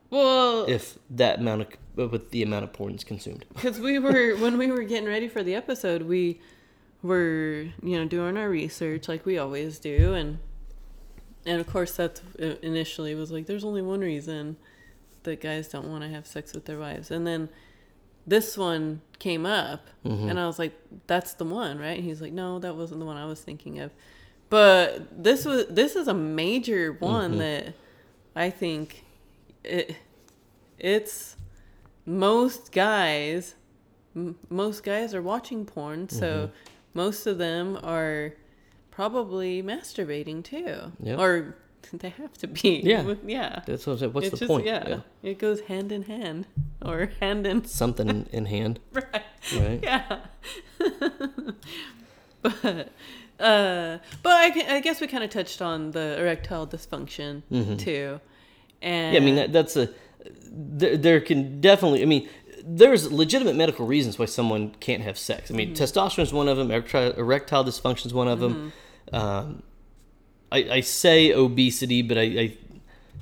Well, 0.09 0.65
if 0.67 0.97
that 1.11 1.39
amount 1.39 1.61
of 1.61 2.11
with 2.11 2.31
the 2.31 2.43
amount 2.43 2.63
of 2.63 2.73
porn 2.73 2.95
is 2.95 3.03
consumed. 3.03 3.45
because 3.53 3.79
we 3.79 3.99
were 3.99 4.35
when 4.37 4.57
we 4.57 4.71
were 4.71 4.83
getting 4.83 5.07
ready 5.07 5.27
for 5.27 5.43
the 5.43 5.55
episode, 5.55 6.03
we 6.03 6.41
were 7.01 7.67
you 7.81 7.97
know 7.97 8.05
doing 8.05 8.37
our 8.37 8.49
research 8.49 9.07
like 9.07 9.25
we 9.25 9.37
always 9.37 9.79
do, 9.79 10.13
and 10.13 10.39
and 11.45 11.61
of 11.61 11.67
course 11.67 11.95
that's 11.95 12.21
uh, 12.41 12.55
initially 12.61 13.15
was 13.15 13.31
like 13.31 13.45
there's 13.45 13.63
only 13.63 13.81
one 13.81 14.01
reason 14.01 14.57
that 15.23 15.39
guys 15.39 15.67
don't 15.67 15.87
want 15.87 16.03
to 16.03 16.09
have 16.09 16.25
sex 16.27 16.53
with 16.53 16.65
their 16.65 16.79
wives, 16.79 17.11
and 17.11 17.25
then 17.25 17.49
this 18.25 18.57
one 18.57 19.01
came 19.19 19.45
up, 19.45 19.87
mm-hmm. 20.05 20.29
and 20.29 20.39
I 20.39 20.47
was 20.47 20.59
like, 20.59 20.73
that's 21.07 21.33
the 21.33 21.45
one, 21.45 21.79
right? 21.79 21.97
And 21.97 22.03
he's 22.03 22.21
like, 22.21 22.33
no, 22.33 22.59
that 22.59 22.75
wasn't 22.75 22.99
the 22.99 23.05
one 23.05 23.17
I 23.17 23.25
was 23.25 23.41
thinking 23.41 23.79
of, 23.79 23.91
but 24.49 25.23
this 25.23 25.45
was 25.45 25.67
this 25.67 25.95
is 25.95 26.07
a 26.07 26.13
major 26.13 26.93
one 26.93 27.31
mm-hmm. 27.31 27.39
that 27.39 27.73
I 28.35 28.49
think 28.49 29.05
it 29.63 29.95
it's 30.77 31.37
most 32.05 32.71
guys 32.71 33.55
m- 34.15 34.37
most 34.49 34.83
guys 34.83 35.13
are 35.13 35.21
watching 35.21 35.63
porn 35.63 36.09
so 36.09 36.25
mm-hmm. 36.25 36.53
most 36.95 37.27
of 37.27 37.37
them 37.37 37.79
are 37.83 38.33
probably 38.91 39.63
masturbating 39.63 40.43
too. 40.43 40.91
Yep. 41.01 41.17
or 41.19 41.55
they 41.93 42.09
have 42.09 42.33
to 42.39 42.47
be 42.47 42.81
Yeah. 42.83 43.15
yeah 43.25 43.61
That's 43.65 43.85
what 43.85 43.93
I'm 43.93 43.99
saying. 43.99 44.13
What's 44.13 44.27
it's 44.27 44.39
the 44.39 44.45
just 44.45 44.49
point? 44.49 44.65
yeah, 44.65 44.99
it 45.23 45.39
goes 45.39 45.61
hand 45.61 45.91
in 45.91 46.03
hand 46.03 46.47
or 46.81 47.11
hand 47.19 47.45
in 47.47 47.65
Something 47.81 48.27
in, 48.31 48.45
hand, 48.45 48.79
right 48.93 49.23
right? 49.55 49.79
yeah 49.83 50.19
but 52.41 52.89
uh 53.39 53.97
but 54.23 54.31
I, 54.31 54.75
I 54.75 54.79
guess 54.81 55.01
we 55.01 55.07
kind 55.07 55.23
of 55.23 55.29
touched 55.29 55.61
on 55.61 55.91
the 55.91 56.19
erectile 56.19 56.67
dysfunction 56.67 57.43
too 57.77 58.19
and 58.81 59.13
Mm-hmm. 59.13 59.13
Yeah, 59.13 59.19
I 59.19 59.19
mean 59.19 59.35
that, 59.35 59.53
that's 59.53 59.75
a 59.75 59.89
there, 60.51 60.97
there 60.97 61.21
can 61.21 61.61
definitely. 61.61 62.01
I 62.01 62.05
mean, 62.05 62.27
there's 62.63 63.11
legitimate 63.11 63.55
medical 63.55 63.85
reasons 63.85 64.19
why 64.19 64.25
someone 64.25 64.71
can't 64.79 65.01
have 65.03 65.17
sex. 65.17 65.49
I 65.49 65.53
mean, 65.53 65.73
testosterone 65.75 66.23
is 66.23 66.33
one 66.33 66.47
of 66.47 66.57
them. 66.57 66.71
Erectile, 66.71 67.11
erectile 67.13 67.63
dysfunction 67.63 68.07
is 68.07 68.13
one 68.13 68.27
of 68.27 68.39
them. 68.39 68.73
Um, 69.11 69.63
I, 70.51 70.57
I 70.69 70.81
say 70.81 71.33
obesity, 71.33 72.01
but 72.01 72.17
I, 72.17 72.21
I 72.21 72.57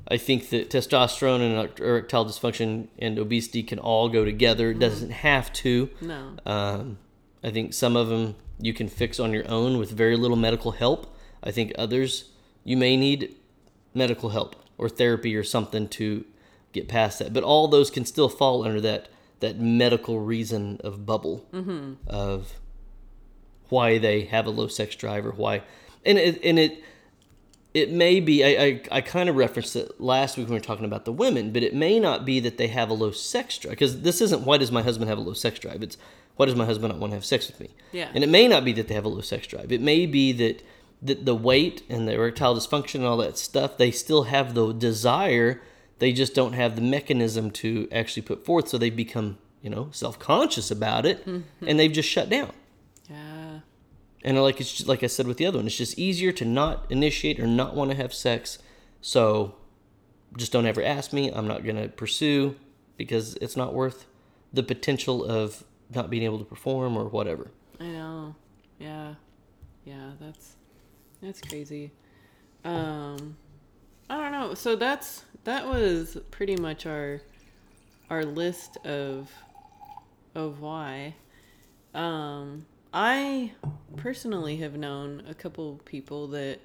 I 0.08 0.16
think 0.16 0.50
that 0.50 0.70
testosterone 0.70 1.40
and 1.40 1.80
erectile 1.80 2.26
dysfunction 2.26 2.88
and 2.98 3.18
obesity 3.18 3.62
can 3.62 3.78
all 3.78 4.08
go 4.08 4.24
together. 4.24 4.72
It 4.72 4.80
doesn't 4.80 5.10
have 5.10 5.52
to. 5.54 5.88
no 6.00 6.34
Um, 6.44 6.98
I 7.44 7.50
think 7.50 7.72
some 7.72 7.96
of 7.96 8.08
them 8.08 8.34
you 8.58 8.74
can 8.74 8.88
fix 8.88 9.20
on 9.20 9.32
your 9.32 9.48
own 9.48 9.78
with 9.78 9.90
very 9.92 10.16
little 10.16 10.36
medical 10.36 10.72
help. 10.72 11.16
I 11.42 11.52
think 11.52 11.72
others 11.78 12.30
you 12.64 12.76
may 12.76 12.96
need 12.96 13.36
medical 13.94 14.30
help 14.30 14.56
or 14.76 14.88
therapy 14.88 15.34
or 15.36 15.44
something 15.44 15.88
to 15.88 16.24
get 16.72 16.88
past 16.88 17.20
that. 17.20 17.32
But 17.32 17.44
all 17.44 17.68
those 17.68 17.90
can 17.90 18.04
still 18.04 18.28
fall 18.28 18.64
under 18.64 18.80
that 18.80 19.08
that 19.38 19.58
medical 19.58 20.20
reason 20.20 20.80
of 20.84 21.06
bubble 21.06 21.46
of 22.06 22.54
why 23.68 23.96
they 23.98 24.22
have 24.24 24.44
a 24.46 24.50
low 24.50 24.66
sex 24.66 24.94
drive 24.96 25.24
or 25.24 25.30
why 25.30 25.62
and 26.04 26.18
it 26.18 26.40
and 26.44 26.58
it 26.58 26.82
it 27.72 27.90
may 27.90 28.20
be 28.20 28.44
I, 28.44 28.64
I, 28.64 28.82
I 28.90 29.00
kind 29.00 29.28
of 29.28 29.36
referenced 29.36 29.76
it 29.76 30.00
last 30.00 30.36
week 30.36 30.46
when 30.46 30.54
we 30.54 30.58
were 30.58 30.64
talking 30.64 30.84
about 30.84 31.04
the 31.04 31.12
women, 31.12 31.52
but 31.52 31.62
it 31.62 31.74
may 31.74 32.00
not 32.00 32.24
be 32.24 32.40
that 32.40 32.58
they 32.58 32.66
have 32.68 32.90
a 32.90 32.94
low 32.94 33.12
sex 33.12 33.58
drive 33.58 33.72
because 33.72 34.02
this 34.02 34.20
isn't 34.20 34.42
why 34.42 34.58
does 34.58 34.72
my 34.72 34.82
husband 34.82 35.08
have 35.08 35.18
a 35.18 35.22
low 35.22 35.34
sex 35.34 35.58
drive? 35.58 35.82
It's 35.82 35.96
why 36.36 36.46
does 36.46 36.56
my 36.56 36.64
husband 36.64 36.92
not 36.92 37.00
want 37.00 37.12
to 37.12 37.16
have 37.16 37.24
sex 37.24 37.46
with 37.46 37.60
me? 37.60 37.70
Yeah. 37.92 38.08
And 38.14 38.24
it 38.24 38.28
may 38.28 38.48
not 38.48 38.64
be 38.64 38.72
that 38.72 38.88
they 38.88 38.94
have 38.94 39.04
a 39.04 39.08
low 39.08 39.20
sex 39.20 39.46
drive. 39.46 39.70
It 39.72 39.80
may 39.80 40.06
be 40.06 40.32
that 40.32 40.62
that 41.02 41.24
the 41.24 41.34
weight 41.34 41.82
and 41.88 42.06
the 42.06 42.12
erectile 42.12 42.54
dysfunction 42.54 42.96
and 42.96 43.04
all 43.04 43.16
that 43.18 43.38
stuff, 43.38 43.78
they 43.78 43.90
still 43.90 44.24
have 44.24 44.54
the 44.54 44.72
desire, 44.72 45.62
they 45.98 46.12
just 46.12 46.34
don't 46.34 46.52
have 46.52 46.76
the 46.76 46.82
mechanism 46.82 47.50
to 47.50 47.88
actually 47.90 48.22
put 48.22 48.44
forth, 48.44 48.68
so 48.68 48.76
they've 48.76 48.94
become, 48.94 49.38
you 49.62 49.70
know, 49.70 49.88
self 49.92 50.18
conscious 50.18 50.70
about 50.70 51.06
it 51.06 51.24
mm-hmm. 51.26 51.66
and 51.66 51.78
they've 51.78 51.92
just 51.92 52.08
shut 52.08 52.28
down. 52.28 52.52
And 54.22 54.40
like 54.42 54.60
it's 54.60 54.72
just, 54.72 54.88
like 54.88 55.02
I 55.02 55.06
said 55.06 55.26
with 55.26 55.38
the 55.38 55.46
other 55.46 55.58
one, 55.58 55.66
it's 55.66 55.76
just 55.76 55.98
easier 55.98 56.32
to 56.32 56.44
not 56.44 56.86
initiate 56.90 57.40
or 57.40 57.46
not 57.46 57.74
want 57.74 57.90
to 57.90 57.96
have 57.96 58.12
sex. 58.12 58.58
So 59.00 59.54
just 60.36 60.52
don't 60.52 60.66
ever 60.66 60.82
ask 60.82 61.12
me. 61.12 61.30
I'm 61.30 61.48
not 61.48 61.64
gonna 61.64 61.88
pursue 61.88 62.56
because 62.96 63.34
it's 63.36 63.56
not 63.56 63.74
worth 63.74 64.06
the 64.52 64.62
potential 64.62 65.24
of 65.24 65.64
not 65.94 66.10
being 66.10 66.22
able 66.22 66.38
to 66.38 66.44
perform 66.44 66.96
or 66.96 67.08
whatever. 67.08 67.50
I 67.78 67.84
know. 67.84 68.34
Yeah. 68.78 69.14
Yeah, 69.84 70.10
that's 70.20 70.56
that's 71.22 71.40
crazy. 71.40 71.92
Um 72.64 73.36
I 74.08 74.18
don't 74.20 74.32
know. 74.32 74.54
So 74.54 74.76
that's 74.76 75.24
that 75.44 75.66
was 75.66 76.18
pretty 76.30 76.56
much 76.56 76.84
our 76.84 77.22
our 78.10 78.24
list 78.24 78.76
of 78.84 79.30
of 80.34 80.60
why. 80.60 81.14
Um 81.94 82.66
I 82.92 83.52
personally 83.96 84.56
have 84.58 84.76
known 84.76 85.22
a 85.28 85.34
couple 85.34 85.80
people 85.84 86.26
that 86.28 86.58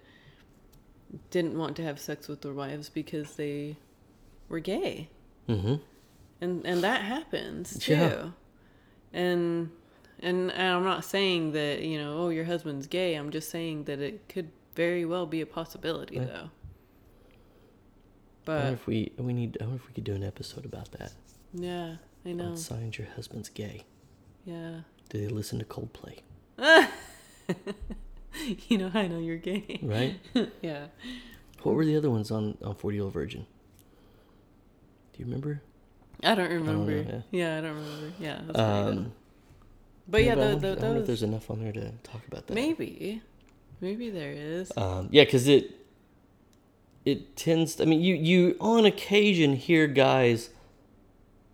didn't 1.29 1.57
want 1.57 1.75
to 1.77 1.83
have 1.83 1.99
sex 1.99 2.27
with 2.27 2.41
their 2.41 2.53
wives 2.53 2.89
because 2.89 3.35
they 3.35 3.77
were 4.49 4.59
gay. 4.59 5.09
Mm-hmm. 5.47 5.75
and 6.41 6.65
and 6.65 6.83
that 6.83 7.01
happens 7.03 7.77
too 7.77 7.93
Yeah. 7.93 8.29
and 9.13 9.69
and 10.19 10.51
and 10.51 10.67
i'm 10.73 10.83
not 10.83 11.05
saying 11.05 11.51
that 11.51 11.81
you 11.83 11.99
know 11.99 12.17
oh 12.17 12.29
your 12.29 12.45
husband's 12.45 12.87
gay 12.87 13.13
i'm 13.13 13.29
just 13.29 13.51
saying 13.51 13.83
that 13.83 13.99
it 13.99 14.27
could 14.27 14.49
very 14.73 15.05
well 15.05 15.27
be 15.27 15.41
a 15.41 15.45
possibility 15.45 16.17
Right. 16.17 16.27
though 16.27 16.45
I 16.45 16.49
but 18.45 18.57
wonder 18.63 18.73
if 18.73 18.87
we 18.87 19.11
we 19.19 19.33
need. 19.33 19.57
I 19.61 19.65
wonder 19.65 19.81
if 19.83 19.87
we 19.87 19.93
could 19.93 20.03
do 20.03 20.13
an 20.15 20.23
episode 20.23 20.65
about 20.65 20.91
that. 20.93 21.13
yeah 21.53 21.97
i 22.25 22.31
know 22.31 22.55
signs 22.55 22.97
your 22.97 23.07
husband's 23.15 23.49
gay? 23.49 23.83
yeah 24.45 24.79
Do 25.15 25.21
they 25.21 25.33
listen 25.33 25.59
to 25.59 25.65
Coldplay? 25.65 26.17
you 28.67 28.77
know 28.77 28.91
i 28.93 29.07
know 29.07 29.17
you're 29.17 29.37
gay 29.37 29.79
Right. 29.81 30.19
yeah 30.61 30.87
what 31.63 31.73
were 31.75 31.85
the 31.85 31.95
other 31.95 32.09
ones 32.09 32.31
on 32.31 32.57
on 32.61 32.75
Forty 32.75 32.97
Year 32.97 33.05
Old 33.05 33.13
Virgin? 33.13 33.45
Do 35.13 35.19
you 35.19 35.25
remember? 35.25 35.61
i 36.21 36.35
don't 36.35 36.51
remember 36.51 37.03
know, 37.03 37.23
yeah. 37.31 37.57
i 37.57 37.61
don't 37.61 37.75
remember 37.75 38.11
yeah 38.19 38.41
that's 38.45 38.59
pretty 38.59 38.83
good. 38.83 38.97
Um, 38.97 39.13
but 40.07 40.23
yeah, 40.23 40.33
I 40.33 40.35
wonder, 40.35 40.75
tho- 40.75 40.81
I 40.81 40.85
wonder 40.85 41.01
if 41.01 41.07
there's 41.07 41.23
enough 41.23 41.49
on 41.49 41.61
there 41.63 41.71
to 41.71 41.91
talk 42.03 42.27
about 42.27 42.47
that. 42.47 42.53
maybe 42.53 43.21
maybe 43.79 44.09
there 44.09 44.31
is 44.33 44.69
Um, 44.75 45.07
yeah, 45.11 45.23
because 45.23 45.47
it 45.47 45.71
it 47.05 47.37
tends. 47.37 47.75
To, 47.75 47.83
I 47.83 47.85
mean, 47.85 48.01
you 48.01 48.15
you 48.15 48.57
on 48.59 48.85
occasion 48.85 49.55
hear 49.55 49.87
guys 49.87 50.49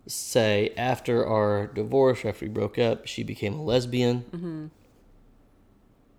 say 0.06 0.72
after 0.76 1.26
our 1.26 1.66
divorce, 1.68 2.24
after 2.24 2.44
we 2.46 2.50
broke 2.50 2.78
up, 2.78 3.06
she 3.06 3.22
became 3.22 3.54
a 3.54 3.62
lesbian. 3.62 4.22
mm-hmm. 4.32 4.66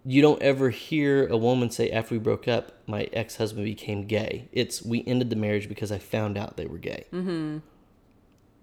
You 0.06 0.22
don't 0.22 0.42
ever 0.42 0.70
hear 0.70 1.28
a 1.28 1.38
woman 1.38 1.70
say 1.70 1.90
after 1.90 2.14
we 2.16 2.20
broke 2.20 2.46
up, 2.48 2.74
my 2.88 3.04
ex 3.14 3.38
husband 3.38 3.64
became 3.66 4.06
gay. 4.06 4.50
It's 4.52 4.84
we 4.84 5.02
ended 5.08 5.30
the 5.30 5.38
marriage 5.38 5.70
because 5.70 5.94
I 5.94 5.98
found 5.98 6.38
out 6.38 6.58
they 6.58 6.66
were 6.66 6.78
gay. 6.78 7.06
mm-hmm 7.14 7.60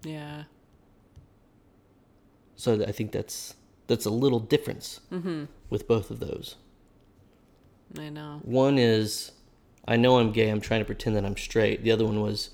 yeah 0.03 0.43
So 2.55 2.83
I 2.83 2.91
think 2.91 3.11
that's 3.11 3.55
that's 3.87 4.05
a 4.05 4.09
little 4.11 4.39
difference 4.39 4.99
mm-hmm 5.11 5.45
with 5.69 5.87
both 5.87 6.11
of 6.11 6.19
those. 6.19 6.55
i 7.97 8.09
know 8.09 8.39
One 8.43 8.77
is, 8.77 9.31
I 9.87 9.95
know 9.97 10.19
I'm 10.19 10.31
gay. 10.31 10.49
I'm 10.49 10.61
trying 10.61 10.81
to 10.81 10.85
pretend 10.85 11.15
that 11.15 11.25
I'm 11.25 11.37
straight. 11.37 11.83
The 11.83 11.91
other 11.91 12.05
one 12.05 12.19
was, 12.21 12.49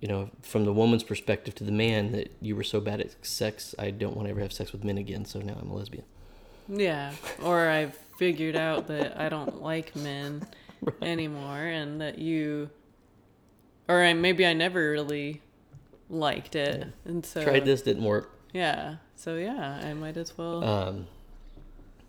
you 0.00 0.08
know, 0.08 0.30
from 0.42 0.64
the 0.64 0.72
woman's 0.72 1.04
perspective 1.04 1.54
to 1.56 1.64
the 1.64 1.72
man 1.72 2.12
that 2.12 2.32
you 2.40 2.56
were 2.56 2.62
so 2.62 2.80
bad 2.80 3.00
at 3.00 3.14
sex, 3.24 3.74
I 3.78 3.90
don't 3.90 4.16
want 4.16 4.26
to 4.26 4.30
ever 4.30 4.40
have 4.40 4.52
sex 4.52 4.72
with 4.72 4.82
men 4.82 4.96
again. 4.96 5.26
So 5.26 5.40
now 5.40 5.56
I'm 5.60 5.70
a 5.70 5.74
lesbian. 5.74 6.04
Yeah, 6.68 7.12
or 7.42 7.68
I've 7.68 7.96
figured 8.18 8.56
out 8.56 8.86
that 8.88 9.18
I 9.18 9.28
don't 9.28 9.62
like 9.62 9.94
men 9.94 10.46
anymore, 11.02 11.58
and 11.58 12.00
that 12.00 12.18
you, 12.18 12.70
or 13.88 14.02
I, 14.02 14.14
maybe 14.14 14.46
I 14.46 14.54
never 14.54 14.90
really 14.90 15.42
liked 16.08 16.56
it, 16.56 16.88
and 17.04 17.24
so 17.24 17.42
Tried 17.42 17.64
this, 17.66 17.82
didn't 17.82 18.04
work. 18.04 18.30
Yeah, 18.52 18.96
so 19.16 19.36
yeah, 19.36 19.80
I 19.84 19.92
might 19.94 20.16
as 20.16 20.36
well. 20.36 20.64
Um, 20.64 21.06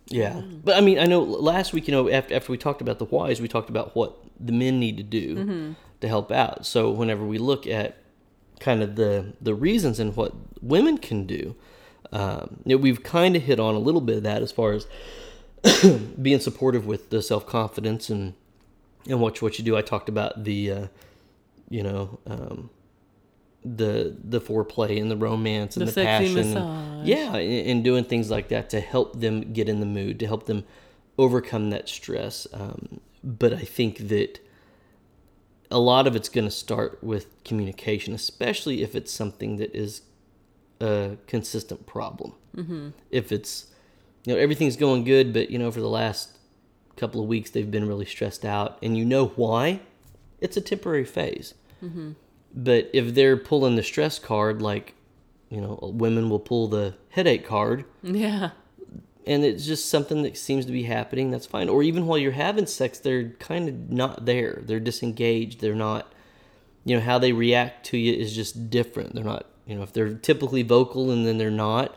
yeah, 0.07 0.41
but 0.41 0.77
I 0.77 0.81
mean, 0.81 0.97
I 0.99 1.05
know 1.05 1.21
last 1.23 1.73
week, 1.73 1.87
you 1.87 1.91
know, 1.91 2.09
after 2.09 2.35
after 2.35 2.51
we 2.51 2.57
talked 2.57 2.81
about 2.81 2.99
the 2.99 3.05
whys, 3.05 3.41
we 3.41 3.47
talked 3.47 3.69
about 3.69 3.95
what 3.95 4.17
the 4.39 4.53
men 4.53 4.79
need 4.79 4.97
to 4.97 5.03
do 5.03 5.75
to 6.01 6.07
help 6.07 6.31
out. 6.31 6.65
So 6.65 6.91
whenever 6.91 7.23
we 7.25 7.37
look 7.37 7.65
at 7.65 7.97
kind 8.59 8.83
of 8.83 8.95
the 8.95 9.33
the 9.41 9.55
reasons 9.55 9.99
and 9.99 10.15
what 10.15 10.33
women 10.61 10.97
can 10.97 11.25
do, 11.25 11.55
um, 12.11 12.57
you 12.65 12.75
know, 12.75 12.81
we've 12.81 13.03
kind 13.03 13.35
of 13.35 13.43
hit 13.43 13.59
on 13.59 13.75
a 13.75 13.79
little 13.79 14.01
bit 14.01 14.17
of 14.17 14.23
that 14.23 14.41
as 14.41 14.51
far 14.51 14.73
as 14.73 14.87
being 16.21 16.39
supportive 16.39 16.85
with 16.85 17.09
the 17.09 17.21
self 17.21 17.45
confidence 17.45 18.09
and 18.09 18.33
and 19.07 19.19
what 19.19 19.41
what 19.41 19.57
you 19.57 19.65
do. 19.65 19.77
I 19.77 19.81
talked 19.81 20.09
about 20.09 20.43
the, 20.43 20.71
uh, 20.71 20.87
you 21.69 21.83
know, 21.83 22.19
um, 22.27 22.69
the 23.63 24.15
the 24.23 24.41
foreplay 24.41 24.99
and 24.99 25.09
the 25.09 25.17
romance 25.17 25.77
and 25.77 25.87
The 25.87 25.91
the, 25.91 26.03
passion. 26.03 26.33
massage. 26.35 27.07
yeah, 27.07 27.35
and, 27.35 27.67
and 27.67 27.83
doing 27.83 28.03
things 28.03 28.29
like 28.29 28.49
that 28.49 28.69
to 28.71 28.79
help 28.79 29.19
them 29.19 29.53
get 29.53 29.69
in 29.69 29.79
the 29.79 29.85
mood, 29.85 30.19
to 30.19 30.27
help 30.27 30.45
them 30.45 30.63
overcome 31.17 31.69
that 31.69 31.87
stress. 31.89 32.47
Um, 32.53 32.99
but 33.23 33.53
I 33.53 33.59
think 33.61 34.07
that 34.09 34.39
a 35.71 35.79
lot 35.79 36.07
of 36.07 36.15
it's 36.15 36.29
going 36.29 36.45
to 36.45 36.51
start 36.51 37.03
with 37.03 37.43
communication, 37.43 38.13
especially 38.13 38.83
if 38.83 38.95
it's 38.95 39.11
something 39.11 39.57
that 39.57 39.73
is 39.75 40.01
a 40.79 41.17
consistent 41.27 41.85
problem. 41.85 42.33
Mm-hmm. 42.55 42.89
If 43.09 43.31
it's, 43.31 43.67
you 44.25 44.33
know, 44.33 44.39
everything's 44.39 44.75
going 44.75 45.03
good, 45.03 45.33
but, 45.33 45.49
you 45.49 45.57
know, 45.57 45.71
for 45.71 45.79
the 45.79 45.89
last 45.89 46.37
couple 46.97 47.21
of 47.21 47.27
weeks 47.27 47.49
they've 47.49 47.71
been 47.71 47.87
really 47.87 48.05
stressed 48.05 48.45
out, 48.45 48.77
and 48.83 48.97
you 48.97 49.05
know 49.05 49.27
why, 49.27 49.79
it's 50.39 50.57
a 50.57 50.61
temporary 50.61 51.05
phase. 51.05 51.53
But 52.53 52.89
if 52.93 53.15
they're 53.15 53.37
pulling 53.37 53.75
the 53.75 53.83
stress 53.83 54.19
card, 54.19 54.61
like, 54.61 54.95
you 55.49 55.61
know, 55.61 55.79
women 55.81 56.29
will 56.29 56.39
pull 56.39 56.67
the 56.67 56.95
headache 57.09 57.45
card, 57.45 57.85
yeah, 58.03 58.51
and 59.25 59.43
it's 59.43 59.65
just 59.65 59.89
something 59.89 60.23
that 60.23 60.37
seems 60.37 60.65
to 60.65 60.71
be 60.71 60.83
happening, 60.83 61.31
that's 61.31 61.45
fine. 61.45 61.69
Or 61.69 61.83
even 61.83 62.07
while 62.07 62.17
you're 62.17 62.31
having 62.31 62.65
sex, 62.65 62.99
they're 62.99 63.29
kind 63.39 63.69
of 63.69 63.91
not 63.91 64.25
there. 64.25 64.61
They're 64.65 64.79
disengaged. 64.79 65.61
They're 65.61 65.75
not, 65.75 66.11
you 66.85 66.95
know, 66.95 67.01
how 67.01 67.19
they 67.19 67.31
react 67.31 67.85
to 67.87 67.97
you 67.97 68.13
is 68.13 68.35
just 68.35 68.69
different. 68.69 69.13
They're 69.13 69.23
not, 69.23 69.45
you 69.65 69.75
know, 69.75 69.83
if 69.83 69.93
they're 69.93 70.13
typically 70.15 70.63
vocal 70.63 71.11
and 71.11 71.25
then 71.25 71.37
they're 71.37 71.51
not, 71.51 71.95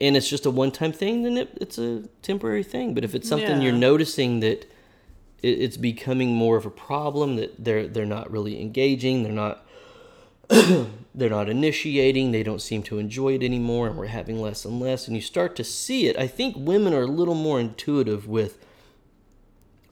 and 0.00 0.16
it's 0.16 0.28
just 0.28 0.44
a 0.44 0.50
one 0.50 0.70
time 0.70 0.92
thing, 0.92 1.22
then 1.22 1.38
it, 1.38 1.56
it's 1.60 1.78
a 1.78 2.02
temporary 2.22 2.62
thing. 2.62 2.92
But 2.92 3.04
if 3.04 3.14
it's 3.14 3.28
something 3.28 3.62
you're 3.62 3.72
noticing 3.72 4.40
that 4.40 4.70
it, 5.42 5.60
it's 5.60 5.76
becoming 5.76 6.34
more 6.34 6.56
of 6.56 6.66
a 6.66 6.70
problem, 6.70 7.36
that 7.36 7.64
they're 7.64 7.88
they're 7.88 8.04
not 8.04 8.30
really 8.30 8.60
engaging, 8.60 9.22
they're 9.22 9.32
not 9.32 9.66
they're 11.16 11.30
not 11.30 11.48
initiating 11.48 12.30
they 12.30 12.42
don't 12.42 12.60
seem 12.60 12.82
to 12.84 12.98
enjoy 12.98 13.34
it 13.34 13.42
anymore 13.42 13.86
and 13.88 13.96
we're 13.96 14.06
having 14.06 14.38
less 14.40 14.64
and 14.66 14.78
less. 14.78 15.06
And 15.08 15.16
you 15.16 15.22
start 15.22 15.56
to 15.56 15.64
see 15.64 16.06
it. 16.08 16.16
I 16.18 16.26
think 16.26 16.54
women 16.56 16.92
are 16.92 17.02
a 17.02 17.06
little 17.06 17.34
more 17.34 17.58
intuitive 17.58 18.28
with 18.28 18.58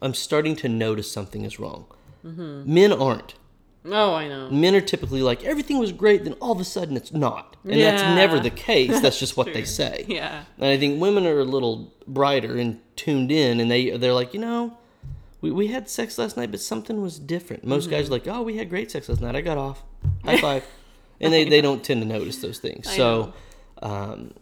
i'm 0.01 0.13
starting 0.13 0.55
to 0.57 0.69
notice 0.69 1.11
something 1.11 1.43
is 1.45 1.59
wrong. 1.59 1.85
Men 2.23 2.91
aren't. 2.91 3.35
Oh, 3.87 4.15
I 4.15 4.27
know. 4.27 4.49
men 4.49 4.73
are 4.75 4.81
typically 4.81 5.21
like 5.21 5.43
everything 5.43 5.77
was 5.77 5.91
great 5.91 6.23
then 6.23 6.33
all 6.33 6.51
of 6.53 6.59
a 6.59 6.63
sudden 6.63 6.97
it's 6.97 7.13
not. 7.13 7.55
And 7.63 7.79
that's 7.79 8.01
never 8.15 8.39
the 8.39 8.49
case. 8.49 8.99
That's 9.03 9.19
just 9.19 9.37
what 9.37 9.53
they 9.53 9.63
say. 9.63 10.05
Yeah, 10.07 10.43
and 10.57 10.65
i 10.67 10.77
think 10.77 10.99
women 11.01 11.25
are 11.25 11.39
a 11.39 11.43
little 11.43 11.93
brighter 12.07 12.57
and 12.57 12.79
tuned 12.95 13.31
in 13.31 13.59
and 13.59 13.69
they 13.71 13.91
they're 13.97 14.13
like 14.13 14.33
you 14.33 14.39
know 14.39 14.77
we, 15.41 15.51
we 15.51 15.67
had 15.67 15.87
sex 15.89 16.17
last 16.17 16.35
night 16.37 16.49
but 16.51 16.59
something 16.61 17.01
was 17.01 17.17
different. 17.19 17.63
Most 17.63 17.83
Mm-hmm. 17.85 17.91
guys 17.91 18.07
are 18.09 18.11
like 18.11 18.27
oh 18.27 18.41
we 18.41 18.57
had 18.57 18.69
great 18.69 18.89
sex 18.91 19.07
last 19.09 19.21
night. 19.21 19.35
I 19.35 19.41
got 19.41 19.57
off. 19.57 19.83
High 20.23 20.37
five 20.49 20.63
and 21.21 21.33
they, 21.33 21.43
they 21.45 21.61
don't 21.67 21.83
tend 21.83 22.01
to 22.01 22.07
notice 22.07 22.37
those 22.39 22.59
things 22.59 22.87
I 22.87 22.97
so 22.97 23.33
um, 23.81 24.33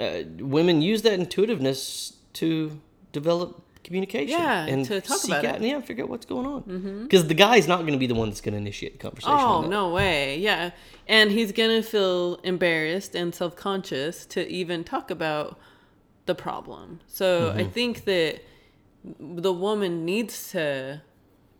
uh, 0.00 0.22
women 0.38 0.82
use 0.82 1.02
that 1.02 1.12
intuitiveness 1.14 2.14
to 2.34 2.80
develop 3.12 3.62
communication. 3.84 4.38
Yeah, 4.40 4.64
and 4.66 4.84
to 4.86 5.00
talk 5.00 5.18
seek 5.18 5.30
about 5.32 5.44
out, 5.44 5.54
it. 5.54 5.56
and 5.56 5.64
yeah, 5.66 5.80
figure 5.80 6.04
out 6.04 6.10
what's 6.10 6.24
going 6.26 6.46
on. 6.46 7.02
Because 7.02 7.26
the 7.26 7.34
guy's 7.34 7.66
not 7.66 7.80
going 7.80 7.92
to 7.92 7.98
be 7.98 8.06
the 8.06 8.14
one 8.14 8.28
that's 8.28 8.40
going 8.40 8.52
to 8.52 8.58
initiate 8.58 8.92
the 8.92 8.98
conversation. 8.98 9.34
Oh 9.36 9.62
no 9.62 9.90
way! 9.92 10.38
Yeah, 10.38 10.70
and 11.08 11.30
he's 11.30 11.52
gonna 11.52 11.82
feel 11.82 12.36
embarrassed 12.44 13.14
and 13.14 13.34
self 13.34 13.56
conscious 13.56 14.24
to 14.26 14.46
even 14.48 14.84
talk 14.84 15.10
about 15.10 15.58
the 16.26 16.34
problem. 16.34 17.00
So 17.06 17.50
Mm-hmm. 17.50 17.58
I 17.58 17.64
think 17.64 18.04
that 18.04 18.40
the 19.18 19.52
woman 19.52 20.04
needs 20.04 20.50
to 20.52 21.02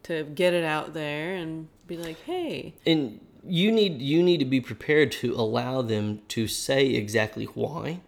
to 0.05 0.25
get 0.25 0.55
it 0.55 0.65
out 0.65 0.95
there 0.95 1.35
and 1.35 1.69
be 1.87 1.97
like, 1.97 2.21
"Hey, 2.25 2.75
and 2.87 3.21
you 3.45 3.73
need 3.73 4.01
you 4.01 4.23
need 4.23 4.39
to 4.39 4.45
be 4.45 4.61
prepared 4.61 5.11
to 5.11 5.35
allow 5.35 5.83
them 5.83 6.21
to 6.29 6.47
say 6.47 6.91
exactly 6.91 7.47
why 7.47 8.01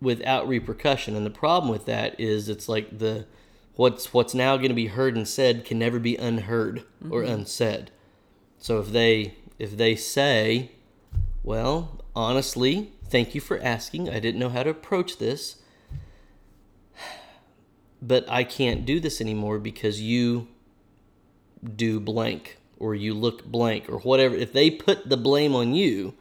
without 0.00 0.48
repercussion. 0.48 1.16
And 1.16 1.24
the 1.24 1.30
problem 1.30 1.70
with 1.70 1.86
that 1.86 2.18
is 2.18 2.48
it's 2.48 2.68
like 2.68 2.98
the 2.98 3.26
what's 3.74 4.12
what's 4.12 4.34
now 4.34 4.56
going 4.56 4.68
to 4.68 4.74
be 4.74 4.86
heard 4.86 5.16
and 5.16 5.26
said 5.26 5.64
can 5.64 5.78
never 5.78 5.98
be 5.98 6.16
unheard 6.16 6.84
or 7.10 7.22
mm-hmm. 7.22 7.32
unsaid. 7.32 7.90
So 8.58 8.80
if 8.80 8.90
they 8.90 9.34
if 9.58 9.76
they 9.76 9.94
say 9.94 10.72
well 11.42 12.04
honestly 12.14 12.92
thank 13.08 13.34
you 13.34 13.40
for 13.40 13.60
asking. 13.60 14.10
I 14.10 14.18
didn't 14.18 14.40
know 14.40 14.48
how 14.48 14.64
to 14.64 14.70
approach 14.70 15.18
this. 15.18 15.56
But 18.02 18.26
i 18.28 18.44
can't 18.44 18.84
do 18.84 19.00
this 19.00 19.22
anymore 19.22 19.58
because 19.58 20.02
you 20.02 20.48
do 21.64 21.98
blank 21.98 22.58
or 22.78 22.94
you 22.94 23.14
look 23.14 23.44
blank 23.44 23.88
or 23.88 23.98
whatever 23.98 24.34
if 24.34 24.52
they 24.52 24.70
put 24.70 25.08
the 25.08 25.16
blame 25.16 25.54
on 25.54 25.74
you 25.74 26.14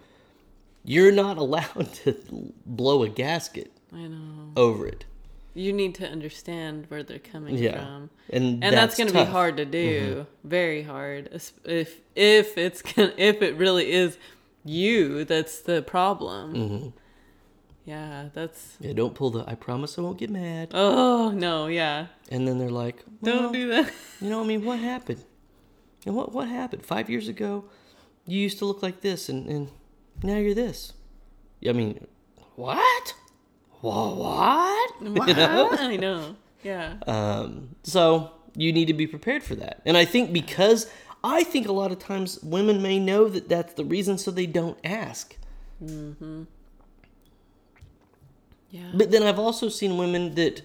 you're 0.85 1.11
not 1.11 1.37
allowed 1.45 1.91
to 1.93 2.53
blow 2.65 3.03
a 3.03 3.09
gasket 3.09 3.71
I 3.91 4.07
know. 4.07 4.51
over 4.55 4.87
it. 4.87 5.05
You 5.53 5.71
need 5.71 5.95
to 5.95 6.07
understand 6.07 6.85
where 6.89 7.01
they're 7.01 7.17
coming 7.17 7.57
yeah. 7.57 7.77
from." 7.77 8.09
and 8.29 8.63
and 8.63 8.75
that's, 8.75 8.97
going 8.97 9.07
to 9.07 9.13
be. 9.13 9.19
Mm-hmm. 9.19 9.31
hard 9.31 9.57
to 9.57 9.65
do. 9.65 10.27
Very 10.43 10.83
hard. 10.83 11.29
If 11.63 12.01
if 12.15 12.57
it's 12.57 12.83
if 12.95 13.41
it 13.41 13.55
really 13.55 13.91
is 13.91 14.17
you 14.63 15.23
that's 15.25 15.61
the 15.61 15.81
problem. 15.81 16.53
Mm-hmm. 16.53 16.87
yeah 17.85 18.29
that's 18.33 18.75
yeah 18.79 18.93
don't 18.93 19.13
pull 19.13 19.29
the 19.29 19.45
i 19.47 19.53
promise 19.53 19.97
i 19.97 20.01
won't 20.01 20.17
get 20.17 20.29
mad. 20.29 20.69
Oh 20.73 21.31
no 21.31 21.67
yeah. 21.67 22.07
And 22.29 22.47
then 22.47 22.59
they're 22.59 22.69
like 22.69 23.03
well, 23.21 23.35
don't 23.35 23.53
do 23.53 23.69
that. 23.69 23.93
you 24.19 24.29
know 24.29 24.39
what 24.39 24.45
i 24.45 24.47
mean? 24.47 24.65
What 24.65 24.79
happened 24.79 25.23
and 26.05 26.15
what 26.15 26.31
what 26.31 26.47
happened 26.47 26.85
five 26.85 27.09
years 27.09 27.27
ago 27.27 27.65
you 28.27 28.39
used 28.39 28.57
to 28.59 28.65
look 28.65 28.81
like 28.83 29.01
this 29.01 29.29
and 29.29 29.47
and 29.47 29.69
now 30.23 30.37
you're 30.37 30.53
this 30.53 30.93
i 31.67 31.71
mean 31.71 32.05
what 32.55 33.13
Wha- 33.81 34.13
what 34.15 34.91
What? 35.01 35.27
You 35.27 35.33
know? 35.35 35.69
i 35.71 35.95
know 35.95 36.35
yeah 36.63 36.95
Um, 37.07 37.75
so 37.83 38.31
you 38.55 38.71
need 38.73 38.85
to 38.85 38.93
be 38.93 39.05
prepared 39.05 39.43
for 39.43 39.53
that. 39.55 39.81
And 39.85 39.97
I 39.97 40.05
think 40.05 40.31
because 40.31 40.89
I 41.23 41.43
think 41.43 41.67
a 41.67 41.73
lot 41.73 41.91
of 41.91 41.99
times 41.99 42.39
women 42.41 42.81
may 42.81 42.99
know 42.99 43.27
that 43.27 43.49
that's 43.49 43.73
the 43.73 43.83
reason, 43.83 44.17
so 44.17 44.31
they 44.31 44.45
don't 44.47 44.77
ask. 44.83 45.35
yeah 48.71 48.91
But 48.93 49.11
then 49.11 49.23
I've 49.23 49.39
also 49.39 49.69
seen 49.69 49.97
women 49.97 50.35
that 50.35 50.61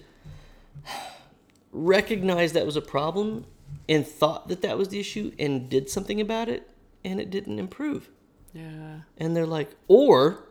recognized 1.71 2.53
that 2.55 2.65
was 2.65 2.75
a 2.77 2.81
problem 2.81 3.45
and 3.89 4.05
thought 4.05 4.47
that 4.47 4.61
that 4.61 4.77
was 4.77 4.89
the 4.89 4.99
issue 4.99 5.31
and 5.39 5.69
did 5.69 5.89
something 5.89 6.21
about 6.21 6.49
it 6.49 6.69
and 7.03 7.19
it 7.19 7.29
didn't 7.29 7.59
improve. 7.59 8.09
yeah 8.53 9.01
And 9.17 9.35
they're 9.35 9.45
like, 9.45 9.75
or 9.87 10.43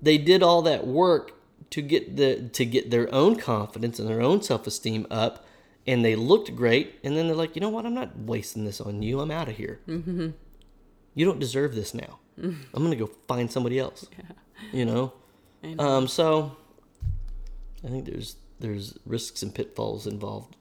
they 0.00 0.18
did 0.18 0.42
all 0.42 0.62
that 0.62 0.86
work 0.86 1.32
to 1.70 1.82
get 1.82 2.16
the 2.16 2.48
to 2.52 2.64
get 2.64 2.90
their 2.90 3.12
own 3.12 3.36
confidence 3.36 3.98
and 3.98 4.08
their 4.08 4.20
own 4.20 4.42
self-esteem 4.42 5.06
up 5.10 5.44
and 5.86 6.04
they 6.04 6.14
looked 6.14 6.54
great 6.54 6.98
and 7.02 7.16
then 7.16 7.26
they're 7.26 7.36
like, 7.36 7.54
"You 7.56 7.60
know 7.60 7.68
what? 7.68 7.84
I'm 7.86 7.94
not 7.94 8.16
wasting 8.18 8.64
this 8.64 8.80
on 8.80 9.02
you. 9.02 9.20
I'm 9.20 9.30
out 9.30 9.48
of 9.48 9.56
here. 9.56 9.80
Mm-hmm. 9.88 10.30
You 11.14 11.24
don't 11.24 11.38
deserve 11.38 11.74
this 11.74 11.94
now. 11.94 12.18
I'm 12.42 12.66
going 12.72 12.90
to 12.90 12.96
go 12.96 13.10
find 13.26 13.50
somebody 13.50 13.78
else." 13.78 14.06
yeah. 14.12 14.34
You 14.72 14.84
know? 14.84 15.12
Know. 15.62 15.84
Um 15.84 16.08
so 16.08 16.56
I 17.84 17.88
think 17.88 18.04
there's 18.04 18.36
there's 18.60 18.96
risks 19.04 19.42
and 19.42 19.54
pitfalls 19.54 20.06
involved 20.06 20.56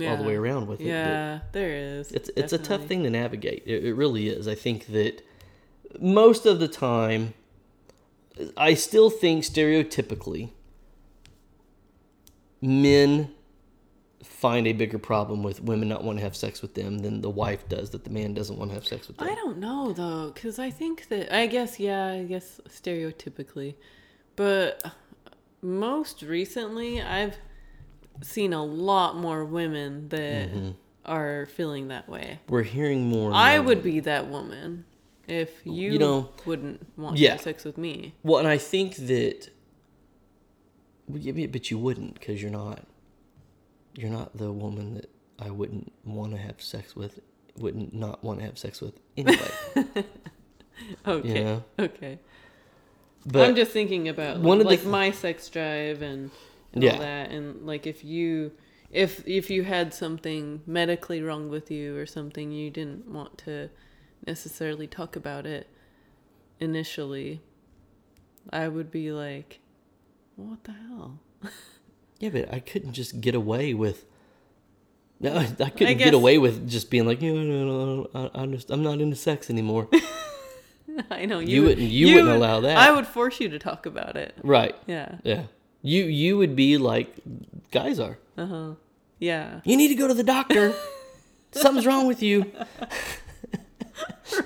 all 0.00 0.16
the 0.16 0.24
way 0.24 0.34
around 0.34 0.66
with 0.66 0.80
it. 0.80 0.86
yeah 0.86 1.40
there 1.52 1.70
is 1.70 2.10
it's 2.12 2.30
it's 2.36 2.52
a 2.52 2.58
tough 2.58 2.86
thing 2.86 3.02
to 3.04 3.10
navigate. 3.10 3.62
It, 3.66 3.84
it 3.84 3.94
really 3.94 4.28
is. 4.28 4.48
I 4.48 4.54
think 4.54 4.86
that 4.86 5.22
most 6.00 6.46
of 6.46 6.58
the 6.58 6.68
time, 6.68 7.34
I 8.56 8.74
still 8.74 9.10
think 9.10 9.44
stereotypically, 9.44 10.50
men 12.60 13.30
find 14.22 14.66
a 14.66 14.72
bigger 14.72 14.98
problem 14.98 15.42
with 15.42 15.62
women 15.62 15.88
not 15.88 16.02
wanting 16.02 16.18
to 16.18 16.24
have 16.24 16.34
sex 16.34 16.62
with 16.62 16.74
them 16.74 16.98
than 16.98 17.20
the 17.20 17.30
wife 17.30 17.68
does 17.68 17.90
that 17.90 18.04
the 18.04 18.10
man 18.10 18.34
doesn't 18.34 18.58
want 18.58 18.70
to 18.70 18.74
have 18.74 18.86
sex 18.86 19.06
with 19.06 19.18
them. 19.18 19.28
I 19.28 19.34
don't 19.34 19.58
know 19.58 19.92
though, 19.92 20.32
because 20.32 20.58
I 20.58 20.70
think 20.70 21.08
that 21.08 21.34
I 21.34 21.46
guess 21.46 21.78
yeah, 21.78 22.06
I 22.08 22.24
guess 22.24 22.60
stereotypically, 22.68 23.74
but 24.34 24.82
most 25.62 26.22
recently 26.22 27.00
I've 27.00 27.36
seen 28.22 28.52
a 28.52 28.64
lot 28.64 29.16
more 29.16 29.44
women 29.44 30.08
that 30.08 30.50
Mm-hmm. 30.50 30.70
are 31.04 31.46
feeling 31.46 31.88
that 31.88 32.08
way. 32.08 32.40
We're 32.48 32.62
hearing 32.62 33.06
more. 33.08 33.32
I 33.32 33.58
would 33.58 33.82
be 33.82 34.00
that 34.00 34.28
woman 34.28 34.84
if 35.26 35.50
you, 35.64 35.98
know, 35.98 36.30
wouldn't 36.44 36.86
want 36.98 37.16
to 37.16 37.22
yeah. 37.22 37.32
have 37.32 37.40
sex 37.40 37.64
with 37.64 37.78
me. 37.78 38.14
Well, 38.22 38.38
and 38.38 38.48
I 38.48 38.58
think 38.58 38.96
that. 38.96 39.50
But 41.08 41.70
you 41.70 41.78
wouldn't 41.78 42.14
because 42.14 42.40
you're 42.40 42.50
not. 42.50 42.84
You're 43.94 44.10
not 44.10 44.36
the 44.36 44.50
woman 44.50 44.94
that 44.94 45.10
I 45.38 45.50
wouldn't 45.50 45.92
want 46.04 46.32
to 46.32 46.38
have 46.38 46.60
sex 46.60 46.96
with. 46.96 47.20
Wouldn't 47.56 47.94
not 47.94 48.24
want 48.24 48.40
to 48.40 48.46
have 48.46 48.58
sex 48.58 48.80
with 48.80 48.98
anyway. 49.16 49.50
Okay, 51.06 51.42
Yeah. 51.42 51.60
okay. 51.78 52.18
But 53.26 53.48
I'm 53.48 53.56
just 53.56 53.70
thinking 53.70 54.08
about 54.08 54.40
one 54.40 54.58
like, 54.58 54.78
of 54.78 54.82
the 54.82 54.88
like 54.88 54.90
my 54.90 55.10
sex 55.12 55.48
drive 55.48 56.02
and, 56.02 56.30
and 56.74 56.82
Yeah. 56.84 56.92
all 56.94 56.98
that, 57.00 57.30
and 57.30 57.64
like 57.66 57.86
if 57.86 58.04
you 58.04 58.52
if 58.90 59.26
if 59.26 59.48
you 59.50 59.62
had 59.64 59.92
something 59.94 60.60
medically 60.66 61.22
wrong 61.22 61.48
with 61.48 61.70
you 61.70 61.96
or 61.96 62.06
something 62.06 62.52
you 62.52 62.70
didn't 62.70 63.08
want 63.08 63.38
to 63.38 63.70
necessarily 64.26 64.86
talk 64.86 65.16
about 65.16 65.46
it 65.46 65.66
initially, 66.60 67.40
I 68.50 68.68
would 68.68 68.90
be 68.90 69.10
like, 69.12 69.60
what 70.36 70.64
the 70.64 70.72
hell? 70.72 71.18
Yeah, 72.20 72.30
but 72.30 72.54
I 72.54 72.60
couldn't 72.60 72.92
just 72.92 73.20
get 73.20 73.34
away 73.34 73.74
with. 73.74 74.06
No, 75.20 75.34
I 75.36 75.44
couldn't 75.46 75.98
guess- 75.98 76.04
get 76.06 76.14
away 76.14 76.38
with 76.38 76.70
just 76.70 76.88
being 76.88 77.06
like, 77.06 77.20
no, 77.20 77.34
no, 77.34 78.08
no, 78.14 78.30
I'm 78.34 78.52
just, 78.52 78.70
I'm 78.70 78.82
not 78.84 79.00
into 79.00 79.16
sex 79.16 79.50
anymore. 79.50 79.88
I 81.10 81.26
know 81.26 81.40
You 81.40 81.62
would- 81.62 81.68
wouldn't- 81.70 81.90
you 81.90 82.14
wouldn't 82.14 82.30
allow 82.30 82.60
that. 82.60 82.76
I 82.78 82.92
would 82.92 83.06
force 83.06 83.40
you 83.40 83.48
to 83.48 83.58
talk 83.58 83.84
about 83.84 84.16
it. 84.16 84.34
right? 84.44 84.74
Yeah. 84.86 85.16
Yeah. 85.24 85.42
You 85.86 86.04
you 86.04 86.38
would 86.38 86.56
be 86.56 86.78
like 86.78 87.14
guys 87.70 88.00
are. 88.00 88.16
Uh 88.38 88.46
huh. 88.46 88.70
Yeah. 89.18 89.60
You 89.64 89.76
need 89.76 89.88
to 89.88 89.94
go 89.94 90.08
to 90.08 90.14
the 90.14 90.22
doctor. 90.24 90.72
Something's 91.52 91.86
wrong 91.86 92.06
with 92.06 92.22
you. 92.22 92.50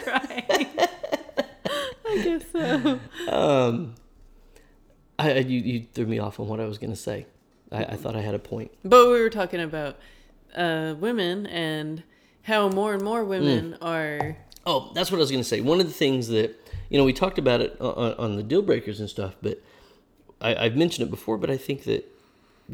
right. 0.07 0.89
I 2.11 2.23
guess 2.23 2.43
so. 2.53 2.99
Um, 3.33 3.95
I, 5.19 5.33
I 5.33 5.39
you, 5.39 5.61
you 5.61 5.87
threw 5.95 6.07
me 6.07 6.19
off 6.19 6.41
on 6.41 6.49
what 6.49 6.61
I 6.61 6.65
was 6.67 6.79
gonna 6.79 6.97
say. 6.97 7.27
I, 7.71 7.85
I 7.85 7.97
thought 7.97 8.17
I 8.17 8.21
had 8.21 8.35
a 8.35 8.39
point. 8.39 8.71
But 8.85 9.07
we 9.07 9.21
were 9.21 9.31
talking 9.31 9.61
about 9.61 9.97
uh, 10.57 10.95
women 10.99 11.47
and 11.47 12.03
how 12.43 12.69
more 12.69 12.95
and 12.95 13.03
more 13.03 13.25
women 13.25 13.77
Mm. 13.81 13.87
are. 13.87 14.37
Oh, 14.67 14.91
that's 14.95 15.11
what 15.11 15.19
I 15.19 15.21
was 15.21 15.31
going 15.31 15.43
to 15.43 15.49
say. 15.49 15.61
One 15.63 15.81
of 15.81 15.87
the 15.87 15.93
things 15.93 16.29
that 16.29 16.55
you 16.91 16.99
know 16.99 17.05
we 17.05 17.13
talked 17.13 17.39
about 17.39 17.61
it 17.61 17.77
on, 17.81 18.15
on 18.15 18.37
the 18.37 18.43
deal 18.43 18.61
breakers 18.63 19.01
and 19.01 19.09
stuff, 19.09 19.35
but 19.43 19.63
I, 20.41 20.55
I've 20.55 20.77
mentioned 20.77 21.07
it 21.09 21.11
before. 21.11 21.39
But 21.39 21.51
I 21.51 21.57
think 21.57 21.85
that 21.85 22.05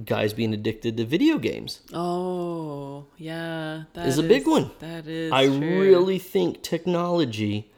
guys 0.04 0.32
being 0.32 0.52
addicted 0.52 0.96
to 0.96 1.04
video 1.04 1.38
games, 1.38 1.80
Oh, 1.92 3.06
yeah. 3.16 3.84
That 3.94 4.06
Is 4.06 4.18
a 4.18 4.22
big 4.22 4.46
one. 4.46 4.70
That 4.80 5.06
is. 5.06 5.30
I 5.32 5.46
true. 5.46 5.58
really 5.58 6.18
think 6.18 6.62
technology 6.62 7.70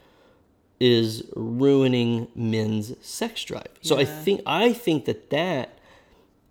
is 0.81 1.23
ruining 1.35 2.29
men's 2.35 2.95
sex 3.05 3.43
drive. 3.45 3.69
So 3.81 3.99
I 3.99 4.05
think 4.05 4.43
I 4.47 4.73
think 4.73 5.05
that 5.07 5.31
that 5.31 5.79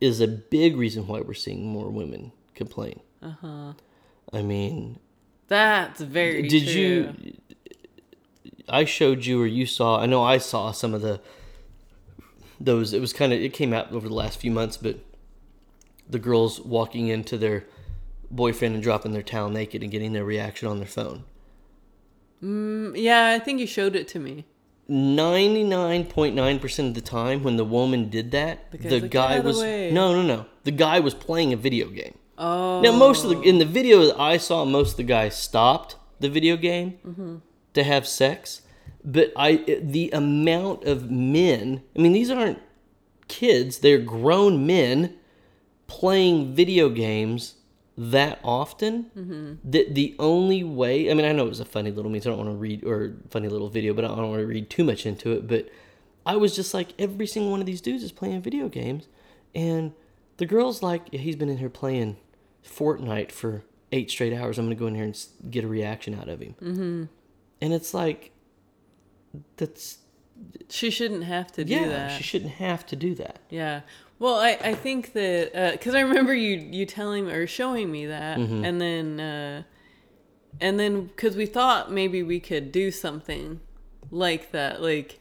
is 0.01 0.19
a 0.19 0.27
big 0.27 0.75
reason 0.75 1.07
why 1.07 1.21
we're 1.21 1.33
seeing 1.33 1.67
more 1.67 1.89
women 1.89 2.31
complain. 2.55 2.99
Uh 3.21 3.33
huh. 3.41 3.73
I 4.33 4.41
mean, 4.41 4.99
That's 5.47 6.01
very. 6.01 6.47
did 6.47 6.63
true. 6.63 6.73
you 7.23 7.33
i 8.67 8.83
showed 8.83 9.25
you 9.25 9.39
or 9.39 9.45
you 9.45 9.65
saw 9.67 9.99
i 9.99 10.07
know 10.07 10.23
i 10.23 10.39
saw 10.39 10.71
some 10.71 10.95
of 10.95 11.01
the 11.03 11.21
those 12.59 12.93
it 12.93 13.01
was 13.01 13.13
kind 13.13 13.33
of 13.33 13.39
it 13.41 13.53
came 13.53 13.73
out 13.73 13.91
over 13.91 14.07
the 14.07 14.13
last 14.13 14.39
few 14.39 14.51
months 14.51 14.77
but 14.77 14.99
the 16.09 16.19
girls 16.19 16.59
walking 16.61 17.07
into 17.07 17.37
their 17.37 17.65
boyfriend 18.31 18.73
and 18.75 18.83
dropping 18.83 19.11
their 19.13 19.21
towel 19.23 19.49
naked 19.49 19.81
and 19.83 19.91
getting 19.91 20.13
their 20.13 20.25
reaction 20.25 20.67
on 20.67 20.77
their 20.77 20.87
phone 20.87 21.23
Mm, 22.43 22.93
yeah, 22.95 23.27
I 23.29 23.39
think 23.39 23.59
you 23.61 23.65
showed 23.65 23.95
it 23.95 24.07
to 24.09 24.19
me. 24.19 24.45
99.9% 24.89 26.87
of 26.89 26.93
the 26.93 27.01
time 27.01 27.43
when 27.43 27.55
the 27.57 27.65
woman 27.65 28.09
did 28.09 28.31
that, 28.31 28.71
The 28.71 28.77
the, 28.77 28.99
like, 29.01 29.11
guy 29.11 29.37
the 29.39 29.47
was 29.47 29.59
way." 29.59 29.89
no, 29.91 30.13
no, 30.13 30.21
no. 30.21 30.45
The 30.63 30.71
guy 30.71 30.99
was 30.99 31.13
playing 31.13 31.53
a 31.53 31.57
video 31.57 31.87
game. 31.89 32.17
Oh. 32.37 32.81
Now, 32.81 32.91
most 32.91 33.23
of 33.23 33.29
the 33.29 33.41
in 33.41 33.59
the 33.59 33.65
video 33.65 34.05
that 34.05 34.19
I 34.19 34.37
saw, 34.37 34.65
most 34.65 34.91
of 34.91 34.97
the 34.97 35.03
guys 35.03 35.35
stopped 35.37 35.95
the 36.19 36.29
video 36.29 36.57
game 36.57 36.99
Mm-hmm. 37.07 37.35
to 37.73 37.83
have 37.83 38.05
sex. 38.07 38.61
But 39.05 39.31
I, 39.35 39.79
the 39.81 40.09
amount 40.11 40.85
of 40.85 41.11
men. 41.11 41.83
I 41.95 42.01
mean, 42.01 42.13
these 42.13 42.31
aren't 42.31 42.59
kids; 43.27 43.79
they're 43.79 43.99
grown 43.99 44.65
men 44.65 45.15
playing 45.87 46.55
video 46.55 46.89
games 46.89 47.55
that 47.97 48.39
often. 48.43 49.11
Mm-hmm. 49.15 49.69
That 49.71 49.93
the 49.93 50.15
only 50.17 50.63
way. 50.63 51.11
I 51.11 51.13
mean, 51.13 51.25
I 51.25 51.31
know 51.33 51.45
it 51.45 51.49
was 51.49 51.59
a 51.59 51.65
funny 51.65 51.91
little 51.91 52.09
meme. 52.09 52.21
So 52.21 52.31
I 52.31 52.35
don't 52.35 52.45
want 52.45 52.57
to 52.57 52.59
read 52.59 52.83
or 52.83 53.13
funny 53.29 53.47
little 53.47 53.69
video, 53.69 53.93
but 53.93 54.05
I 54.05 54.07
don't 54.07 54.29
want 54.29 54.41
to 54.41 54.47
read 54.47 54.69
too 54.71 54.83
much 54.83 55.05
into 55.05 55.33
it. 55.33 55.47
But 55.47 55.69
I 56.25 56.35
was 56.37 56.55
just 56.55 56.73
like, 56.73 56.93
every 56.97 57.27
single 57.27 57.51
one 57.51 57.59
of 57.59 57.67
these 57.67 57.81
dudes 57.81 58.03
is 58.03 58.11
playing 58.11 58.41
video 58.41 58.67
games, 58.67 59.07
and 59.53 59.93
the 60.37 60.47
girl's 60.47 60.81
like, 60.81 61.03
yeah, 61.11 61.19
he's 61.19 61.35
been 61.35 61.49
in 61.49 61.59
here 61.59 61.69
playing 61.69 62.17
Fortnite 62.65 63.31
for 63.31 63.63
eight 63.91 64.09
straight 64.09 64.33
hours. 64.33 64.57
I'm 64.57 64.65
gonna 64.65 64.75
go 64.75 64.87
in 64.87 64.95
here 64.95 65.03
and 65.03 65.25
get 65.49 65.63
a 65.63 65.67
reaction 65.67 66.15
out 66.15 66.27
of 66.27 66.41
him. 66.41 66.55
Mm-hmm. 66.59 67.03
And 67.61 67.73
it's 67.73 67.93
like, 67.93 68.31
that's 69.57 69.97
She 70.69 70.89
shouldn't 70.89 71.23
have 71.23 71.51
to 71.53 71.63
do 71.65 71.73
yeah, 71.73 71.87
that. 71.87 72.11
she 72.17 72.23
shouldn't 72.23 72.53
have 72.53 72.85
to 72.87 72.95
do 72.95 73.15
that. 73.15 73.39
Yeah. 73.49 73.81
Well, 74.19 74.35
I, 74.35 74.57
I 74.63 74.73
think 74.75 75.13
that 75.13 75.71
because 75.73 75.93
I 75.95 75.99
remember 76.01 76.33
you 76.33 76.55
you 76.57 76.85
telling 76.85 77.29
or 77.29 77.47
showing 77.47 77.91
me 77.91 78.05
that, 78.07 78.37
Mm-hmm. 78.37 78.63
and 78.65 78.79
then 78.81 79.19
uh, 79.19 79.63
and 80.61 80.79
then 80.79 81.05
because 81.07 81.35
we 81.35 81.45
thought 81.45 81.91
maybe 81.91 82.23
we 82.23 82.39
could 82.39 82.71
do 82.71 82.91
something 82.91 83.59
like 84.11 84.51
that, 84.51 84.81
like 84.81 85.19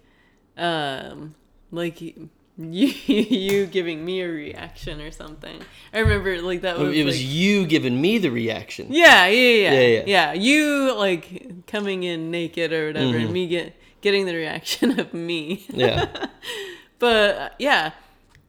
um 0.56 1.34
like 1.72 2.00
you 2.00 2.28
you 2.56 3.66
giving 3.66 4.04
me 4.04 4.20
a 4.20 4.28
reaction 4.28 5.00
or 5.00 5.10
something. 5.10 5.60
I 5.92 5.98
remember 5.98 6.40
like 6.40 6.60
that 6.60 6.78
was 6.78 6.96
it 6.96 7.04
was 7.04 7.16
like- 7.16 7.26
you 7.26 7.66
giving 7.66 8.00
me 8.00 8.18
the 8.18 8.30
reaction. 8.30 8.86
yeah, 8.90 9.26
yeah, 9.26 9.40
yeah, 9.50 9.72
Yeah, 9.72 9.80
yeah, 9.80 10.02
yeah. 10.06 10.32
You 10.34 10.94
like 10.96 11.66
coming 11.66 12.04
in 12.04 12.30
naked 12.30 12.72
or 12.72 12.86
whatever, 12.88 13.06
Mm-hmm. 13.06 13.24
and 13.24 13.32
me 13.32 13.46
get 13.48 13.74
getting 14.04 14.26
the 14.26 14.34
reaction 14.34 15.00
of 15.00 15.12
me. 15.12 15.66
Yeah, 15.68 16.28
But 17.00 17.36
uh, 17.36 17.48
yeah, 17.58 17.90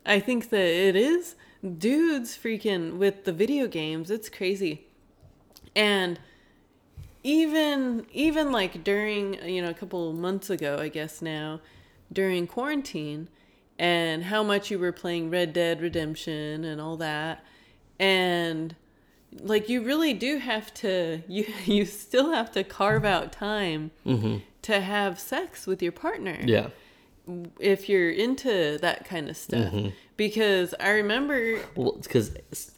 I 0.06 0.20
think 0.20 0.49
that 0.49 0.66
it 0.66 0.95
is 0.95 1.36
dudes 1.78 2.38
freaking 2.38 2.97
with 2.97 3.24
the 3.24 3.34
video 3.34 3.66
games. 3.66 4.12
It's 4.12 4.30
crazy. 4.30 4.86
And 5.76 6.20
even 7.24 8.06
even 8.14 8.51
like 8.51 8.84
during 8.84 9.43
you 9.43 9.64
know 9.64 9.70
a 9.70 9.74
couple 9.74 10.14
months 10.14 10.51
ago, 10.51 10.78
I 10.80 10.89
guess 10.89 11.22
now 11.22 11.62
during 12.14 12.45
quarantine 12.45 13.30
and 13.80 14.26
how 14.26 14.43
much 14.43 14.70
you 14.70 14.78
were 14.78 14.91
playing 14.91 15.32
Red 15.32 15.51
Dead 15.51 15.82
Redemption 15.82 16.64
and 16.64 16.80
all 16.80 16.97
that 16.97 17.43
and 17.99 18.76
like 19.41 19.68
you 19.68 19.82
really 19.84 20.14
do 20.14 20.38
have 20.38 20.74
to 20.76 21.22
you 21.28 21.45
you 21.66 21.84
still 21.86 22.32
have 22.32 22.51
to 22.51 22.64
carve 22.64 23.03
out 23.03 23.32
time 23.32 23.91
to 24.66 24.82
have 24.82 25.20
sex 25.20 25.68
with 25.68 25.82
your 25.82 25.91
partner. 25.91 26.38
Yeah, 26.43 26.70
if 27.59 27.89
you're 27.89 28.09
into 28.09 28.78
that 28.82 29.05
kind 29.05 29.30
of 29.30 29.38
stuff. 29.38 29.74
Mm-hmm. 29.74 29.89
Because 30.18 30.74
i 30.80 30.91
remember 30.91 31.59
well, 31.76 31.97
because 32.01 32.36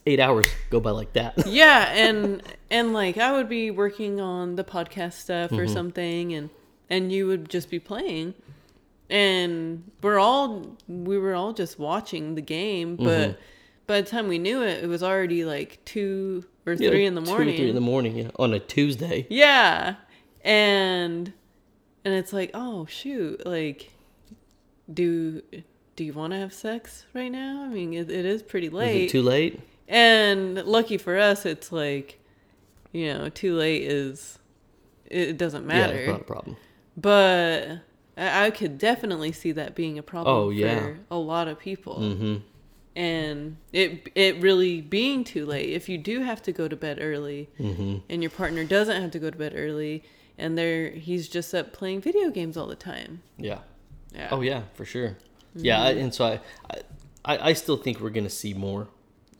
eight 0.07 0.19
hours 0.19 0.47
go 0.69 0.79
by 0.79 0.91
like 0.91 1.13
that. 1.13 1.35
yeah 1.47 1.91
and 1.93 2.41
and 2.71 2.93
like 2.93 3.17
i 3.17 3.31
would 3.31 3.47
be 3.49 3.69
working 3.69 4.19
on 4.19 4.55
the 4.55 4.63
podcast 4.63 5.13
stuff 5.13 5.51
or 5.51 5.65
mm-hmm. 5.65 5.73
something 5.73 6.33
and 6.33 6.49
and 6.89 7.11
you 7.11 7.27
would 7.27 7.49
just 7.49 7.69
be 7.69 7.79
playing. 7.79 8.33
And 9.09 9.89
we're 10.01 10.19
all 10.19 10.75
we 10.87 11.17
were 11.17 11.35
all 11.35 11.53
just 11.53 11.79
watching 11.79 12.35
the 12.35 12.41
game 12.41 12.95
but 12.97 13.05
mm-hmm. 13.05 13.41
by 13.85 14.01
the 14.01 14.09
time 14.09 14.27
we 14.27 14.39
knew 14.39 14.61
it 14.63 14.83
it 14.83 14.87
was 14.87 15.03
already 15.03 15.45
like 15.45 15.79
two 15.85 16.43
or 16.65 16.73
Yeah, 16.73 16.89
three 16.89 17.05
in 17.05 17.15
the 17.15 17.21
two 17.21 17.29
or 17.31 17.35
morning 17.35 17.55
three 17.55 17.69
in 17.69 17.75
the 17.75 17.81
morning, 17.81 18.17
yeah, 18.17 18.31
on 18.37 18.53
a 18.53 18.59
Tuesday. 18.59 19.25
yeah 19.29 19.95
and 20.43 21.33
and 22.07 22.15
it's 22.15 22.31
like 22.31 22.49
oh 22.53 22.85
shoot 22.85 23.45
like 23.45 23.91
do 24.91 25.41
do 25.97 26.03
you 26.05 26.13
want 26.13 26.31
to 26.31 26.39
have 26.39 26.53
sex 26.53 27.05
right 27.13 27.31
now 27.31 27.63
i 27.63 27.67
mean 27.67 27.93
it, 27.93 28.09
it 28.09 28.25
is 28.25 28.41
pretty 28.41 28.69
late. 28.69 28.95
Is 28.95 29.09
it 29.09 29.09
too 29.11 29.21
late? 29.21 29.59
and 29.89 30.55
lucky 30.65 30.97
for 30.97 31.17
us 31.17 31.45
it's 31.45 31.71
like 31.71 32.19
you 32.93 33.13
know 33.13 33.27
too 33.29 33.55
late 33.55 33.83
is 33.83 34.39
it 35.09 35.37
doesn't 35.37 35.63
Yeah, 35.63 35.67
matter 35.67 35.95
it's 35.95 36.07
not 36.07 36.21
a 36.21 36.23
problem. 36.23 36.55
but 36.95 37.79
I, 38.17 38.45
I 38.45 38.49
could 38.51 38.77
definitely 38.77 39.31
see 39.31 39.51
that 39.53 39.75
being 39.75 39.97
a 39.97 40.03
problem 40.03 40.35
Oh, 40.35 40.49
yeah. 40.49 40.79
for 40.79 40.99
a 41.11 41.17
lot 41.17 41.47
of 41.49 41.59
people 41.59 41.97
Mm-hmm. 41.99 42.35
and 42.95 43.57
it 43.73 44.09
it 44.15 44.37
really 44.41 44.79
being 44.81 45.23
too 45.23 45.45
late 45.45 45.69
if 45.71 45.89
you 45.89 45.97
do 45.97 46.21
have 46.21 46.41
to 46.43 46.51
go 46.53 46.67
to 46.69 46.75
bed 46.75 46.97
early 47.01 47.49
Mm-hmm. 47.59 47.97
and 48.09 48.21
your 48.23 48.29
partner 48.31 48.63
doesn't 48.63 49.01
have 49.01 49.11
to 49.11 49.19
go 49.19 49.29
to 49.29 49.37
bed 49.37 49.53
early 49.55 50.03
and 50.37 50.57
they're 50.57 50.89
he's 50.91 51.27
just 51.27 51.53
up 51.55 51.73
playing 51.73 52.01
video 52.01 52.29
games 52.29 52.57
all 52.57 52.67
the 52.67 52.75
time 52.75 53.21
Yeah. 53.37 53.59
yeah 54.13 54.29
Oh 54.31 54.41
yeah, 54.41 54.63
for 54.73 54.85
sure. 54.85 55.17
Yeah, 55.55 55.81
I, 55.83 55.91
Mm-hmm. 55.93 55.99
and 56.03 56.13
so 56.13 56.25
I, 56.25 56.39
I, 57.25 57.49
I 57.49 57.53
still 57.53 57.77
think 57.77 57.99
we're 57.99 58.11
gonna 58.11 58.29
see 58.29 58.53
more 58.53 58.87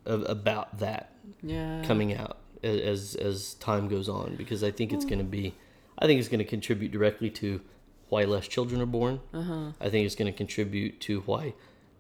of, 0.06 0.24
about 0.30 0.80
that 0.80 1.12
yeah 1.44 1.84
coming 1.86 2.16
out 2.16 2.38
as 2.64 3.16
as 3.16 3.54
time 3.56 3.88
goes 3.88 4.10
on 4.10 4.36
because 4.36 4.64
I 4.64 4.72
think 4.72 4.92
it's 4.94 5.06
gonna 5.06 5.24
be, 5.24 5.54
I 6.00 6.08
think 6.08 6.20
it's 6.20 6.30
gonna 6.30 6.44
contribute 6.44 6.92
directly 6.92 7.30
to 7.42 7.62
why 8.10 8.24
less 8.24 8.48
children 8.48 8.82
are 8.82 8.86
born. 8.88 9.20
uh-huh 9.34 9.72
I 9.80 9.90
think 9.90 10.06
it's 10.06 10.16
gonna 10.16 10.32
contribute 10.34 11.00
to 11.02 11.22
why 11.22 11.54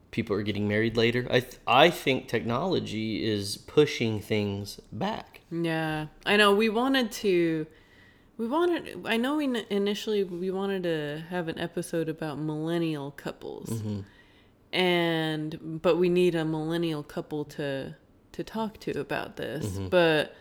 people 0.09 0.35
are 0.35 0.41
getting 0.41 0.67
married 0.67 0.95
later. 0.97 1.27
I 1.29 1.41
th- 1.41 1.57
I 1.67 1.89
think 1.91 2.27
technology 2.27 3.23
is 3.29 3.57
pushing 3.57 4.19
things 4.21 4.79
back. 4.91 5.41
Yeah, 5.51 6.07
I 6.25 6.37
know. 6.37 6.55
We 6.55 6.69
wanted 6.69 7.11
to. 7.23 7.67
We 8.37 8.47
wanted. 8.47 9.01
I 9.05 9.17
know. 9.17 9.37
We 9.37 9.65
initially 9.69 10.23
we 10.23 10.51
wanted 10.51 10.83
to 10.83 11.23
have 11.29 11.47
an 11.47 11.57
episode 11.59 12.07
about 12.09 12.37
millennial 12.37 13.11
couples, 13.11 13.81
and 14.71 15.81
but 15.81 15.97
we 15.97 16.09
need 16.09 16.35
a 16.35 16.45
millennial 16.45 17.01
couple 17.03 17.45
to 17.45 17.95
to 18.33 18.43
talk 18.43 18.79
to 18.81 18.99
about 18.99 19.37
this. 19.37 19.79
But 19.89 20.35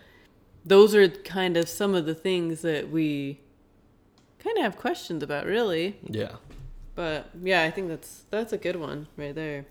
those 0.65 0.95
are 0.95 1.09
kind 1.09 1.57
of 1.57 1.69
some 1.69 1.95
of 1.95 2.07
the 2.07 2.15
things 2.15 2.63
that 2.63 2.91
we 2.91 3.41
kind 4.41 4.59
of 4.59 4.65
have 4.65 4.77
questions 4.77 5.23
about, 5.23 5.47
really. 5.47 5.99
Yeah. 6.03 6.37
But 6.95 7.31
yeah, 7.43 7.63
I 7.63 7.71
think 7.71 7.89
that's 7.89 8.25
that's 8.31 8.53
a 8.53 8.59
good 8.59 8.77
one 8.77 9.07
right 9.17 9.35
there. 9.35 9.65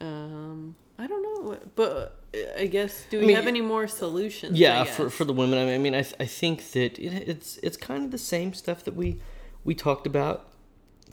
Um, 0.00 0.76
I 0.98 1.06
don't 1.06 1.22
know, 1.22 1.48
what- 1.50 1.76
but 1.76 1.90
uh, 2.34 2.38
I 2.62 2.66
guess 2.66 3.04
do 3.10 3.20
we 3.20 3.26
mean, 3.26 3.36
have 3.36 3.46
any 3.46 3.60
more 3.60 3.86
solutions? 3.88 4.58
Yeah 4.58 4.84
for, 4.84 5.08
for 5.10 5.24
the 5.24 5.32
women 5.32 5.58
I 5.58 5.64
mean- 5.64 5.74
I 5.74 5.78
mean 5.78 5.94
I, 5.94 6.02
th- 6.02 6.14
I 6.20 6.26
think 6.26 6.72
that 6.72 6.98
it, 6.98 7.28
it's 7.28 7.58
it's 7.62 7.76
kind 7.76 8.04
of 8.04 8.10
the 8.10 8.18
same 8.18 8.52
stuff 8.52 8.84
that 8.84 8.94
we 8.94 9.18
we 9.64 9.74
talked 9.74 10.06
about 10.06 10.46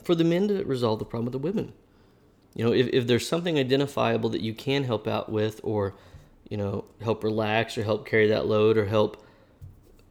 for 0.02 0.14
the 0.14 0.24
men 0.24 0.48
to 0.48 0.64
resolve 0.64 0.98
the 0.98 1.04
problem 1.04 1.24
with 1.26 1.32
the 1.32 1.38
women 1.38 1.72
you 2.54 2.64
know 2.64 2.72
if, 2.72 2.86
if 2.88 3.06
there's 3.06 3.26
something 3.28 3.58
identifiable 3.58 4.28
that 4.30 4.40
you 4.40 4.54
can 4.54 4.84
help 4.84 5.06
out 5.06 5.30
with 5.30 5.60
or 5.62 5.94
you 6.50 6.56
know 6.56 6.84
help 7.02 7.24
relax 7.24 7.76
or 7.78 7.82
help 7.84 8.06
carry 8.06 8.28
that 8.28 8.46
load 8.46 8.76
or 8.76 8.86
help 8.86 9.24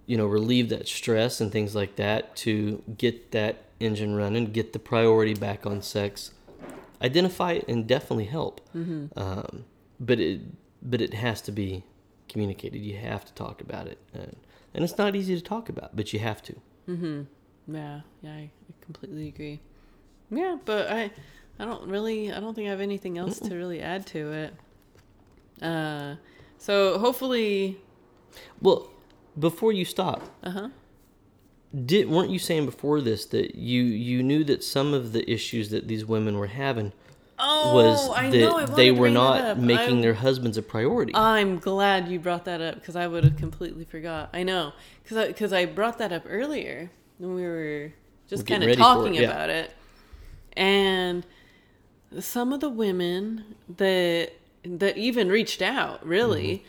you 0.05 0.17
know 0.17 0.25
relieve 0.25 0.69
that 0.69 0.87
stress 0.87 1.39
and 1.41 1.51
things 1.51 1.75
like 1.75 1.95
that 1.97 2.35
to 2.35 2.81
get 2.97 3.31
that 3.31 3.63
engine 3.79 4.15
running 4.15 4.45
get 4.51 4.73
the 4.73 4.79
priority 4.79 5.33
back 5.33 5.65
on 5.65 5.81
sex 5.81 6.31
identify 7.01 7.53
it 7.53 7.65
and 7.67 7.87
definitely 7.87 8.25
help. 8.25 8.61
Um, 9.17 9.65
but 9.99 10.19
it 10.19 10.41
but 10.81 11.01
it 11.01 11.13
has 11.13 11.41
to 11.43 11.51
be 11.51 11.83
communicated. 12.29 12.79
You 12.79 12.97
have 12.97 13.25
to 13.25 13.33
talk 13.33 13.61
about 13.61 13.87
it. 13.87 13.97
And, 14.13 14.35
and 14.73 14.83
it's 14.83 14.97
not 14.97 15.15
easy 15.15 15.35
to 15.35 15.41
talk 15.41 15.69
about 15.69 15.95
but 15.95 16.13
you 16.13 16.19
have 16.19 16.41
to. 16.43 16.55
Yeah, 17.67 18.01
yeah, 18.21 18.31
I 18.31 18.49
completely 18.81 19.27
agree. 19.29 19.59
Yeah, 20.29 20.57
but 20.65 20.91
I, 20.91 21.11
I 21.59 21.65
don't 21.65 21.87
really, 21.89 22.31
I 22.31 22.39
don't 22.39 22.53
think 22.53 22.67
I 22.67 22.71
have 22.71 22.81
anything 22.81 23.17
else 23.17 23.39
to 23.39 23.55
really 23.55 23.81
add 23.81 24.05
to 24.07 24.31
it. 24.33 24.53
Uh, 25.61 26.15
so 26.57 26.99
hopefully, 26.99 27.79
well 28.61 28.89
before 29.39 29.71
you 29.73 29.83
stop 29.85 30.21
uh 30.43 30.49
huh. 30.49 30.69
Did 31.85 32.09
weren't 32.09 32.29
you 32.29 32.39
saying 32.39 32.65
before 32.65 33.01
this 33.01 33.25
that 33.25 33.55
you 33.55 33.83
you 33.83 34.23
knew 34.23 34.43
that 34.43 34.63
some 34.63 34.93
of 34.93 35.11
the 35.11 35.29
issues 35.29 35.69
that 35.69 35.87
these 35.87 36.05
women 36.05 36.37
were 36.37 36.47
having 36.47 36.93
Oh, 37.37 37.73
was 37.75 38.09
I 38.15 38.29
that 38.29 38.37
know. 38.37 38.57
I 38.59 38.65
they 38.65 38.91
were 38.91 39.09
not 39.09 39.59
making 39.59 39.95
I'm- 39.95 40.01
their 40.01 40.13
husbands 40.13 40.57
a 40.57 40.61
priority 40.61 41.11
I'm 41.15 41.59
glad 41.59 42.07
you 42.07 42.17
brought 42.19 42.45
that 42.45 42.61
up 42.61 42.75
because 42.75 42.95
I 42.95 43.07
would 43.07 43.25
have 43.25 43.35
completely 43.35 43.83
forgot. 43.83 44.29
I 44.33 44.43
know 44.43 44.71
because 45.03 45.17
I, 45.17 45.31
cause 45.33 45.51
I 45.51 45.65
brought 45.65 45.97
that 45.97 46.13
up 46.13 46.23
earlier 46.27 46.91
when 47.17 47.35
we 47.35 47.43
were 47.43 47.91
just 48.29 48.47
kind 48.47 48.63
of 48.63 48.67
for 48.67 48.73
it, 48.73 48.77
talking 48.77 49.15
yeah. 49.15 49.23
about 49.23 49.49
it, 49.49 49.73
and 50.53 51.25
some 52.19 52.53
of 52.53 52.61
the 52.61 52.69
women 52.69 53.55
that 53.77 54.31
that 54.63 54.97
even 54.97 55.27
reached 55.29 55.61
out 55.61 56.05
really. 56.05 56.59
Mm-hmm. 56.59 56.67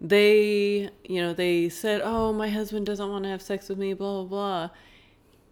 They, 0.00 0.90
you 1.04 1.20
know, 1.20 1.32
they 1.32 1.68
said, 1.68 2.00
"Oh, 2.04 2.32
my 2.32 2.48
husband 2.48 2.86
doesn't 2.86 3.08
want 3.08 3.24
to 3.24 3.30
have 3.30 3.42
sex 3.42 3.68
with 3.68 3.78
me," 3.78 3.94
blah 3.94 4.22
blah 4.22 4.24
blah, 4.24 4.70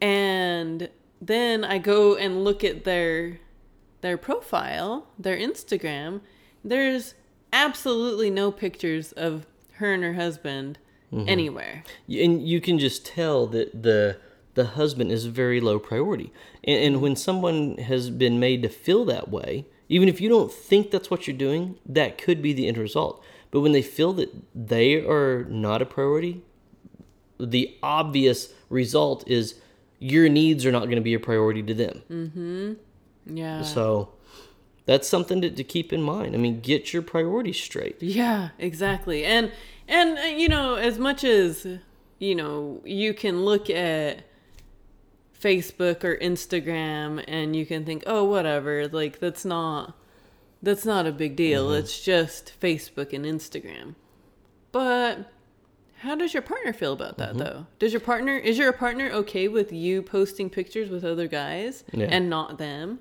and 0.00 0.88
then 1.20 1.64
I 1.64 1.78
go 1.78 2.16
and 2.16 2.44
look 2.44 2.62
at 2.62 2.84
their 2.84 3.40
their 4.02 4.16
profile, 4.16 5.08
their 5.18 5.36
Instagram. 5.36 6.20
There's 6.64 7.14
absolutely 7.52 8.30
no 8.30 8.52
pictures 8.52 9.12
of 9.12 9.46
her 9.74 9.92
and 9.92 10.02
her 10.02 10.14
husband 10.14 10.78
mm-hmm. 11.12 11.28
anywhere. 11.28 11.84
and 12.08 12.46
you 12.46 12.60
can 12.60 12.78
just 12.78 13.06
tell 13.06 13.46
that 13.48 13.82
the 13.82 14.18
the 14.54 14.64
husband 14.64 15.12
is 15.12 15.26
very 15.26 15.60
low 15.60 15.78
priority 15.78 16.32
and, 16.64 16.82
and 16.82 17.02
when 17.02 17.14
someone 17.14 17.76
has 17.76 18.08
been 18.08 18.40
made 18.40 18.62
to 18.62 18.68
feel 18.68 19.04
that 19.04 19.28
way 19.28 19.66
even 19.88 20.08
if 20.08 20.20
you 20.20 20.28
don't 20.28 20.50
think 20.50 20.90
that's 20.90 21.10
what 21.10 21.26
you're 21.26 21.36
doing 21.36 21.78
that 21.84 22.16
could 22.16 22.40
be 22.40 22.52
the 22.52 22.66
end 22.66 22.78
result 22.78 23.22
but 23.50 23.60
when 23.60 23.72
they 23.72 23.82
feel 23.82 24.12
that 24.12 24.30
they 24.54 24.96
are 25.04 25.44
not 25.44 25.80
a 25.82 25.86
priority 25.86 26.42
the 27.38 27.76
obvious 27.82 28.52
result 28.70 29.26
is 29.28 29.54
your 29.98 30.28
needs 30.28 30.64
are 30.66 30.72
not 30.72 30.84
going 30.84 30.96
to 30.96 31.00
be 31.02 31.14
a 31.14 31.20
priority 31.20 31.62
to 31.62 31.74
them 31.74 32.76
Yeah. 33.26 33.62
so 33.62 34.10
that's 34.86 35.08
something 35.08 35.40
to, 35.42 35.50
to 35.50 35.64
keep 35.64 35.92
in 35.92 36.02
mind 36.02 36.34
i 36.34 36.38
mean 36.38 36.60
get 36.60 36.92
your 36.92 37.02
priorities 37.02 37.58
straight 37.60 37.96
Yeah, 38.00 38.50
exactly. 38.58 39.24
And 39.24 39.50
and 39.88 40.18
uh, 40.18 40.22
you 40.22 40.48
know, 40.48 40.74
as 40.74 40.98
much 40.98 41.22
as 41.22 41.66
you 42.18 42.34
know, 42.34 42.80
you 42.84 43.14
can 43.14 43.44
look 43.44 43.68
at 43.70 44.24
Facebook 45.38 46.02
or 46.02 46.16
Instagram 46.16 47.22
and 47.28 47.54
you 47.54 47.66
can 47.66 47.84
think, 47.84 48.02
"Oh, 48.06 48.24
whatever, 48.24 48.88
like 48.88 49.20
that's 49.20 49.44
not 49.44 49.94
that's 50.62 50.84
not 50.84 51.06
a 51.06 51.12
big 51.12 51.36
deal. 51.36 51.68
Mm-hmm. 51.68 51.78
It's 51.78 52.00
just 52.00 52.52
Facebook 52.60 53.12
and 53.12 53.24
Instagram." 53.24 53.94
But 54.72 55.32
how 56.00 56.14
does 56.14 56.34
your 56.34 56.42
partner 56.42 56.72
feel 56.72 56.92
about 56.92 57.18
that 57.18 57.30
mm-hmm. 57.30 57.38
though? 57.38 57.66
Does 57.78 57.92
your 57.92 58.00
partner 58.00 58.36
is 58.36 58.58
your 58.58 58.72
partner 58.72 59.10
okay 59.10 59.48
with 59.48 59.72
you 59.72 60.02
posting 60.02 60.50
pictures 60.50 60.90
with 60.90 61.04
other 61.04 61.26
guys 61.26 61.84
Yeah. 61.92 62.06
and 62.10 62.28
not 62.28 62.58
them? 62.58 62.98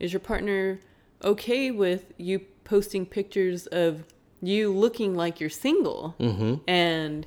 Is 0.00 0.12
your 0.12 0.20
partner 0.20 0.80
okay 1.22 1.70
with 1.70 2.12
you 2.16 2.40
posting 2.64 3.04
pictures 3.04 3.66
of 3.66 4.04
you 4.40 4.72
looking 4.72 5.14
like 5.14 5.40
you're 5.40 5.50
single 5.50 6.14
mm-hmm. 6.18 6.56
and 6.68 7.26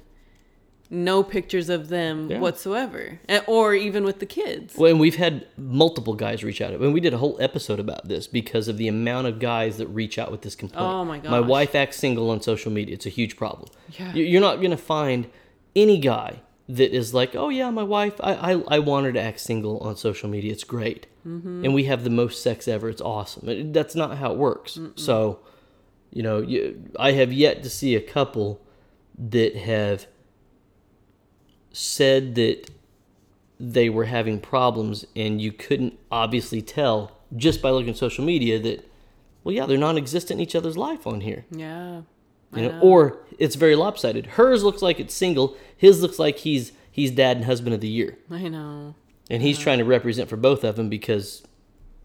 no 0.93 1.23
pictures 1.23 1.69
of 1.69 1.87
them 1.87 2.29
Yeah. 2.29 2.39
whatsoever, 2.39 3.19
or 3.47 3.73
even 3.73 4.03
with 4.03 4.19
the 4.19 4.25
kids? 4.25 4.75
Well, 4.77 4.91
and 4.91 4.99
we've 4.99 5.15
had 5.15 5.47
multiple 5.57 6.13
guys 6.13 6.43
reach 6.43 6.61
out. 6.61 6.73
And 6.73 6.93
we 6.93 6.99
did 6.99 7.13
a 7.13 7.17
whole 7.17 7.37
episode 7.39 7.79
about 7.79 8.07
this 8.09 8.27
because 8.27 8.67
of 8.67 8.77
the 8.77 8.87
amount 8.89 9.27
of 9.27 9.39
guys 9.39 9.77
that 9.77 9.87
reach 9.87 10.19
out 10.19 10.29
with 10.31 10.41
this 10.41 10.53
complaint. 10.55 10.85
Oh 10.85 11.05
my 11.05 11.17
god! 11.17 11.31
My 11.31 11.39
wife 11.39 11.73
acts 11.75 11.97
single 11.97 12.29
on 12.29 12.41
social 12.41 12.71
media. 12.71 12.93
It's 12.93 13.05
a 13.05 13.09
huge 13.09 13.37
problem. 13.37 13.69
Yeah. 13.97 14.13
You- 14.13 14.25
You're 14.25 14.41
not 14.41 14.57
going 14.57 14.71
to 14.71 14.77
find 14.77 15.27
any 15.75 15.97
guy 15.97 16.41
that 16.67 16.95
is 16.95 17.13
like, 17.13 17.35
oh, 17.35 17.49
yeah, 17.49 17.69
my 17.69 17.83
wife, 17.83 18.13
I, 18.21 18.53
I, 18.53 18.63
I 18.75 18.79
want 18.79 19.05
her 19.05 19.11
to 19.13 19.19
act 19.19 19.39
single 19.41 19.79
on 19.79 19.95
social 19.97 20.29
media. 20.29 20.51
It's 20.53 20.63
great. 20.63 21.07
Mm-hmm. 21.27 21.65
And 21.65 21.73
we 21.73 21.83
have 21.85 22.03
the 22.03 22.09
most 22.09 22.41
sex 22.41 22.67
ever. 22.67 22.87
It's 22.89 23.01
awesome. 23.01 23.71
That's 23.73 23.93
not 23.95 24.17
how 24.17 24.31
it 24.31 24.37
works. 24.37 24.79
So, 24.95 25.39
you 26.11 26.23
know, 26.23 26.39
you, 26.41 26.91
I 26.97 27.11
have 27.13 27.31
yet 27.33 27.63
to 27.63 27.69
see 27.69 27.95
a 27.95 28.01
couple 28.01 28.61
that 29.17 29.55
have 29.55 30.07
said 31.73 32.35
that 32.35 32.69
they 33.59 33.89
were 33.89 34.05
having 34.05 34.39
problems 34.39 35.05
and 35.15 35.41
you 35.41 35.51
couldn't 35.51 35.97
obviously 36.11 36.61
tell 36.61 37.11
just 37.35 37.61
by 37.61 37.69
looking 37.69 37.89
at 37.91 37.97
social 37.97 38.25
media 38.25 38.59
that 38.59 38.89
well 39.43 39.53
yeah 39.55 39.65
they're 39.65 39.77
non-existent 39.77 40.39
in 40.39 40.43
each 40.43 40.55
other's 40.55 40.77
life 40.77 41.05
on 41.07 41.21
here 41.21 41.45
Yeah. 41.51 42.01
You 42.53 42.63
know, 42.63 42.79
or 42.81 43.19
it's 43.39 43.55
very 43.55 43.75
lopsided 43.77 44.25
hers 44.25 44.61
looks 44.63 44.81
like 44.81 44.99
it's 44.99 45.13
single 45.13 45.55
his 45.77 46.01
looks 46.01 46.19
like 46.19 46.39
he's 46.39 46.73
he's 46.91 47.09
dad 47.11 47.37
and 47.37 47.45
husband 47.45 47.73
of 47.73 47.79
the 47.81 47.87
year 47.87 48.17
I 48.29 48.47
know. 48.49 48.95
and 49.29 49.41
he's 49.41 49.57
trying 49.59 49.77
to 49.77 49.85
represent 49.85 50.27
for 50.27 50.35
both 50.37 50.63
of 50.65 50.75
them 50.75 50.89
because 50.89 51.43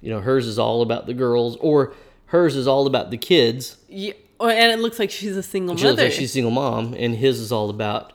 you 0.01 0.11
know 0.11 0.21
hers 0.21 0.47
is 0.47 0.59
all 0.59 0.83
about 0.83 1.07
the 1.07 1.15
girls 1.15 1.57
or 1.57 1.95
hers 2.27 2.55
is 2.55 2.69
all 2.69 2.87
about 2.87 3.11
the 3.11 3.17
kids 3.19 3.79
Yeah. 3.89 4.13
Oh, 4.39 4.49
and 4.49 4.71
it 4.71 4.79
looks 4.81 4.99
like 4.99 5.11
she's 5.11 5.37
a 5.37 5.43
single 5.43 5.75
she 5.77 5.85
looks 5.85 5.97
mother. 5.97 6.05
like 6.05 6.13
she's 6.13 6.31
a 6.31 6.33
single 6.35 6.51
mom 6.53 6.95
and 6.95 7.17
his 7.17 7.41
is 7.41 7.51
all 7.51 7.71
about 7.71 8.13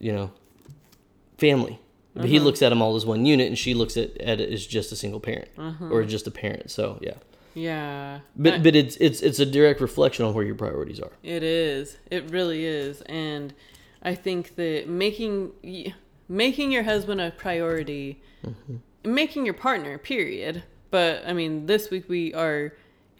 you 0.00 0.10
know 0.12 0.32
family 1.38 1.78
but 2.14 2.20
Uh-huh. 2.24 2.28
he 2.32 2.38
looks 2.40 2.62
at 2.62 2.70
them 2.70 2.80
all 2.80 2.96
as 2.96 3.04
one 3.04 3.26
unit 3.26 3.46
and 3.48 3.58
she 3.58 3.74
looks 3.74 3.96
at, 3.96 4.16
at 4.20 4.40
it 4.40 4.50
as 4.52 4.66
just 4.66 4.90
a 4.92 4.96
single 4.96 5.20
parent 5.20 5.48
Uh-huh. 5.58 5.88
or 5.90 6.02
just 6.04 6.26
a 6.26 6.30
parent 6.30 6.70
so 6.70 6.98
yeah 7.02 7.14
yeah. 7.54 8.20
but 8.36 8.54
I- 8.54 8.58
but 8.58 8.74
it's 8.76 8.96
it's 8.96 9.20
it's 9.22 9.38
a 9.38 9.46
direct 9.46 9.80
reflection 9.80 10.24
on 10.26 10.34
where 10.34 10.44
your 10.44 10.54
priorities 10.56 11.00
are 11.00 11.12
It 11.22 11.42
is. 11.42 11.96
It 12.10 12.30
really 12.30 12.64
is. 12.66 13.00
And 13.02 13.54
I 14.02 14.14
think 14.14 14.56
that 14.56 14.88
making 14.88 15.52
making 16.28 16.70
your 16.72 16.82
husband 16.82 17.20
a 17.20 17.30
priority, 17.30 18.20
making 19.04 19.44
your 19.46 19.54
partner, 19.54 19.96
period. 19.98 20.62
But 20.90 21.22
I 21.26 21.32
mean, 21.32 21.66
this 21.66 21.90
week 21.90 22.08
we 22.08 22.32
are, 22.34 22.72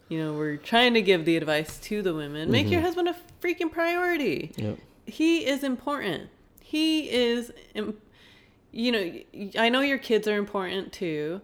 you 0.09 0.19
know, 0.19 0.35
we're 0.35 0.57
trying 0.57 0.95
to 0.95 1.03
give 1.03 1.25
the 1.25 1.37
advice 1.37 1.79
to 1.89 2.03
the 2.03 2.15
women. 2.15 2.51
Make 2.51 2.71
your 2.71 2.81
husband 2.83 3.09
a 3.09 3.17
freaking 3.43 3.71
priority. 3.73 4.53
Yep. 4.57 4.79
He 5.07 5.47
is 5.47 5.63
important. 5.65 6.29
He 6.61 7.09
is, 7.11 7.53
im- 7.75 7.97
you 8.77 8.93
know, 8.93 9.51
I 9.59 9.71
know 9.71 9.81
your 9.81 9.97
kids 9.97 10.29
are 10.29 10.37
important 10.37 10.93
too, 10.93 11.41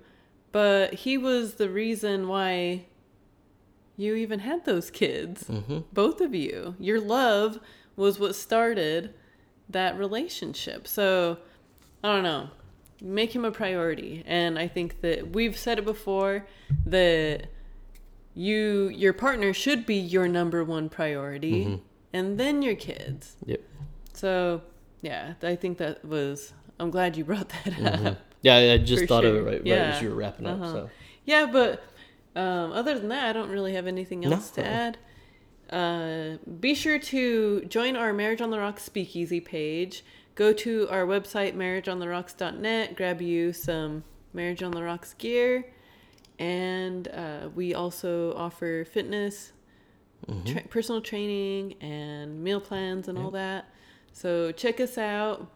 but 0.53 0.93
he 0.93 1.17
was 1.17 1.55
the 1.55 1.71
reason 1.71 2.29
why 2.29 2.85
you 3.97 4.15
even 4.15 4.41
had 4.41 4.67
those 4.67 4.91
kids. 4.91 5.45
Mm-hmm. 5.45 5.81
Both 5.93 6.21
of 6.21 6.35
you. 6.35 6.77
Your 6.79 7.01
love 7.01 7.59
was 7.97 8.19
what 8.19 8.35
started 8.35 9.15
that 9.69 9.97
relationship. 9.97 10.87
So, 10.87 11.39
I 12.05 12.13
don't 12.13 12.23
know. 12.23 12.51
Make 13.01 13.35
him 13.35 13.47
a 13.47 13.51
priority. 13.51 14.23
And 14.27 14.59
I 14.59 14.69
think 14.69 15.01
that 15.01 15.33
we've 15.33 15.57
said 15.57 15.79
it 15.79 15.87
before 15.87 16.47
that 16.85 17.47
you 18.35 18.89
your 18.89 19.13
partner 19.13 19.53
should 19.53 19.87
be 19.87 19.97
your 19.97 20.27
number 20.29 20.65
one 20.65 20.89
priority 20.89 21.65
mm-hmm. 21.65 21.83
and 22.13 22.39
then 22.39 22.61
your 22.63 22.75
kids. 22.75 23.37
yep 23.47 23.63
So, 24.13 24.63
yeah, 25.01 25.35
I 25.43 25.57
think 25.57 25.79
that 25.79 26.05
was 26.05 26.53
I'm 26.81 26.91
glad 26.91 27.17
you 27.17 27.25
brought 27.25 27.49
that 27.65 28.07
up. 28.07 28.19
yeah 28.43 28.57
i 28.75 28.79
just 28.79 29.03
For 29.03 29.07
thought 29.07 29.25
of 29.25 29.35
it 29.35 29.39
sure. 29.39 29.45
right, 29.45 29.55
right 29.55 29.67
Yeah. 29.67 29.95
as 29.97 30.03
you 30.03 30.09
were 30.11 30.15
wrapping 30.17 30.47
up 30.47 30.61
Uh-huh. 30.61 30.73
so 30.73 30.91
Yeah, 31.25 31.47
but 31.53 31.83
um, 32.35 32.73
other 32.73 32.99
than 32.99 33.09
that, 33.09 33.29
I 33.29 33.33
don't 33.33 33.51
really 33.51 33.75
have 33.75 33.87
anything 33.87 34.25
else 34.25 34.51
to 34.53 34.67
add. 34.67 34.99
Uh, 35.71 36.39
be 36.61 36.75
sure 36.75 36.99
to 36.99 37.65
join 37.67 37.95
our 37.97 38.13
Marriage 38.13 38.41
on 38.41 38.51
the 38.51 38.59
Rocks 38.59 38.83
speakeasy 38.83 39.39
page. 39.41 40.03
Go 40.35 40.53
to 40.55 40.89
our 40.91 41.05
website, 41.07 41.55
marriageontherocks.net, 41.55 42.97
grab 42.97 43.21
you 43.23 43.53
some 43.53 44.03
Marriage 44.33 44.63
on 44.63 44.71
the 44.73 44.83
Rocks 44.83 45.15
gear. 45.15 45.67
And 46.39 47.07
uh, 47.09 47.51
we 47.55 47.75
also 47.75 48.35
offer 48.35 48.85
fitness, 48.85 49.53
tra- 50.47 50.63
personal 50.69 51.01
training, 51.03 51.75
and 51.83 52.43
meal 52.43 52.61
plans 52.61 53.09
and 53.09 53.19
all 53.19 53.31
that. 53.33 53.67
So 54.13 54.53
check 54.53 54.81
us 54.81 54.97
out. 54.99 55.51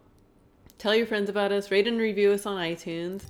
Tell 0.78 0.94
your 0.94 1.06
friends 1.06 1.28
about 1.30 1.52
us. 1.52 1.70
Rate 1.70 1.86
and 1.86 1.98
review 1.98 2.32
us 2.32 2.46
on 2.46 2.60
iTunes. 2.60 3.24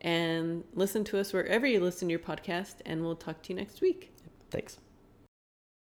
And 0.00 0.64
listen 0.74 1.04
to 1.04 1.18
us 1.18 1.32
wherever 1.32 1.66
you 1.66 1.80
listen 1.80 2.08
to 2.08 2.12
your 2.12 2.20
podcast. 2.20 2.76
And 2.86 3.02
we'll 3.02 3.16
talk 3.16 3.42
to 3.42 3.52
you 3.52 3.58
next 3.58 3.80
week. 3.80 4.12
thanks 4.50 4.78